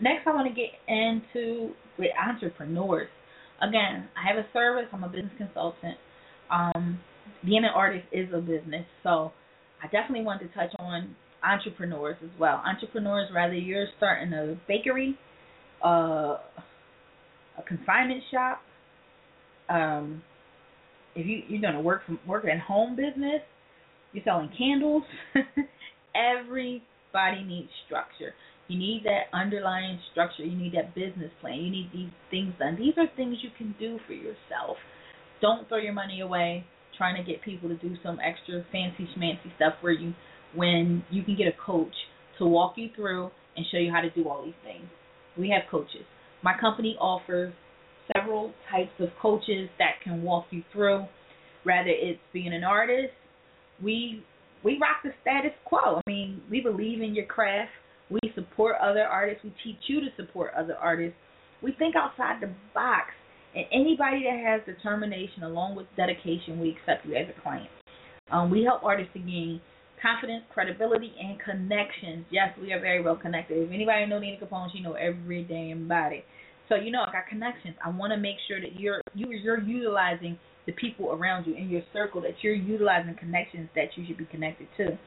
next, 0.00 0.26
I 0.26 0.34
want 0.34 0.48
to 0.48 0.54
get 0.54 0.70
into 0.86 1.74
with 1.98 2.10
entrepreneurs. 2.18 3.08
Again, 3.60 4.08
I 4.16 4.28
have 4.28 4.38
a 4.38 4.46
service. 4.52 4.86
I'm 4.92 5.04
a 5.04 5.08
business 5.08 5.32
consultant. 5.36 5.96
Um, 6.50 7.00
being 7.44 7.64
an 7.64 7.70
artist 7.74 8.06
is 8.12 8.28
a 8.34 8.40
business, 8.40 8.86
so 9.02 9.32
I 9.82 9.86
definitely 9.86 10.24
want 10.24 10.40
to 10.40 10.48
touch 10.48 10.72
on 10.78 11.14
entrepreneurs 11.42 12.16
as 12.22 12.30
well. 12.38 12.62
Entrepreneurs, 12.66 13.28
rather 13.34 13.54
you're 13.54 13.86
starting 13.96 14.32
a 14.32 14.58
bakery, 14.66 15.16
uh, 15.84 16.38
a 17.58 17.62
consignment 17.66 18.22
shop, 18.30 18.60
um, 19.68 20.22
if 21.14 21.26
you 21.26 21.42
you're 21.48 21.60
gonna 21.60 21.80
work 21.80 22.06
from 22.06 22.18
work 22.26 22.44
at 22.44 22.60
home 22.60 22.96
business, 22.96 23.42
you're 24.12 24.24
selling 24.24 24.50
candles. 24.56 25.02
Everybody 26.14 27.44
needs 27.44 27.68
structure. 27.86 28.34
You 28.68 28.78
need 28.78 29.02
that 29.04 29.36
underlying 29.36 29.98
structure. 30.12 30.44
You 30.44 30.56
need 30.56 30.74
that 30.74 30.94
business 30.94 31.30
plan. 31.40 31.54
You 31.54 31.70
need 31.70 31.90
these 31.92 32.10
things 32.30 32.52
done. 32.58 32.76
These 32.78 32.94
are 32.98 33.06
things 33.16 33.38
you 33.42 33.50
can 33.56 33.74
do 33.78 33.98
for 34.06 34.12
yourself. 34.12 34.76
Don't 35.40 35.68
throw 35.68 35.78
your 35.78 35.92
money 35.92 36.20
away 36.20 36.64
trying 36.96 37.16
to 37.16 37.30
get 37.30 37.42
people 37.42 37.68
to 37.68 37.76
do 37.76 37.94
some 38.02 38.18
extra 38.20 38.64
fancy 38.72 39.08
schmancy 39.16 39.54
stuff 39.56 39.74
for 39.80 39.92
you 39.92 40.12
when 40.54 41.02
you 41.10 41.22
can 41.22 41.36
get 41.36 41.46
a 41.46 41.52
coach 41.64 41.94
to 42.38 42.44
walk 42.44 42.74
you 42.76 42.90
through 42.94 43.30
and 43.56 43.64
show 43.70 43.78
you 43.78 43.90
how 43.92 44.00
to 44.00 44.10
do 44.10 44.28
all 44.28 44.44
these 44.44 44.54
things. 44.64 44.84
We 45.38 45.48
have 45.50 45.70
coaches. 45.70 46.04
My 46.42 46.54
company 46.60 46.96
offers 47.00 47.54
several 48.16 48.52
types 48.70 48.90
of 48.98 49.08
coaches 49.20 49.68
that 49.78 50.02
can 50.02 50.22
walk 50.22 50.46
you 50.50 50.62
through, 50.72 51.06
whether 51.64 51.88
it's 51.88 52.20
being 52.32 52.52
an 52.52 52.64
artist, 52.64 53.12
we 53.82 54.24
we 54.64 54.72
rock 54.80 55.02
the 55.04 55.10
status 55.22 55.56
quo. 55.64 55.98
I 55.98 56.00
mean, 56.06 56.42
we 56.50 56.60
believe 56.60 57.00
in 57.00 57.14
your 57.14 57.26
craft. 57.26 57.70
We 58.10 58.18
support 58.34 58.47
other 58.80 59.02
artists. 59.02 59.44
We 59.44 59.54
teach 59.62 59.80
you 59.86 60.00
to 60.00 60.06
support 60.16 60.52
other 60.56 60.76
artists. 60.76 61.16
We 61.62 61.72
think 61.72 61.94
outside 61.96 62.40
the 62.40 62.50
box. 62.74 63.10
And 63.54 63.64
anybody 63.72 64.24
that 64.24 64.38
has 64.44 64.60
determination 64.66 65.42
along 65.42 65.76
with 65.76 65.86
dedication, 65.96 66.60
we 66.60 66.76
accept 66.78 67.06
you 67.06 67.14
as 67.16 67.26
a 67.28 67.40
client. 67.40 67.68
Um, 68.30 68.50
we 68.50 68.62
help 68.62 68.84
artists 68.84 69.12
to 69.14 69.20
gain 69.20 69.60
confidence, 70.02 70.44
credibility, 70.52 71.12
and 71.18 71.40
connections. 71.40 72.26
Yes, 72.30 72.50
we 72.60 72.72
are 72.72 72.80
very 72.80 73.02
well 73.02 73.16
connected. 73.16 73.58
If 73.58 73.72
anybody 73.72 74.06
know 74.06 74.18
Nina 74.18 74.36
Capone, 74.44 74.70
she 74.72 74.80
know 74.80 74.92
every 74.92 75.44
damn 75.44 75.88
body. 75.88 76.24
So 76.68 76.74
you 76.74 76.90
know 76.90 77.02
I 77.02 77.12
got 77.12 77.26
connections. 77.28 77.74
I 77.84 77.88
want 77.88 78.12
to 78.12 78.18
make 78.18 78.36
sure 78.46 78.60
that 78.60 78.78
you're 78.78 79.00
you, 79.14 79.28
you're 79.30 79.60
utilizing 79.60 80.38
the 80.66 80.72
people 80.72 81.12
around 81.12 81.46
you 81.46 81.54
in 81.54 81.70
your 81.70 81.82
circle 81.92 82.20
that 82.20 82.34
you're 82.42 82.54
utilizing 82.54 83.14
connections 83.18 83.70
that 83.74 83.88
you 83.96 84.04
should 84.06 84.18
be 84.18 84.26
connected 84.26 84.68
to. 84.76 84.98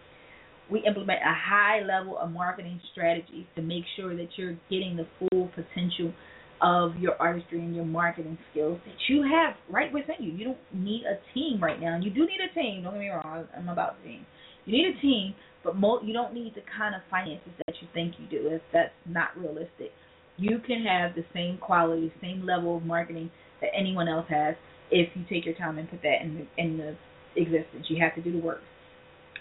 We 0.71 0.83
implement 0.87 1.19
a 1.19 1.35
high 1.35 1.81
level 1.85 2.17
of 2.17 2.31
marketing 2.31 2.79
strategies 2.91 3.45
to 3.55 3.61
make 3.61 3.83
sure 3.95 4.15
that 4.15 4.29
you're 4.37 4.55
getting 4.69 4.95
the 4.95 5.07
full 5.19 5.49
potential 5.53 6.13
of 6.61 6.95
your 6.97 7.15
artistry 7.19 7.59
and 7.59 7.75
your 7.75 7.85
marketing 7.85 8.37
skills 8.51 8.79
that 8.85 8.95
you 9.09 9.23
have 9.23 9.55
right 9.69 9.91
within 9.91 10.15
you. 10.19 10.31
You 10.31 10.45
don't 10.45 10.57
need 10.73 11.03
a 11.05 11.19
team 11.33 11.61
right 11.61 11.81
now. 11.81 11.99
You 12.01 12.11
do 12.11 12.21
need 12.21 12.39
a 12.39 12.53
team. 12.53 12.83
Don't 12.83 12.93
get 12.93 12.99
me 12.99 13.09
wrong. 13.09 13.45
I'm 13.57 13.67
about 13.67 14.01
team. 14.03 14.25
You 14.65 14.73
need 14.73 14.95
a 14.95 15.01
team, 15.01 15.33
but 15.63 15.75
mo- 15.75 16.01
you 16.03 16.13
don't 16.13 16.33
need 16.33 16.53
the 16.55 16.61
kind 16.77 16.95
of 16.95 17.01
finances 17.09 17.51
that 17.65 17.75
you 17.81 17.87
think 17.93 18.13
you 18.19 18.27
do. 18.27 18.47
If 18.47 18.61
that's 18.71 18.93
not 19.07 19.37
realistic. 19.37 19.91
You 20.37 20.59
can 20.65 20.85
have 20.85 21.15
the 21.15 21.25
same 21.33 21.57
quality, 21.57 22.11
same 22.21 22.45
level 22.45 22.77
of 22.77 22.83
marketing 22.83 23.29
that 23.59 23.69
anyone 23.77 24.07
else 24.07 24.25
has 24.29 24.55
if 24.89 25.09
you 25.15 25.23
take 25.29 25.45
your 25.45 25.55
time 25.55 25.77
and 25.77 25.89
put 25.89 26.01
that 26.03 26.21
in 26.23 26.35
the, 26.35 26.61
in 26.61 26.77
the 26.77 26.95
existence. 27.39 27.85
You 27.89 28.01
have 28.01 28.15
to 28.15 28.21
do 28.21 28.31
the 28.31 28.45
work. 28.45 28.61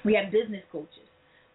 We 0.04 0.14
have 0.14 0.32
business 0.32 0.62
coaches. 0.72 1.09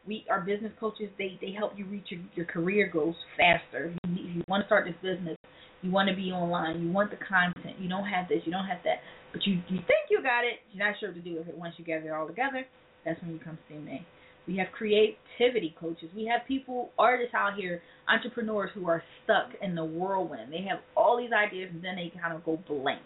We 0.07 0.25
our 0.29 0.41
business 0.41 0.71
coaches. 0.79 1.09
They 1.17 1.37
they 1.41 1.51
help 1.51 1.73
you 1.75 1.85
reach 1.85 2.05
your, 2.09 2.21
your 2.35 2.45
career 2.45 2.89
goals 2.91 3.15
faster. 3.37 3.93
If 4.03 4.09
you, 4.09 4.29
if 4.29 4.35
you 4.37 4.43
want 4.47 4.63
to 4.63 4.67
start 4.67 4.85
this 4.85 4.95
business, 5.01 5.37
you 5.81 5.91
want 5.91 6.09
to 6.09 6.15
be 6.15 6.31
online. 6.31 6.81
You 6.81 6.91
want 6.91 7.11
the 7.11 7.17
content. 7.17 7.79
You 7.79 7.89
don't 7.89 8.05
have 8.07 8.27
this. 8.27 8.39
You 8.45 8.51
don't 8.51 8.65
have 8.67 8.79
that. 8.85 8.99
But 9.33 9.45
you 9.45 9.55
you 9.69 9.77
think 9.87 10.09
you 10.09 10.21
got 10.21 10.43
it. 10.43 10.59
You're 10.71 10.85
not 10.85 10.95
sure 10.99 11.09
what 11.09 11.15
to 11.15 11.21
do 11.21 11.37
with 11.37 11.47
it. 11.47 11.57
Once 11.57 11.75
you 11.77 11.85
gather 11.85 12.09
it 12.09 12.11
all 12.11 12.27
together, 12.27 12.65
that's 13.03 13.21
when 13.21 13.31
you 13.31 13.39
come 13.39 13.57
see 13.69 13.77
me. 13.77 14.05
We 14.47 14.57
have 14.57 14.67
creativity 14.77 15.75
coaches. 15.79 16.09
We 16.15 16.25
have 16.25 16.47
people, 16.47 16.91
artists 16.99 17.33
out 17.33 17.55
here, 17.57 17.81
entrepreneurs 18.07 18.69
who 18.75 18.87
are 18.87 19.01
stuck 19.23 19.49
in 19.61 19.73
the 19.73 19.83
whirlwind. 19.83 20.51
They 20.51 20.61
have 20.69 20.79
all 20.95 21.17
these 21.17 21.31
ideas 21.33 21.71
and 21.73 21.83
then 21.83 21.95
they 21.95 22.13
kind 22.21 22.35
of 22.35 22.45
go 22.45 22.59
blank. 22.67 23.01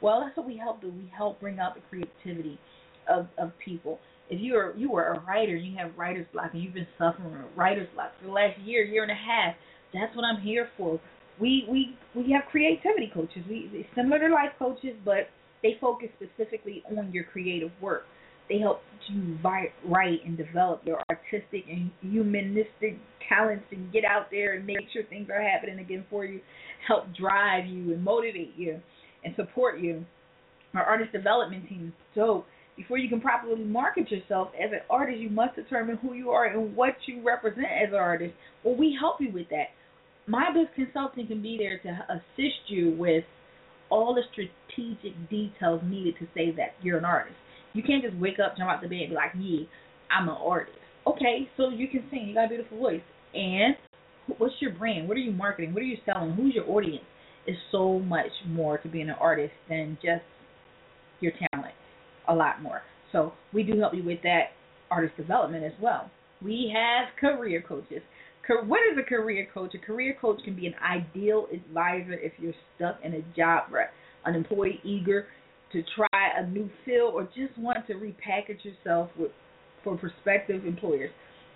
Well, 0.00 0.20
that's 0.20 0.36
what 0.36 0.46
we 0.46 0.56
help 0.56 0.80
do. 0.80 0.88
We 0.88 1.10
help 1.16 1.40
bring 1.40 1.58
out 1.58 1.74
the 1.74 1.80
creativity 1.90 2.58
of 3.08 3.26
of 3.38 3.52
people. 3.64 3.98
If 4.30 4.40
you 4.40 4.54
are 4.56 4.74
you 4.76 4.94
are 4.96 5.14
a 5.14 5.20
writer, 5.20 5.54
you 5.56 5.76
have 5.76 5.92
writer's 5.96 6.26
block, 6.32 6.50
and 6.52 6.62
you've 6.62 6.74
been 6.74 6.86
suffering 6.98 7.44
writer's 7.56 7.88
block 7.94 8.12
for 8.18 8.26
the 8.26 8.32
last 8.32 8.58
year, 8.60 8.84
year 8.84 9.02
and 9.02 9.12
a 9.12 9.14
half. 9.14 9.54
That's 9.92 10.14
what 10.16 10.24
I'm 10.24 10.40
here 10.40 10.68
for. 10.76 11.00
We 11.40 11.66
we 11.70 11.96
we 12.14 12.32
have 12.32 12.44
creativity 12.50 13.10
coaches. 13.12 13.44
We 13.48 13.86
similar 13.94 14.18
to 14.20 14.34
life 14.34 14.52
coaches, 14.58 14.96
but 15.04 15.28
they 15.62 15.76
focus 15.80 16.08
specifically 16.16 16.82
on 16.96 17.12
your 17.12 17.24
creative 17.24 17.70
work. 17.80 18.04
They 18.48 18.58
help 18.58 18.80
you 19.08 19.38
write, 19.42 19.72
write 19.86 20.20
and 20.24 20.36
develop 20.36 20.82
your 20.84 21.02
artistic 21.10 21.64
and 21.68 21.90
humanistic 22.02 22.98
talents 23.28 23.64
and 23.70 23.90
get 23.92 24.04
out 24.04 24.26
there 24.30 24.54
and 24.54 24.66
make 24.66 24.86
sure 24.92 25.02
things 25.04 25.28
are 25.30 25.42
happening 25.42 25.78
again 25.78 26.04
for 26.10 26.24
you. 26.24 26.40
Help 26.86 27.04
drive 27.18 27.66
you 27.66 27.94
and 27.94 28.04
motivate 28.04 28.52
you 28.56 28.80
and 29.24 29.34
support 29.36 29.80
you. 29.80 30.04
Our 30.74 30.84
artist 30.84 31.12
development 31.12 31.68
team 31.68 31.86
is 31.88 32.16
dope. 32.16 32.46
Before 32.76 32.98
you 32.98 33.08
can 33.08 33.20
properly 33.20 33.62
market 33.62 34.10
yourself 34.10 34.48
as 34.54 34.72
an 34.72 34.80
artist, 34.90 35.18
you 35.18 35.30
must 35.30 35.54
determine 35.56 35.96
who 35.96 36.14
you 36.14 36.30
are 36.30 36.46
and 36.46 36.74
what 36.74 36.94
you 37.06 37.22
represent 37.24 37.66
as 37.66 37.90
an 37.90 37.94
artist. 37.94 38.34
Well, 38.64 38.76
we 38.76 38.96
help 38.98 39.20
you 39.20 39.30
with 39.32 39.48
that. 39.50 39.68
My 40.26 40.50
Biz 40.52 40.66
Consulting 40.74 41.26
can 41.26 41.42
be 41.42 41.56
there 41.58 41.78
to 41.78 42.14
assist 42.14 42.68
you 42.68 42.96
with 42.98 43.24
all 43.90 44.14
the 44.14 44.22
strategic 44.32 45.30
details 45.30 45.82
needed 45.84 46.14
to 46.18 46.26
say 46.34 46.50
that 46.56 46.74
you're 46.82 46.98
an 46.98 47.04
artist. 47.04 47.36
You 47.74 47.82
can't 47.82 48.02
just 48.02 48.16
wake 48.16 48.38
up, 48.44 48.56
jump 48.56 48.70
out 48.70 48.82
the 48.82 48.88
bed, 48.88 49.00
and 49.00 49.10
be 49.10 49.14
like, 49.14 49.32
"Yeah, 49.38 49.66
I'm 50.10 50.28
an 50.28 50.36
artist." 50.36 50.78
Okay, 51.06 51.48
so 51.56 51.68
you 51.68 51.88
can 51.88 52.08
sing. 52.10 52.28
You 52.28 52.34
got 52.34 52.46
a 52.46 52.48
beautiful 52.48 52.78
voice. 52.78 53.02
And 53.34 53.76
what's 54.38 54.54
your 54.60 54.72
brand? 54.72 55.06
What 55.06 55.16
are 55.16 55.20
you 55.20 55.32
marketing? 55.32 55.74
What 55.74 55.82
are 55.82 55.86
you 55.86 55.98
selling? 56.06 56.32
Who's 56.32 56.54
your 56.54 56.68
audience? 56.70 57.04
is 57.46 57.56
so 57.70 57.98
much 57.98 58.30
more 58.46 58.78
to 58.78 58.88
being 58.88 59.08
an 59.08 59.16
artist 59.20 59.52
than 59.68 59.98
just 60.02 60.24
your 61.20 61.32
talent. 61.32 61.53
A 62.28 62.34
lot 62.34 62.62
more. 62.62 62.82
So 63.12 63.32
we 63.52 63.62
do 63.62 63.78
help 63.78 63.94
you 63.94 64.02
with 64.02 64.22
that 64.22 64.52
artist 64.90 65.16
development 65.16 65.64
as 65.64 65.72
well. 65.80 66.10
We 66.42 66.74
have 66.74 67.08
career 67.20 67.62
coaches. 67.66 68.02
What 68.66 68.80
is 68.92 68.98
a 68.98 69.02
career 69.02 69.46
coach? 69.54 69.74
A 69.74 69.78
career 69.78 70.16
coach 70.20 70.40
can 70.44 70.54
be 70.54 70.66
an 70.66 70.74
ideal 70.82 71.46
advisor 71.52 72.12
if 72.12 72.32
you're 72.38 72.52
stuck 72.76 72.98
in 73.02 73.14
a 73.14 73.22
job 73.36 73.64
rut, 73.70 73.88
an 74.24 74.34
employee 74.34 74.80
eager 74.84 75.26
to 75.72 75.82
try 75.96 76.30
a 76.36 76.46
new 76.46 76.68
field, 76.84 77.14
or 77.14 77.24
just 77.24 77.58
want 77.58 77.86
to 77.86 77.94
repackage 77.94 78.64
yourself 78.64 79.10
with 79.18 79.30
for 79.82 79.96
prospective 79.96 80.66
employers. 80.66 81.10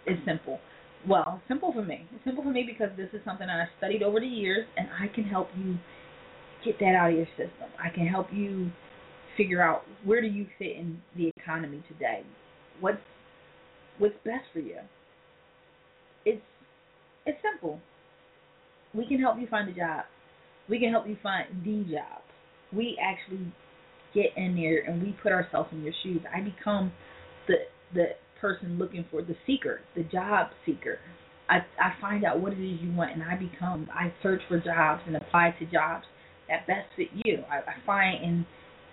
It's 0.07 0.25
simple. 0.25 0.61
Well, 1.07 1.41
simple 1.47 1.73
for 1.73 1.83
me. 1.83 2.07
It's 2.15 2.25
simple 2.25 2.43
for 2.43 2.51
me 2.51 2.65
because 2.67 2.97
this 2.97 3.09
is 3.13 3.21
something 3.25 3.47
that 3.47 3.61
I 3.61 3.67
studied 3.79 4.03
over 4.03 4.21
the 4.21 4.27
years, 4.27 4.67
and 4.77 4.89
I 5.01 5.09
can 5.15 5.25
help 5.25 5.49
you 5.57 5.77
get 6.65 6.79
that 6.81 6.95
out 6.95 7.11
of 7.11 7.17
your 7.17 7.29
system. 7.37 7.69
I 7.79 7.95
can 7.95 8.07
help 8.07 8.29
you 8.33 8.71
figure 9.39 9.63
out 9.63 9.85
where 10.05 10.21
do 10.21 10.27
you 10.27 10.47
fit 10.59 10.77
in 10.77 11.01
the 11.17 11.33
economy 11.39 11.83
today. 11.89 12.23
What's 12.81 12.99
what's 13.99 14.17
best 14.25 14.45
for 14.53 14.59
you. 14.59 14.77
It's 16.27 16.43
it's 17.25 17.39
simple. 17.51 17.81
We 18.93 19.07
can 19.07 19.21
help 19.21 19.39
you 19.39 19.47
find 19.47 19.69
a 19.69 19.73
job. 19.73 20.05
We 20.69 20.79
can 20.79 20.91
help 20.91 21.07
you 21.07 21.17
find 21.23 21.47
the 21.65 21.85
job. 21.91 22.21
We 22.73 22.99
actually 23.01 23.51
get 24.15 24.37
in 24.37 24.57
there 24.57 24.83
and 24.83 25.03
we 25.03 25.17
put 25.23 25.33
ourselves 25.33 25.71
in 25.73 25.83
your 25.83 25.95
shoes. 26.03 26.21
I 26.35 26.41
become 26.41 26.93
the 27.47 27.55
the 27.95 28.07
person 28.41 28.77
looking 28.79 29.05
for 29.11 29.23
the 29.23 29.37
seeker, 29.47 29.81
the 29.97 30.03
job 30.03 30.49
seeker. 30.67 30.99
I 31.49 31.59
I 31.81 31.93
find 32.01 32.25
out 32.25 32.41
what 32.41 32.53
it 32.53 32.61
is 32.61 32.81
you 32.83 32.93
want 32.93 33.13
and 33.13 33.23
I 33.23 33.37
become 33.37 33.89
I 33.95 34.13
search 34.23 34.43
for 34.49 34.59
jobs 34.59 35.03
and 35.07 35.17
apply 35.17 35.55
to 35.61 35.67
jobs 35.67 36.05
that 36.49 36.67
best 36.67 36.89
fit 36.97 37.09
you. 37.13 37.45
I, 37.51 37.59
I 37.59 37.75
find 37.87 38.25
and 38.25 38.47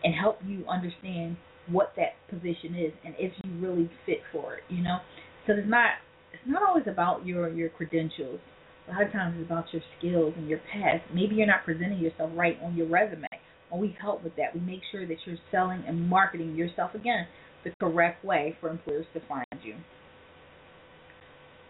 and 0.04 0.14
help 0.14 0.39
you 0.46 0.66
understand 0.68 1.38
what 1.68 1.93
that 1.96 2.14
position 2.30 2.76
is 2.76 2.93
and 3.04 3.16
if 3.18 3.34
you 3.43 3.52
really 3.60 3.89
fit 4.06 4.20
for 4.32 4.56
it, 4.56 4.64
you 4.70 4.84
know? 4.84 5.00
So 5.48 5.54
it's 5.54 5.70
not 5.70 5.91
it's 6.34 6.43
not 6.46 6.64
always 6.68 6.86
about 6.88 7.26
your 7.26 7.50
your 7.50 7.70
credentials. 7.70 8.39
A 8.88 8.91
lot 8.91 9.04
of 9.04 9.12
times 9.12 9.36
it's 9.39 9.46
about 9.50 9.66
your 9.72 9.82
skills 9.98 10.34
and 10.38 10.48
your 10.48 10.60
past. 10.72 11.02
Maybe 11.14 11.36
you're 11.36 11.48
not 11.48 11.66
presenting 11.66 12.00
yourself 12.00 12.32
right 12.36 12.58
on 12.64 12.76
your 12.76 12.88
resume. 12.88 13.28
Well, 13.72 13.82
we 13.82 13.98
help 14.00 14.24
with 14.24 14.36
that. 14.36 14.54
We 14.54 14.62
make 14.62 14.82
sure 14.91 15.08
that 15.08 15.18
you're 15.26 15.38
selling 15.52 15.84
and 15.88 16.08
marketing 16.08 16.56
yourself 16.56 16.93
again 16.93 17.26
the 17.64 17.72
correct 17.80 18.24
way 18.24 18.56
for 18.62 18.70
employers 18.70 19.08
to 19.14 19.22
find 19.28 19.46
you. 19.64 19.76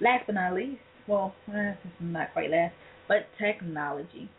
Last 0.01 0.23
but 0.25 0.35
not 0.35 0.53
least, 0.53 0.81
well, 1.07 1.33
eh, 1.53 1.73
not 2.01 2.33
quite 2.33 2.51
last, 2.51 2.73
but 3.07 3.27
technology. 3.39 4.29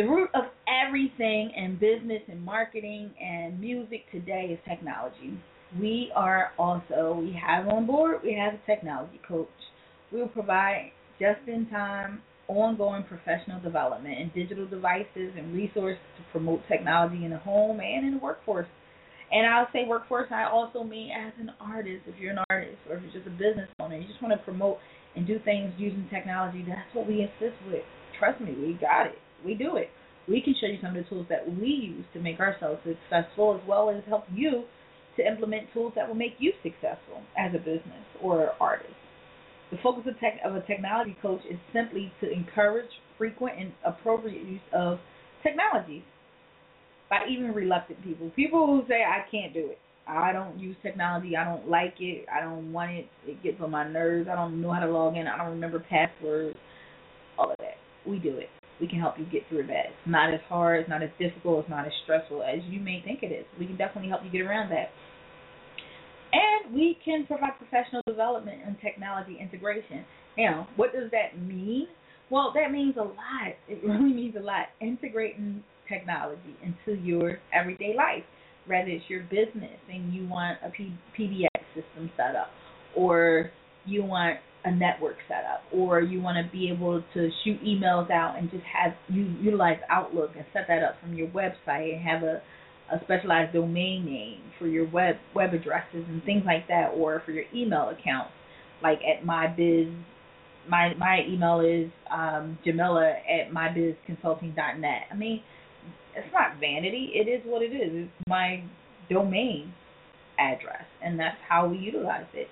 The 0.00 0.08
root 0.08 0.30
of 0.32 0.44
everything 0.66 1.52
in 1.54 1.74
business 1.74 2.22
and 2.26 2.42
marketing 2.42 3.10
and 3.22 3.60
music 3.60 4.10
today 4.10 4.48
is 4.50 4.58
technology. 4.66 5.38
We 5.78 6.10
are 6.16 6.52
also, 6.58 7.20
we 7.20 7.38
have 7.38 7.68
on 7.68 7.86
board, 7.86 8.20
we 8.24 8.32
have 8.32 8.54
a 8.54 8.60
technology 8.64 9.20
coach. 9.28 9.46
We 10.10 10.22
will 10.22 10.28
provide 10.28 10.92
just 11.18 11.40
in 11.46 11.66
time, 11.68 12.22
ongoing 12.48 13.02
professional 13.02 13.60
development 13.60 14.18
in 14.18 14.30
digital 14.34 14.66
devices 14.66 15.34
and 15.36 15.52
resources 15.52 16.00
to 16.16 16.22
promote 16.32 16.62
technology 16.66 17.26
in 17.26 17.32
the 17.32 17.38
home 17.38 17.80
and 17.80 18.06
in 18.06 18.14
the 18.14 18.20
workforce. 18.20 18.68
And 19.30 19.46
I'll 19.46 19.68
say 19.70 19.84
workforce, 19.86 20.28
I 20.30 20.44
also 20.44 20.82
mean 20.82 21.10
as 21.10 21.34
an 21.38 21.50
artist, 21.60 22.04
if 22.06 22.18
you're 22.18 22.32
an 22.32 22.42
artist 22.48 22.78
or 22.88 22.96
if 22.96 23.02
you're 23.02 23.12
just 23.12 23.26
a 23.26 23.36
business 23.36 23.68
owner, 23.78 23.98
you 23.98 24.08
just 24.08 24.22
want 24.22 24.32
to 24.32 24.42
promote 24.46 24.78
and 25.14 25.26
do 25.26 25.38
things 25.44 25.74
using 25.76 26.08
technology, 26.08 26.64
that's 26.66 26.88
what 26.94 27.06
we 27.06 27.24
assist 27.24 27.60
with. 27.68 27.84
Trust 28.18 28.40
me, 28.40 28.54
we 28.58 28.78
got 28.80 29.04
it. 29.04 29.18
We 29.44 29.54
do 29.54 29.76
it. 29.76 29.88
We 30.28 30.40
can 30.40 30.54
show 30.60 30.66
you 30.66 30.78
some 30.80 30.96
of 30.96 31.02
the 31.02 31.08
tools 31.08 31.26
that 31.28 31.44
we 31.60 31.68
use 31.68 32.04
to 32.14 32.20
make 32.20 32.40
ourselves 32.40 32.80
successful 32.84 33.58
as 33.60 33.68
well 33.68 33.90
as 33.90 34.02
help 34.08 34.24
you 34.32 34.64
to 35.16 35.26
implement 35.26 35.72
tools 35.72 35.92
that 35.96 36.06
will 36.06 36.14
make 36.14 36.34
you 36.38 36.52
successful 36.62 37.22
as 37.38 37.54
a 37.54 37.58
business 37.58 38.04
or 38.22 38.52
artist. 38.60 38.94
The 39.70 39.78
focus 39.82 40.04
of, 40.08 40.18
tech, 40.18 40.40
of 40.44 40.56
a 40.56 40.60
technology 40.62 41.16
coach 41.22 41.40
is 41.48 41.58
simply 41.72 42.12
to 42.20 42.30
encourage 42.30 42.90
frequent 43.16 43.58
and 43.58 43.72
appropriate 43.84 44.44
use 44.44 44.60
of 44.72 44.98
technologies 45.42 46.02
by 47.08 47.20
even 47.28 47.52
reluctant 47.52 48.02
people. 48.02 48.30
People 48.30 48.66
who 48.66 48.82
say, 48.88 49.02
I 49.02 49.28
can't 49.30 49.52
do 49.52 49.66
it. 49.70 49.78
I 50.06 50.32
don't 50.32 50.58
use 50.58 50.76
technology. 50.82 51.36
I 51.36 51.44
don't 51.44 51.68
like 51.68 51.94
it. 52.00 52.26
I 52.32 52.40
don't 52.40 52.72
want 52.72 52.90
it. 52.90 53.06
It 53.26 53.42
gets 53.42 53.60
on 53.60 53.70
my 53.70 53.88
nerves. 53.88 54.28
I 54.30 54.34
don't 54.34 54.60
know 54.60 54.72
how 54.72 54.80
to 54.80 54.90
log 54.90 55.16
in. 55.16 55.26
I 55.26 55.36
don't 55.36 55.50
remember 55.50 55.78
passwords. 55.78 56.56
All 57.38 57.50
of 57.50 57.56
that. 57.58 57.76
We 58.06 58.18
do 58.18 58.36
it. 58.36 58.48
We 58.80 58.88
can 58.88 58.98
help 58.98 59.18
you 59.18 59.26
get 59.26 59.42
through 59.48 59.66
that. 59.66 59.86
It's 59.92 60.06
not 60.06 60.32
as 60.32 60.40
hard. 60.48 60.80
It's 60.80 60.88
not 60.88 61.02
as 61.02 61.10
difficult. 61.18 61.60
It's 61.60 61.70
not 61.70 61.86
as 61.86 61.92
stressful 62.04 62.42
as 62.42 62.60
you 62.64 62.80
may 62.80 63.02
think 63.04 63.22
it 63.22 63.32
is. 63.32 63.44
We 63.58 63.66
can 63.66 63.76
definitely 63.76 64.08
help 64.08 64.22
you 64.24 64.30
get 64.30 64.40
around 64.40 64.70
that. 64.70 64.90
And 66.32 66.74
we 66.74 66.96
can 67.04 67.26
provide 67.26 67.58
professional 67.58 68.02
development 68.06 68.60
and 68.64 68.76
technology 68.80 69.38
integration. 69.40 70.04
Now, 70.38 70.68
what 70.76 70.92
does 70.92 71.10
that 71.10 71.40
mean? 71.40 71.88
Well, 72.30 72.52
that 72.54 72.70
means 72.70 72.96
a 72.96 73.02
lot. 73.02 73.54
It 73.68 73.84
really 73.84 74.12
means 74.14 74.36
a 74.36 74.42
lot. 74.42 74.66
Integrating 74.80 75.64
technology 75.88 76.54
into 76.62 77.00
your 77.02 77.38
everyday 77.52 77.94
life, 77.96 78.22
whether 78.66 78.88
it's 78.88 79.04
your 79.08 79.24
business 79.24 79.78
and 79.92 80.14
you 80.14 80.28
want 80.28 80.58
a 80.64 80.70
P- 80.70 80.96
PBX 81.18 81.60
system 81.74 82.10
set 82.16 82.36
up, 82.36 82.50
or 82.96 83.50
you 83.84 84.04
want 84.04 84.38
a 84.64 84.70
network 84.70 85.16
set 85.26 85.44
up, 85.44 85.62
or 85.72 86.00
you 86.00 86.20
want 86.20 86.36
to 86.44 86.52
be 86.52 86.70
able 86.70 87.02
to 87.14 87.30
shoot 87.44 87.62
emails 87.62 88.10
out 88.10 88.36
and 88.38 88.50
just 88.50 88.64
have 88.64 88.92
you 89.08 89.22
utilize 89.40 89.78
Outlook 89.88 90.30
and 90.36 90.44
set 90.52 90.66
that 90.68 90.82
up 90.82 90.96
from 91.00 91.14
your 91.14 91.28
website 91.28 91.94
and 91.94 92.02
have 92.02 92.22
a 92.22 92.42
a 92.92 92.98
specialized 93.04 93.52
domain 93.52 94.04
name 94.04 94.40
for 94.58 94.66
your 94.66 94.88
web 94.90 95.16
web 95.34 95.54
addresses 95.54 96.04
and 96.08 96.22
things 96.24 96.42
like 96.44 96.66
that, 96.68 96.90
or 96.94 97.22
for 97.24 97.32
your 97.32 97.44
email 97.54 97.88
accounts, 97.88 98.32
like 98.82 98.98
at 98.98 99.24
my 99.24 99.46
biz. 99.46 99.88
My 100.68 100.92
my 100.98 101.20
email 101.26 101.60
is 101.60 101.90
um, 102.10 102.58
Jamila 102.64 103.10
at 103.10 103.50
mybizconsulting.net. 103.50 105.02
I 105.10 105.14
mean, 105.16 105.42
it's 106.14 106.28
not 106.32 106.60
vanity. 106.60 107.12
It 107.14 107.28
is 107.28 107.40
what 107.46 107.62
it 107.62 107.72
is. 107.72 108.06
It's 108.06 108.28
my 108.28 108.62
domain 109.08 109.72
address, 110.38 110.84
and 111.02 111.18
that's 111.18 111.38
how 111.48 111.68
we 111.68 111.78
utilize 111.78 112.26
it. 112.34 112.48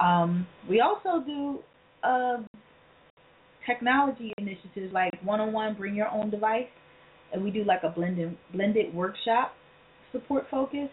Um, 0.00 0.46
we 0.68 0.80
also 0.80 1.24
do 1.24 1.58
uh, 2.02 2.38
technology 3.66 4.32
initiatives 4.38 4.92
like 4.92 5.12
one-on-one, 5.22 5.74
bring 5.74 5.94
your 5.94 6.08
own 6.08 6.30
device, 6.30 6.68
and 7.32 7.42
we 7.42 7.50
do 7.50 7.64
like 7.64 7.82
a 7.82 7.90
blended 7.90 8.36
blended 8.52 8.94
workshop 8.94 9.52
support 10.12 10.46
focus. 10.50 10.88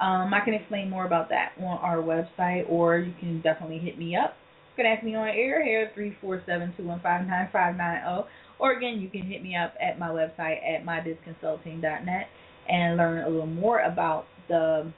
Um, 0.00 0.32
I 0.32 0.40
can 0.44 0.54
explain 0.54 0.88
more 0.88 1.06
about 1.06 1.28
that 1.28 1.52
on 1.58 1.78
our 1.78 1.98
website, 1.98 2.68
or 2.68 2.98
you 2.98 3.12
can 3.20 3.40
definitely 3.42 3.78
hit 3.78 3.98
me 3.98 4.16
up. 4.16 4.34
You 4.76 4.84
can 4.84 4.86
ask 4.86 5.04
me 5.04 5.14
on 5.14 5.28
air 5.28 5.64
here 5.64 5.90
three 5.94 6.16
four 6.20 6.42
seven 6.46 6.72
two 6.76 6.84
one 6.84 7.00
five 7.00 7.26
nine 7.26 7.48
five 7.52 7.76
nine 7.76 8.00
zero. 8.02 8.26
Or 8.58 8.72
again, 8.76 9.00
you 9.00 9.08
can 9.08 9.22
hit 9.22 9.42
me 9.42 9.56
up 9.56 9.74
at 9.80 9.98
my 9.98 10.08
website 10.08 10.58
at 10.62 10.84
mybizconsulting.net 10.84 12.26
and 12.68 12.96
learn 12.96 13.24
a 13.24 13.28
little 13.28 13.46
more 13.46 13.80
about 13.80 14.26
the 14.48 14.92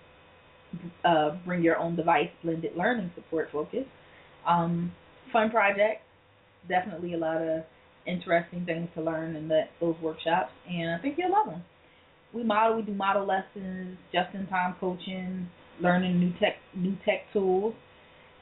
uh, 1.04 1.36
bring 1.44 1.62
your 1.62 1.78
own 1.78 1.96
device 1.96 2.28
blended 2.42 2.72
learning 2.76 3.10
support 3.14 3.48
focus. 3.52 3.84
Um, 4.46 4.92
fun 5.32 5.50
project, 5.50 6.02
definitely 6.68 7.14
a 7.14 7.18
lot 7.18 7.36
of 7.36 7.64
interesting 8.06 8.64
things 8.66 8.88
to 8.94 9.02
learn 9.02 9.36
in 9.36 9.48
that 9.48 9.70
those 9.80 9.96
workshops, 10.02 10.50
and 10.68 10.94
I 10.94 10.98
think 10.98 11.16
you'll 11.18 11.32
love 11.32 11.46
them. 11.46 11.62
We 12.34 12.42
model, 12.42 12.76
we 12.76 12.82
do 12.82 12.94
model 12.94 13.26
lessons, 13.26 13.98
just 14.12 14.34
in 14.34 14.46
time 14.46 14.74
coaching, 14.80 15.48
learning 15.80 16.18
new 16.18 16.32
tech 16.40 16.56
new 16.74 16.96
tech 17.04 17.32
tools, 17.32 17.74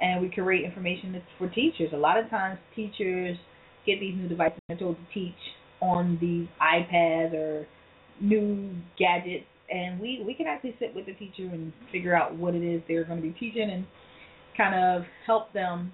and 0.01 0.20
we 0.20 0.31
create 0.31 0.64
information 0.64 1.20
for 1.39 1.49
teachers. 1.49 1.91
A 1.93 1.97
lot 1.97 2.18
of 2.18 2.31
times, 2.31 2.59
teachers 2.74 3.37
get 3.87 4.01
these 4.01 4.14
new 4.16 4.28
devices 4.28 4.59
and 4.68 4.78
they're 4.78 4.87
told 4.87 4.97
to 4.97 5.14
teach 5.14 5.35
on 5.81 6.18
these 6.20 6.47
iPads 6.61 7.35
or 7.35 7.66
new 8.20 8.74
gadgets 8.99 9.47
and 9.71 10.01
we 10.01 10.23
we 10.27 10.35
can 10.35 10.47
actually 10.47 10.75
sit 10.79 10.95
with 10.95 11.07
the 11.07 11.14
teacher 11.14 11.49
and 11.53 11.73
figure 11.93 12.14
out 12.14 12.37
what 12.37 12.55
it 12.55 12.62
is 12.62 12.83
they're 12.89 13.05
going 13.05 13.21
to 13.21 13.27
be 13.27 13.33
teaching 13.39 13.71
and 13.71 13.87
kind 14.57 14.75
of 14.75 15.03
help 15.27 15.53
them 15.53 15.93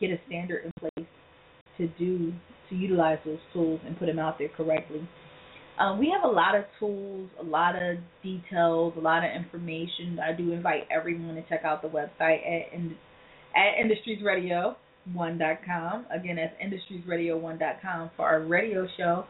get 0.00 0.10
a 0.10 0.18
standard 0.26 0.64
in 0.64 0.72
place 0.80 1.06
to 1.76 1.86
do 1.98 2.32
to 2.68 2.74
utilize 2.74 3.18
those 3.24 3.38
tools 3.52 3.80
and 3.86 3.96
put 3.98 4.06
them 4.06 4.18
out 4.18 4.36
there 4.38 4.48
correctly. 4.56 5.08
Um, 5.78 5.98
we 5.98 6.10
have 6.10 6.24
a 6.28 6.32
lot 6.32 6.56
of 6.56 6.64
tools, 6.78 7.30
a 7.40 7.44
lot 7.44 7.76
of 7.76 7.98
details, 8.22 8.92
a 8.96 9.00
lot 9.00 9.24
of 9.24 9.30
information. 9.30 10.18
I 10.18 10.32
do 10.32 10.52
invite 10.52 10.88
everyone 10.90 11.36
to 11.36 11.42
check 11.48 11.64
out 11.64 11.80
the 11.82 11.88
website 11.88 12.40
at 12.46 12.72
at 13.54 13.76
industriesradio1.com. 13.84 16.06
Again, 16.12 16.36
that's 16.36 16.54
industriesradio1.com 16.62 18.10
for 18.16 18.26
our 18.26 18.42
radio 18.42 18.86
show 18.96 19.24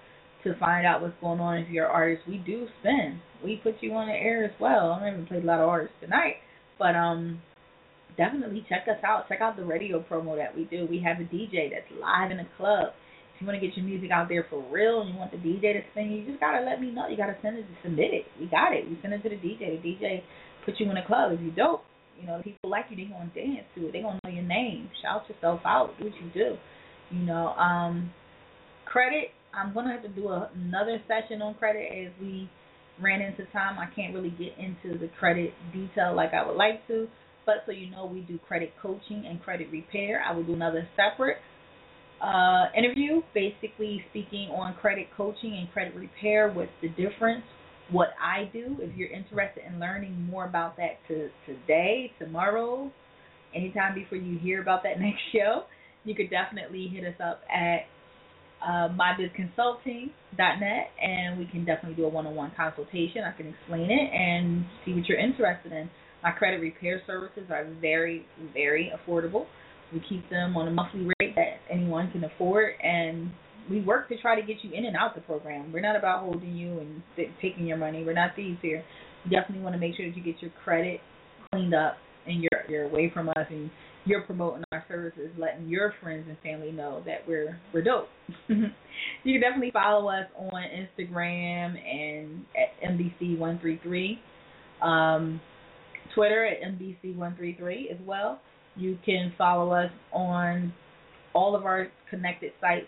to 0.53 0.59
find 0.59 0.87
out 0.87 1.03
what's 1.03 1.15
going 1.21 1.41
on 1.41 1.59
if 1.59 1.69
you're 1.69 1.87
an 1.87 1.93
artist. 1.93 2.23
We 2.27 2.39
do 2.39 2.67
spin. 2.81 3.21
We 3.45 3.61
put 3.63 3.77
you 3.81 3.93
on 3.95 4.09
the 4.09 4.15
air 4.15 4.45
as 4.45 4.53
well. 4.61 4.99
I 5.01 5.07
haven't 5.07 5.29
played 5.29 5.45
a 5.45 5.47
lot 5.47 5.61
of 5.61 5.69
artists 5.69 5.97
tonight, 6.01 6.37
but 6.79 6.97
um 6.97 7.41
definitely 8.17 8.67
check 8.69 8.85
us 8.91 9.03
out. 9.07 9.29
Check 9.29 9.41
out 9.41 9.57
the 9.57 9.65
radio 9.65 10.03
promo 10.03 10.37
that 10.37 10.55
we 10.55 10.65
do. 10.65 10.87
We 10.91 11.01
have 11.07 11.21
a 11.21 11.25
DJ 11.25 11.71
that's 11.71 11.87
live 12.01 12.31
in 12.31 12.41
a 12.41 12.49
club. 12.57 12.93
If 13.35 13.43
you 13.43 13.47
want 13.47 13.61
to 13.61 13.65
get 13.65 13.77
your 13.77 13.87
music 13.87 14.11
out 14.11 14.29
there 14.29 14.45
for 14.51 14.61
real 14.69 15.03
and 15.03 15.15
you 15.15 15.17
want 15.17 15.31
the 15.31 15.39
DJ 15.39 15.79
to 15.79 15.83
spin, 15.93 16.11
you 16.11 16.27
just 16.27 16.41
gotta 16.41 16.65
let 16.65 16.81
me 16.81 16.91
know. 16.91 17.07
You 17.07 17.17
gotta 17.17 17.37
send 17.41 17.57
it 17.57 17.63
to 17.63 17.75
submit 17.85 18.13
it. 18.13 18.27
We 18.41 18.47
got 18.47 18.75
it. 18.75 18.91
We 18.91 18.99
send 19.01 19.15
it 19.15 19.23
to 19.23 19.31
the 19.31 19.37
DJ. 19.37 19.81
The 19.81 19.89
DJ 19.89 20.23
put 20.67 20.75
you 20.79 20.91
in 20.91 20.97
a 20.97 21.07
club. 21.07 21.33
If 21.33 21.41
you 21.41 21.53
dope, 21.53 21.85
you 22.21 22.27
know, 22.27 22.43
people 22.43 22.69
like 22.69 22.87
you, 22.91 22.97
they 22.97 23.05
gonna 23.05 23.31
dance 23.31 23.65
to 23.77 23.87
it. 23.87 23.93
They 23.93 24.03
gonna 24.03 24.19
know 24.25 24.31
your 24.31 24.43
name. 24.43 24.91
Shout 25.01 25.23
yourself 25.31 25.61
out. 25.65 25.95
Do 25.99 26.07
what 26.07 26.15
you 26.19 26.31
do. 26.35 26.57
You 27.15 27.23
know, 27.23 27.55
um 27.55 28.11
credit 28.85 29.31
I'm 29.55 29.75
gonna 29.75 29.93
have 29.93 30.03
to 30.03 30.09
do 30.09 30.29
a, 30.29 30.51
another 30.55 31.01
session 31.09 31.43
on 31.43 31.55
credit 31.55 31.91
as 31.93 32.13
we 32.21 32.51
ran 33.01 33.21
into 33.21 33.45
time. 33.53 33.79
I 33.79 33.87
can't 33.95 34.15
really 34.15 34.31
get 34.31 34.57
into 34.59 34.99
the 34.99 35.09
credit 35.19 35.53
detail 35.73 36.15
like 36.15 36.35
I 36.35 36.47
would 36.47 36.57
like 36.57 36.87
to, 36.89 37.09
but 37.47 37.57
so 37.67 37.73
you 37.73 37.91
know, 37.91 38.07
we 38.07 38.21
do 38.21 38.39
credit 38.47 38.75
coaching 38.81 39.25
and 39.29 39.43
credit 39.43 39.69
repair. 39.71 40.23
I 40.27 40.35
will 40.35 40.45
do 40.45 40.55
another 40.55 40.89
separate 40.97 41.39
uh, 42.21 42.67
interview, 42.77 43.23
basically 43.35 44.05
speaking 44.11 44.49
on 44.51 44.75
credit 44.75 45.07
coaching 45.17 45.57
and 45.59 45.71
credit 45.73 45.95
repair, 45.95 46.51
what's 46.53 46.71
the 46.83 46.89
difference, 46.89 47.45
what 47.91 48.09
I 48.21 48.51
do. 48.53 48.77
If 48.81 48.97
you're 48.97 49.11
interested 49.11 49.63
in 49.67 49.79
learning 49.79 50.29
more 50.31 50.45
about 50.45 50.77
that 50.77 50.99
to 51.09 51.31
today, 51.47 52.13
tomorrow, 52.19 52.91
anytime 53.55 53.95
before 53.95 54.19
you 54.19 54.39
hear 54.39 54.61
about 54.61 54.83
that 54.83 55.01
next 55.01 55.21
show, 55.33 55.63
you 56.05 56.15
could 56.15 56.31
definitely 56.31 56.91
hit 56.93 57.05
us 57.05 57.21
up 57.23 57.41
at 57.53 57.87
uh, 58.63 58.89
mybizconsulting.net 58.89 60.91
and 61.03 61.39
we 61.39 61.47
can 61.47 61.65
definitely 61.65 61.95
do 61.95 62.05
a 62.05 62.09
one-on-one 62.09 62.53
consultation. 62.57 63.23
I 63.25 63.37
can 63.37 63.49
explain 63.49 63.91
it 63.91 64.13
and 64.13 64.65
see 64.85 64.95
what 64.95 65.07
you're 65.07 65.19
interested 65.19 65.73
in. 65.73 65.91
My 66.23 66.33
credit 66.33 66.61
repair 66.61 67.03
services 67.07 67.45
are 67.51 67.67
very, 67.81 68.27
very 68.53 68.93
affordable. 68.93 69.47
We 69.93 70.03
keep 70.09 70.29
them 70.31 70.57
on 70.57 70.69
a 70.69 70.71
monthly 70.71 71.09
rate 71.21 71.35
that 71.37 71.61
anyone 71.71 72.11
can 72.11 72.25
afford, 72.25 72.75
and 72.83 73.31
we 73.71 73.81
work 73.81 74.09
to 74.09 74.21
try 74.21 74.39
to 74.39 74.47
get 74.47 74.57
you 74.63 74.71
in 74.73 74.85
and 74.85 74.97
out 74.97 75.15
the 75.15 75.21
program. 75.23 75.73
We're 75.73 75.81
not 75.81 75.97
about 75.97 76.25
holding 76.25 76.57
you 76.57 76.81
and 76.81 77.03
taking 77.41 77.67
your 77.67 77.77
money. 77.77 78.05
We're 78.05 78.15
not 78.15 78.37
thieves 78.37 78.59
here. 78.61 78.85
You 79.25 79.31
definitely 79.31 79.63
want 79.63 79.75
to 79.75 79.81
make 79.81 79.97
sure 79.97 80.07
that 80.07 80.17
you 80.17 80.23
get 80.23 80.43
your 80.43 80.51
credit 80.63 81.01
cleaned 81.53 81.75
up 81.75 81.97
and 82.27 82.43
you're 82.43 82.65
you're 82.69 82.85
away 82.85 83.11
from 83.13 83.31
us 83.31 83.47
and 83.49 83.71
you're 84.09 84.23
promoting 84.23 84.65
our 84.73 84.85
services, 84.89 85.31
letting 85.39 85.69
your 85.69 85.93
friends 86.01 86.25
and 86.29 86.39
family 86.39 86.73
know 86.73 87.03
that 87.05 87.29
we're 87.29 87.61
we're 87.75 87.83
dope. 87.83 88.09
you 88.49 88.65
can 89.25 89.41
definitely 89.41 89.71
follow 89.71 90.09
us 90.09 90.27
on 90.37 90.63
Instagram 90.63 91.77
and 91.79 92.45
at 92.57 92.91
MBC133, 92.91 94.19
um, 94.83 95.41
Twitter 96.15 96.47
at 96.47 96.63
MBC133 96.73 97.93
as 97.93 97.99
well. 98.07 98.41
You 98.77 98.99
can 99.05 99.35
follow 99.37 99.73
us 99.73 99.91
on 100.13 100.73
all 101.35 101.55
of 101.55 101.67
our 101.67 101.89
connected 102.09 102.53
sites 102.61 102.87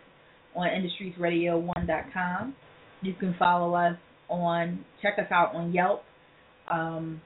on 0.57 0.69
IndustriesRadio1.com. 0.69 2.55
You 3.03 3.15
can 3.15 3.35
follow 3.39 3.75
us 3.75 3.97
on, 4.29 4.85
check 5.03 5.15
us 5.19 5.31
out 5.31 5.55
on 5.55 5.73
Yelp. 5.73 6.03
Um, 6.71 7.21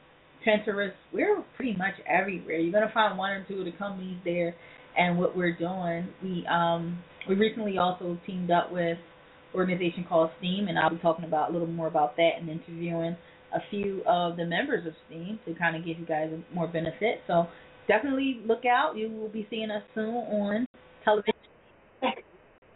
Pinterest. 0.46 0.92
We're 1.12 1.42
pretty 1.56 1.76
much 1.76 1.94
everywhere. 2.06 2.58
You're 2.58 2.72
gonna 2.72 2.92
find 2.92 3.18
one 3.18 3.30
or 3.30 3.44
two 3.48 3.58
of 3.58 3.64
the 3.64 3.72
companies 3.72 4.18
there, 4.24 4.54
and 4.96 5.18
what 5.18 5.36
we're 5.36 5.56
doing. 5.56 6.08
We 6.22 6.46
um 6.46 7.02
we 7.28 7.34
recently 7.34 7.78
also 7.78 8.18
teamed 8.26 8.50
up 8.50 8.70
with 8.72 8.98
an 8.98 9.58
organization 9.58 10.04
called 10.08 10.30
Steam, 10.38 10.68
and 10.68 10.78
I'll 10.78 10.90
be 10.90 10.98
talking 10.98 11.24
about 11.24 11.50
a 11.50 11.52
little 11.52 11.66
more 11.66 11.86
about 11.86 12.16
that 12.16 12.30
and 12.38 12.48
interviewing 12.48 13.16
a 13.54 13.60
few 13.70 14.02
of 14.06 14.36
the 14.36 14.44
members 14.44 14.86
of 14.86 14.92
Steam 15.06 15.38
to 15.46 15.54
kind 15.54 15.76
of 15.76 15.84
give 15.84 15.98
you 15.98 16.06
guys 16.06 16.30
more 16.52 16.66
benefit. 16.66 17.20
So 17.26 17.46
definitely 17.86 18.40
look 18.46 18.64
out. 18.64 18.96
You 18.96 19.10
will 19.10 19.28
be 19.28 19.46
seeing 19.50 19.70
us 19.70 19.82
soon 19.94 20.14
on 20.14 20.66
television. 21.04 21.32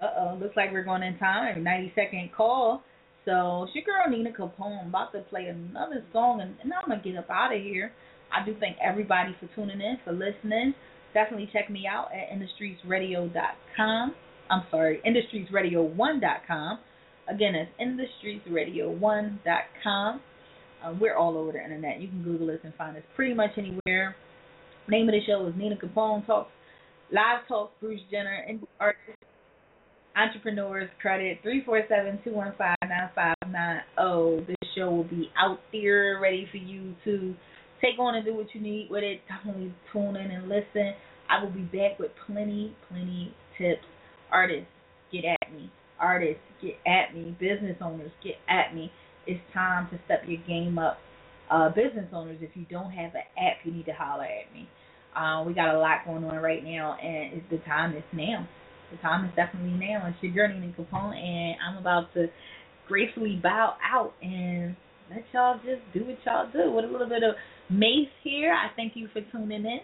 Uh 0.00 0.06
oh, 0.16 0.38
looks 0.40 0.56
like 0.56 0.70
we're 0.72 0.84
going 0.84 1.02
in 1.02 1.18
time. 1.18 1.64
90 1.64 1.92
second 1.96 2.30
call. 2.36 2.82
So 3.28 3.64
it's 3.64 3.74
your 3.74 3.84
girl 3.84 4.08
Nina 4.08 4.30
Capone. 4.32 4.80
I'm 4.80 4.88
about 4.88 5.12
to 5.12 5.20
play 5.20 5.48
another 5.48 6.02
song 6.14 6.40
and, 6.40 6.54
and 6.62 6.72
I'm 6.72 6.88
gonna 6.88 7.02
get 7.02 7.14
up 7.18 7.28
out 7.28 7.54
of 7.54 7.60
here. 7.60 7.92
I 8.32 8.42
do 8.42 8.56
thank 8.58 8.78
everybody 8.82 9.36
for 9.38 9.50
tuning 9.54 9.82
in, 9.82 9.98
for 10.02 10.12
listening. 10.12 10.74
Definitely 11.12 11.50
check 11.52 11.68
me 11.68 11.86
out 11.86 12.08
at 12.10 12.30
industriesradio.com. 12.34 14.14
I'm 14.50 14.62
sorry, 14.70 15.02
industriesradio1.com. 15.06 16.78
Again, 17.28 17.54
it's 17.54 17.70
industriesradio1.com. 17.78 20.20
Uh, 20.82 20.94
we're 20.98 21.16
all 21.16 21.36
over 21.36 21.52
the 21.52 21.62
internet. 21.62 22.00
You 22.00 22.08
can 22.08 22.22
Google 22.22 22.48
us 22.48 22.60
and 22.64 22.72
find 22.76 22.96
us 22.96 23.02
pretty 23.14 23.34
much 23.34 23.50
anywhere. 23.58 24.16
Name 24.88 25.06
of 25.06 25.12
the 25.12 25.20
show 25.26 25.46
is 25.46 25.54
Nina 25.54 25.76
Capone 25.76 26.24
Talks 26.24 26.50
Live 27.12 27.46
Talks 27.46 27.74
Bruce 27.80 28.00
Jenner 28.10 28.42
and 28.48 28.66
artists 28.80 29.17
Entrepreneurs 30.18 30.90
Credit 31.00 31.38
347-215-9590. 32.26 34.46
This 34.48 34.56
show 34.76 34.90
will 34.90 35.04
be 35.04 35.30
out 35.38 35.60
there 35.72 36.18
ready 36.20 36.48
for 36.50 36.56
you 36.56 36.96
to 37.04 37.36
take 37.80 38.00
on 38.00 38.16
and 38.16 38.24
do 38.24 38.34
what 38.34 38.52
you 38.52 38.60
need 38.60 38.88
with 38.90 39.04
it. 39.04 39.20
Definitely 39.28 39.72
tune 39.92 40.16
in 40.16 40.32
and 40.32 40.48
listen. 40.48 40.94
I 41.30 41.40
will 41.42 41.52
be 41.52 41.62
back 41.62 42.00
with 42.00 42.10
plenty, 42.26 42.74
plenty 42.88 43.32
tips. 43.56 43.84
Artists, 44.32 44.66
get 45.12 45.24
at 45.24 45.52
me. 45.54 45.70
Artists, 46.00 46.42
get 46.60 46.74
at 46.84 47.14
me. 47.14 47.36
Business 47.38 47.76
owners, 47.80 48.10
get 48.24 48.34
at 48.48 48.74
me. 48.74 48.90
It's 49.28 49.40
time 49.54 49.86
to 49.92 50.00
step 50.06 50.24
your 50.26 50.42
game 50.48 50.80
up. 50.80 50.98
Uh, 51.48 51.68
business 51.68 52.08
owners, 52.12 52.38
if 52.40 52.50
you 52.54 52.66
don't 52.68 52.90
have 52.90 53.14
an 53.14 53.22
app, 53.38 53.58
you 53.62 53.70
need 53.70 53.86
to 53.86 53.92
holler 53.92 54.24
at 54.24 54.52
me. 54.52 54.68
Uh, 55.14 55.44
we 55.44 55.54
got 55.54 55.76
a 55.76 55.78
lot 55.78 56.04
going 56.04 56.24
on 56.24 56.38
right 56.38 56.64
now, 56.64 56.96
and 57.00 57.34
it's 57.34 57.46
the 57.50 57.58
time 57.58 57.96
is 57.96 58.02
now 58.12 58.48
the 58.90 58.96
time 58.98 59.24
is 59.24 59.32
definitely 59.36 59.78
now. 59.78 60.06
It's 60.06 60.22
your 60.22 60.34
journey 60.34 60.64
in 60.64 60.72
Capone, 60.72 61.16
and 61.16 61.56
I'm 61.60 61.78
about 61.78 62.12
to 62.14 62.26
gracefully 62.86 63.38
bow 63.42 63.74
out 63.82 64.14
and 64.22 64.74
let 65.10 65.24
y'all 65.32 65.56
just 65.58 65.82
do 65.92 66.04
what 66.04 66.16
y'all 66.24 66.50
do 66.52 66.72
with 66.72 66.84
a 66.84 66.88
little 66.88 67.08
bit 67.08 67.22
of 67.22 67.34
Mase 67.70 68.08
here. 68.24 68.52
I 68.52 68.74
thank 68.76 68.92
you 68.96 69.08
for 69.12 69.20
tuning 69.32 69.64
in. 69.64 69.80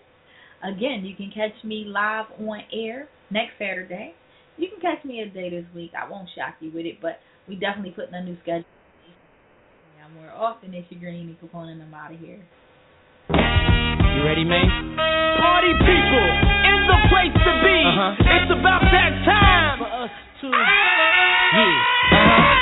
Again, 0.63 1.05
you 1.05 1.15
can 1.15 1.31
catch 1.35 1.53
me 1.65 1.85
live 1.87 2.27
on 2.41 2.61
air 2.73 3.09
next 3.31 3.53
Saturday. 3.59 4.15
You 4.57 4.69
can 4.69 4.81
catch 4.81 5.05
me 5.05 5.21
a 5.21 5.29
day 5.29 5.51
this 5.51 5.67
week. 5.75 5.91
I 5.93 6.09
won't 6.09 6.29
shock 6.35 6.55
you 6.61 6.71
with 6.73 6.87
it, 6.87 7.01
but 7.03 7.21
we 7.49 7.57
definitely 7.57 7.91
putting 7.91 8.15
a 8.15 8.23
new 8.23 8.37
schedule. 8.43 8.65
Yeah, 9.99 10.09
more 10.15 10.31
often. 10.31 10.73
It's 10.73 10.91
your 10.91 11.01
girl 11.01 11.13
Nina 11.13 11.35
Capone, 11.43 11.73
and 11.73 11.83
I'm 11.83 11.93
out 11.93 12.13
of 12.15 12.21
here. 12.21 12.41
You 13.29 14.25
ready, 14.25 14.45
man? 14.45 14.97
Party 15.37 15.73
people 15.85 16.34
place 17.09 17.35
to 17.35 17.53
be. 17.63 17.79
Uh-huh. 17.85 18.35
It's 18.39 18.51
about 18.53 18.83
that 18.89 19.13
time 19.25 19.79
for 19.79 19.91
us 19.91 20.13
to. 20.41 20.47
Yeah. 20.49 21.95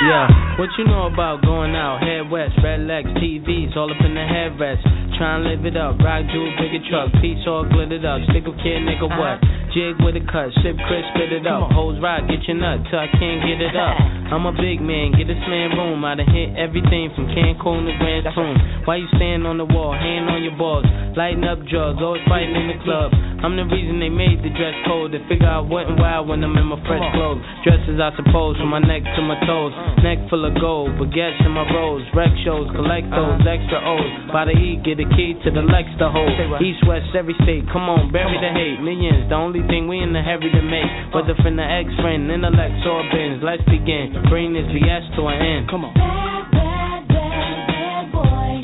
Yeah, 0.03 0.27
what 0.59 0.67
you 0.77 0.83
know 0.83 1.07
about 1.07 1.41
going 1.47 1.75
out? 1.75 2.03
Head 2.03 2.29
west, 2.29 2.59
red 2.61 2.81
legs, 2.81 3.07
TVs, 3.23 3.77
all 3.77 3.87
up 3.87 4.03
in 4.03 4.13
the 4.13 4.27
headrest. 4.27 4.83
Try 5.15 5.39
and 5.39 5.47
live 5.47 5.63
it 5.63 5.77
up, 5.77 5.95
rock 6.03 6.27
jewel, 6.27 6.51
bigger 6.59 6.83
truck, 6.91 7.07
piece 7.23 7.39
all 7.47 7.63
glittered 7.63 8.03
up. 8.03 8.19
Stick 8.27 8.43
a 8.43 8.51
kid, 8.59 8.83
nigga, 8.83 9.07
what? 9.07 9.39
Jig 9.73 9.97
with 10.05 10.13
a 10.13 10.23
cut, 10.29 10.53
sip 10.61 10.77
crisp, 10.85 11.09
spit 11.17 11.33
it 11.33 11.49
up. 11.49 11.73
Hoes 11.73 11.97
rock, 11.97 12.29
get 12.29 12.45
your 12.45 12.61
nut 12.61 12.85
till 12.93 13.01
I 13.01 13.09
can't 13.09 13.41
get 13.41 13.57
it 13.57 13.73
up. 13.73 13.97
I'm 14.33 14.45
a 14.45 14.53
big 14.53 14.81
man, 14.81 15.17
get 15.17 15.25
this 15.25 15.41
man 15.49 15.73
room. 15.73 16.05
I 16.05 16.13
done 16.13 16.29
hit 16.29 16.53
everything 16.53 17.09
from 17.17 17.25
Cancun 17.33 17.89
to 17.89 17.93
Grand 17.97 18.29
Tune. 18.37 18.57
Why 18.85 19.01
you 19.01 19.09
stand 19.17 19.49
on 19.49 19.57
the 19.57 19.65
wall, 19.65 19.97
hand 19.97 20.29
on 20.29 20.45
your 20.45 20.53
balls, 20.57 20.85
lighting 21.17 21.43
up 21.43 21.57
drugs, 21.65 21.97
always 22.01 22.21
fighting 22.29 22.53
in 22.53 22.69
the 22.69 22.79
club. 22.85 23.09
I'm 23.43 23.59
the 23.59 23.67
reason 23.67 23.99
they 23.99 24.07
made 24.07 24.39
the 24.39 24.55
dress 24.55 24.71
code. 24.87 25.11
They 25.11 25.19
figure 25.27 25.49
out 25.49 25.67
what 25.67 25.89
and 25.91 25.99
why 25.99 26.15
when 26.23 26.39
I'm 26.47 26.55
in 26.55 26.63
my 26.63 26.79
fresh 26.87 27.03
clothes. 27.11 27.43
Dresses, 27.67 27.99
I 27.99 28.15
suppose, 28.15 28.55
from 28.55 28.71
my 28.71 28.79
neck 28.79 29.03
to 29.03 29.21
my 29.25 29.35
toes. 29.43 29.75
Neck 29.99 30.15
full 30.31 30.47
of 30.47 30.55
gold, 30.55 30.95
baguettes 30.95 31.43
in 31.43 31.51
my 31.51 31.67
rolls. 31.75 32.07
Rec 32.15 32.31
shows, 32.47 32.71
collect 32.71 33.11
those 33.11 33.43
extra 33.43 33.83
O's. 33.83 34.31
By 34.31 34.47
the 34.47 34.55
E, 34.55 34.79
get 34.79 34.95
a 34.95 35.07
key 35.11 35.35
to 35.43 35.51
the 35.51 35.59
Lex 35.59 35.91
to 35.99 36.07
hold. 36.07 36.31
East, 36.63 36.87
west, 36.87 37.11
every 37.11 37.35
state. 37.43 37.67
Come 37.67 37.91
on, 37.91 38.15
bury 38.15 38.39
the 38.39 38.47
hate. 38.55 38.79
Millions, 38.79 39.27
the 39.27 39.35
only 39.35 39.59
thing 39.67 39.87
we 39.87 39.99
in 39.99 40.13
the 40.13 40.21
heavy 40.21 40.49
to 40.49 40.61
make. 40.61 40.89
Whether 41.13 41.35
from 41.41 41.55
the 41.55 41.65
ex 41.65 41.89
friend, 42.01 42.29
intellect, 42.29 42.85
or 42.85 43.03
bins. 43.11 43.41
Let's 43.43 43.63
begin. 43.65 44.13
Bring 44.29 44.53
this 44.53 44.67
BS 44.71 45.15
to 45.15 45.27
an 45.27 45.39
end. 45.41 45.69
Come 45.69 45.85
on. 45.85 45.93
Bad, 45.93 46.51
bad, 46.51 47.07
bad, 47.07 47.67
bad 47.67 48.11
boy. 48.11 48.61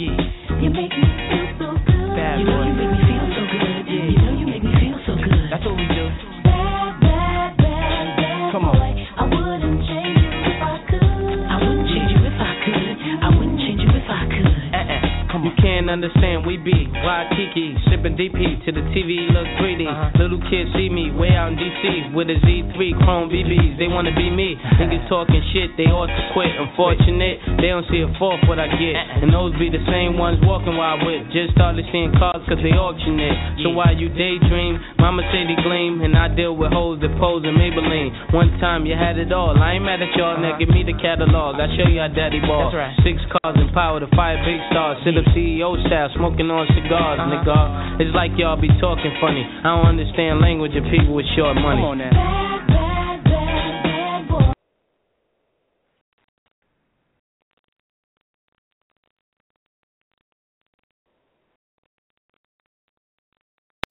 You 0.62 0.70
make 0.70 0.92
me 0.92 1.09
Come 15.90 15.98
on. 15.98 16.02
You 16.04 16.06
can't 16.06 16.06
understand, 16.06 16.46
we 16.46 16.58
be 16.62 16.86
Waikiki, 16.86 17.74
sipping 17.90 18.14
DP 18.14 18.66
to 18.66 18.72
the 18.72 18.86
TV 18.94 19.26
look 19.34 19.48
3D. 19.58 19.90
Uh-huh. 19.90 20.22
Little 20.22 20.42
kids 20.50 20.70
see 20.78 20.90
me 20.90 21.10
way 21.10 21.34
out 21.34 21.50
in 21.54 21.58
DC 21.58 22.14
with 22.14 22.30
a 22.30 22.38
Z3 22.46 22.78
Chrome 23.04 23.30
BBs. 23.30 23.78
They 23.82 23.88
wanna 23.88 24.14
be 24.14 24.30
me. 24.30 24.56
Niggas 24.78 25.10
talking 25.10 25.42
shit, 25.54 25.74
they 25.78 25.90
ought 25.90 26.08
to 26.08 26.24
quit. 26.34 26.54
Unfortunate, 26.60 27.42
they 27.58 27.70
don't 27.74 27.86
see 27.90 28.02
a 28.06 28.10
fourth 28.22 28.40
what 28.46 28.60
I 28.60 28.68
get. 28.78 28.96
Uh-uh. 28.96 29.24
And 29.26 29.34
those 29.34 29.54
be 29.58 29.70
the 29.70 29.82
same 29.90 30.18
ones 30.18 30.38
walking 30.46 30.78
while 30.78 31.00
I 31.00 31.04
whip. 31.04 31.32
Just 31.34 31.58
started 31.58 31.86
seeing 31.92 32.14
cars 32.20 32.42
cause 32.46 32.62
they 32.62 32.76
auction 32.76 33.20
it. 33.20 33.64
So 33.66 33.74
while 33.74 33.96
you 33.96 34.10
daydream, 34.14 34.78
mama 35.00 35.24
say 35.32 35.48
they 35.48 35.58
gleam. 35.64 36.04
And 36.04 36.14
I 36.14 36.28
deal 36.30 36.56
with 36.56 36.72
hoes 36.72 37.00
that 37.02 37.12
pose 37.18 37.48
in 37.48 37.56
Maybelline. 37.56 38.36
One 38.36 38.52
time 38.60 38.86
you 38.86 38.94
had 38.94 39.18
it 39.18 39.32
all. 39.32 39.56
I 39.56 39.80
ain't 39.80 39.86
mad 39.88 40.04
at 40.04 40.12
y'all, 40.14 40.38
now 40.38 40.54
uh-huh. 40.54 40.60
give 40.60 40.70
me 40.70 40.84
the 40.84 40.96
catalog. 41.00 41.58
I 41.58 41.72
show 41.80 41.88
you 41.88 42.04
how 42.04 42.12
daddy 42.12 42.44
ball. 42.44 42.70
That's 42.70 42.78
right. 42.78 42.96
Six 43.02 43.18
cars 43.40 43.56
and 43.58 43.72
power 43.74 44.00
to 44.00 44.08
fire 44.14 44.38
big 44.44 44.60
stars. 44.70 45.00
Sit 45.08 45.18
up 45.18 45.26
CEO 45.32 45.74
style, 45.88 46.12
smoking 46.16 46.52
on 46.52 46.68
cigars, 46.76 47.18
uh-huh. 47.18 47.32
nigga. 47.32 48.04
It's 48.04 48.14
like 48.14 48.36
y'all 48.36 48.60
be 48.60 48.72
talking 48.80 49.16
funny. 49.24 49.44
I 49.44 49.76
don't 49.80 50.00
understand 50.00 50.44
language 50.44 50.76
of 50.76 50.84
people 50.92 51.16
with 51.16 51.28
short 51.36 51.56
money. 51.56 51.82
Come 51.82 51.96
on 51.96 51.98
now. 52.04 52.49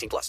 18 0.00 0.08
plus. 0.08 0.28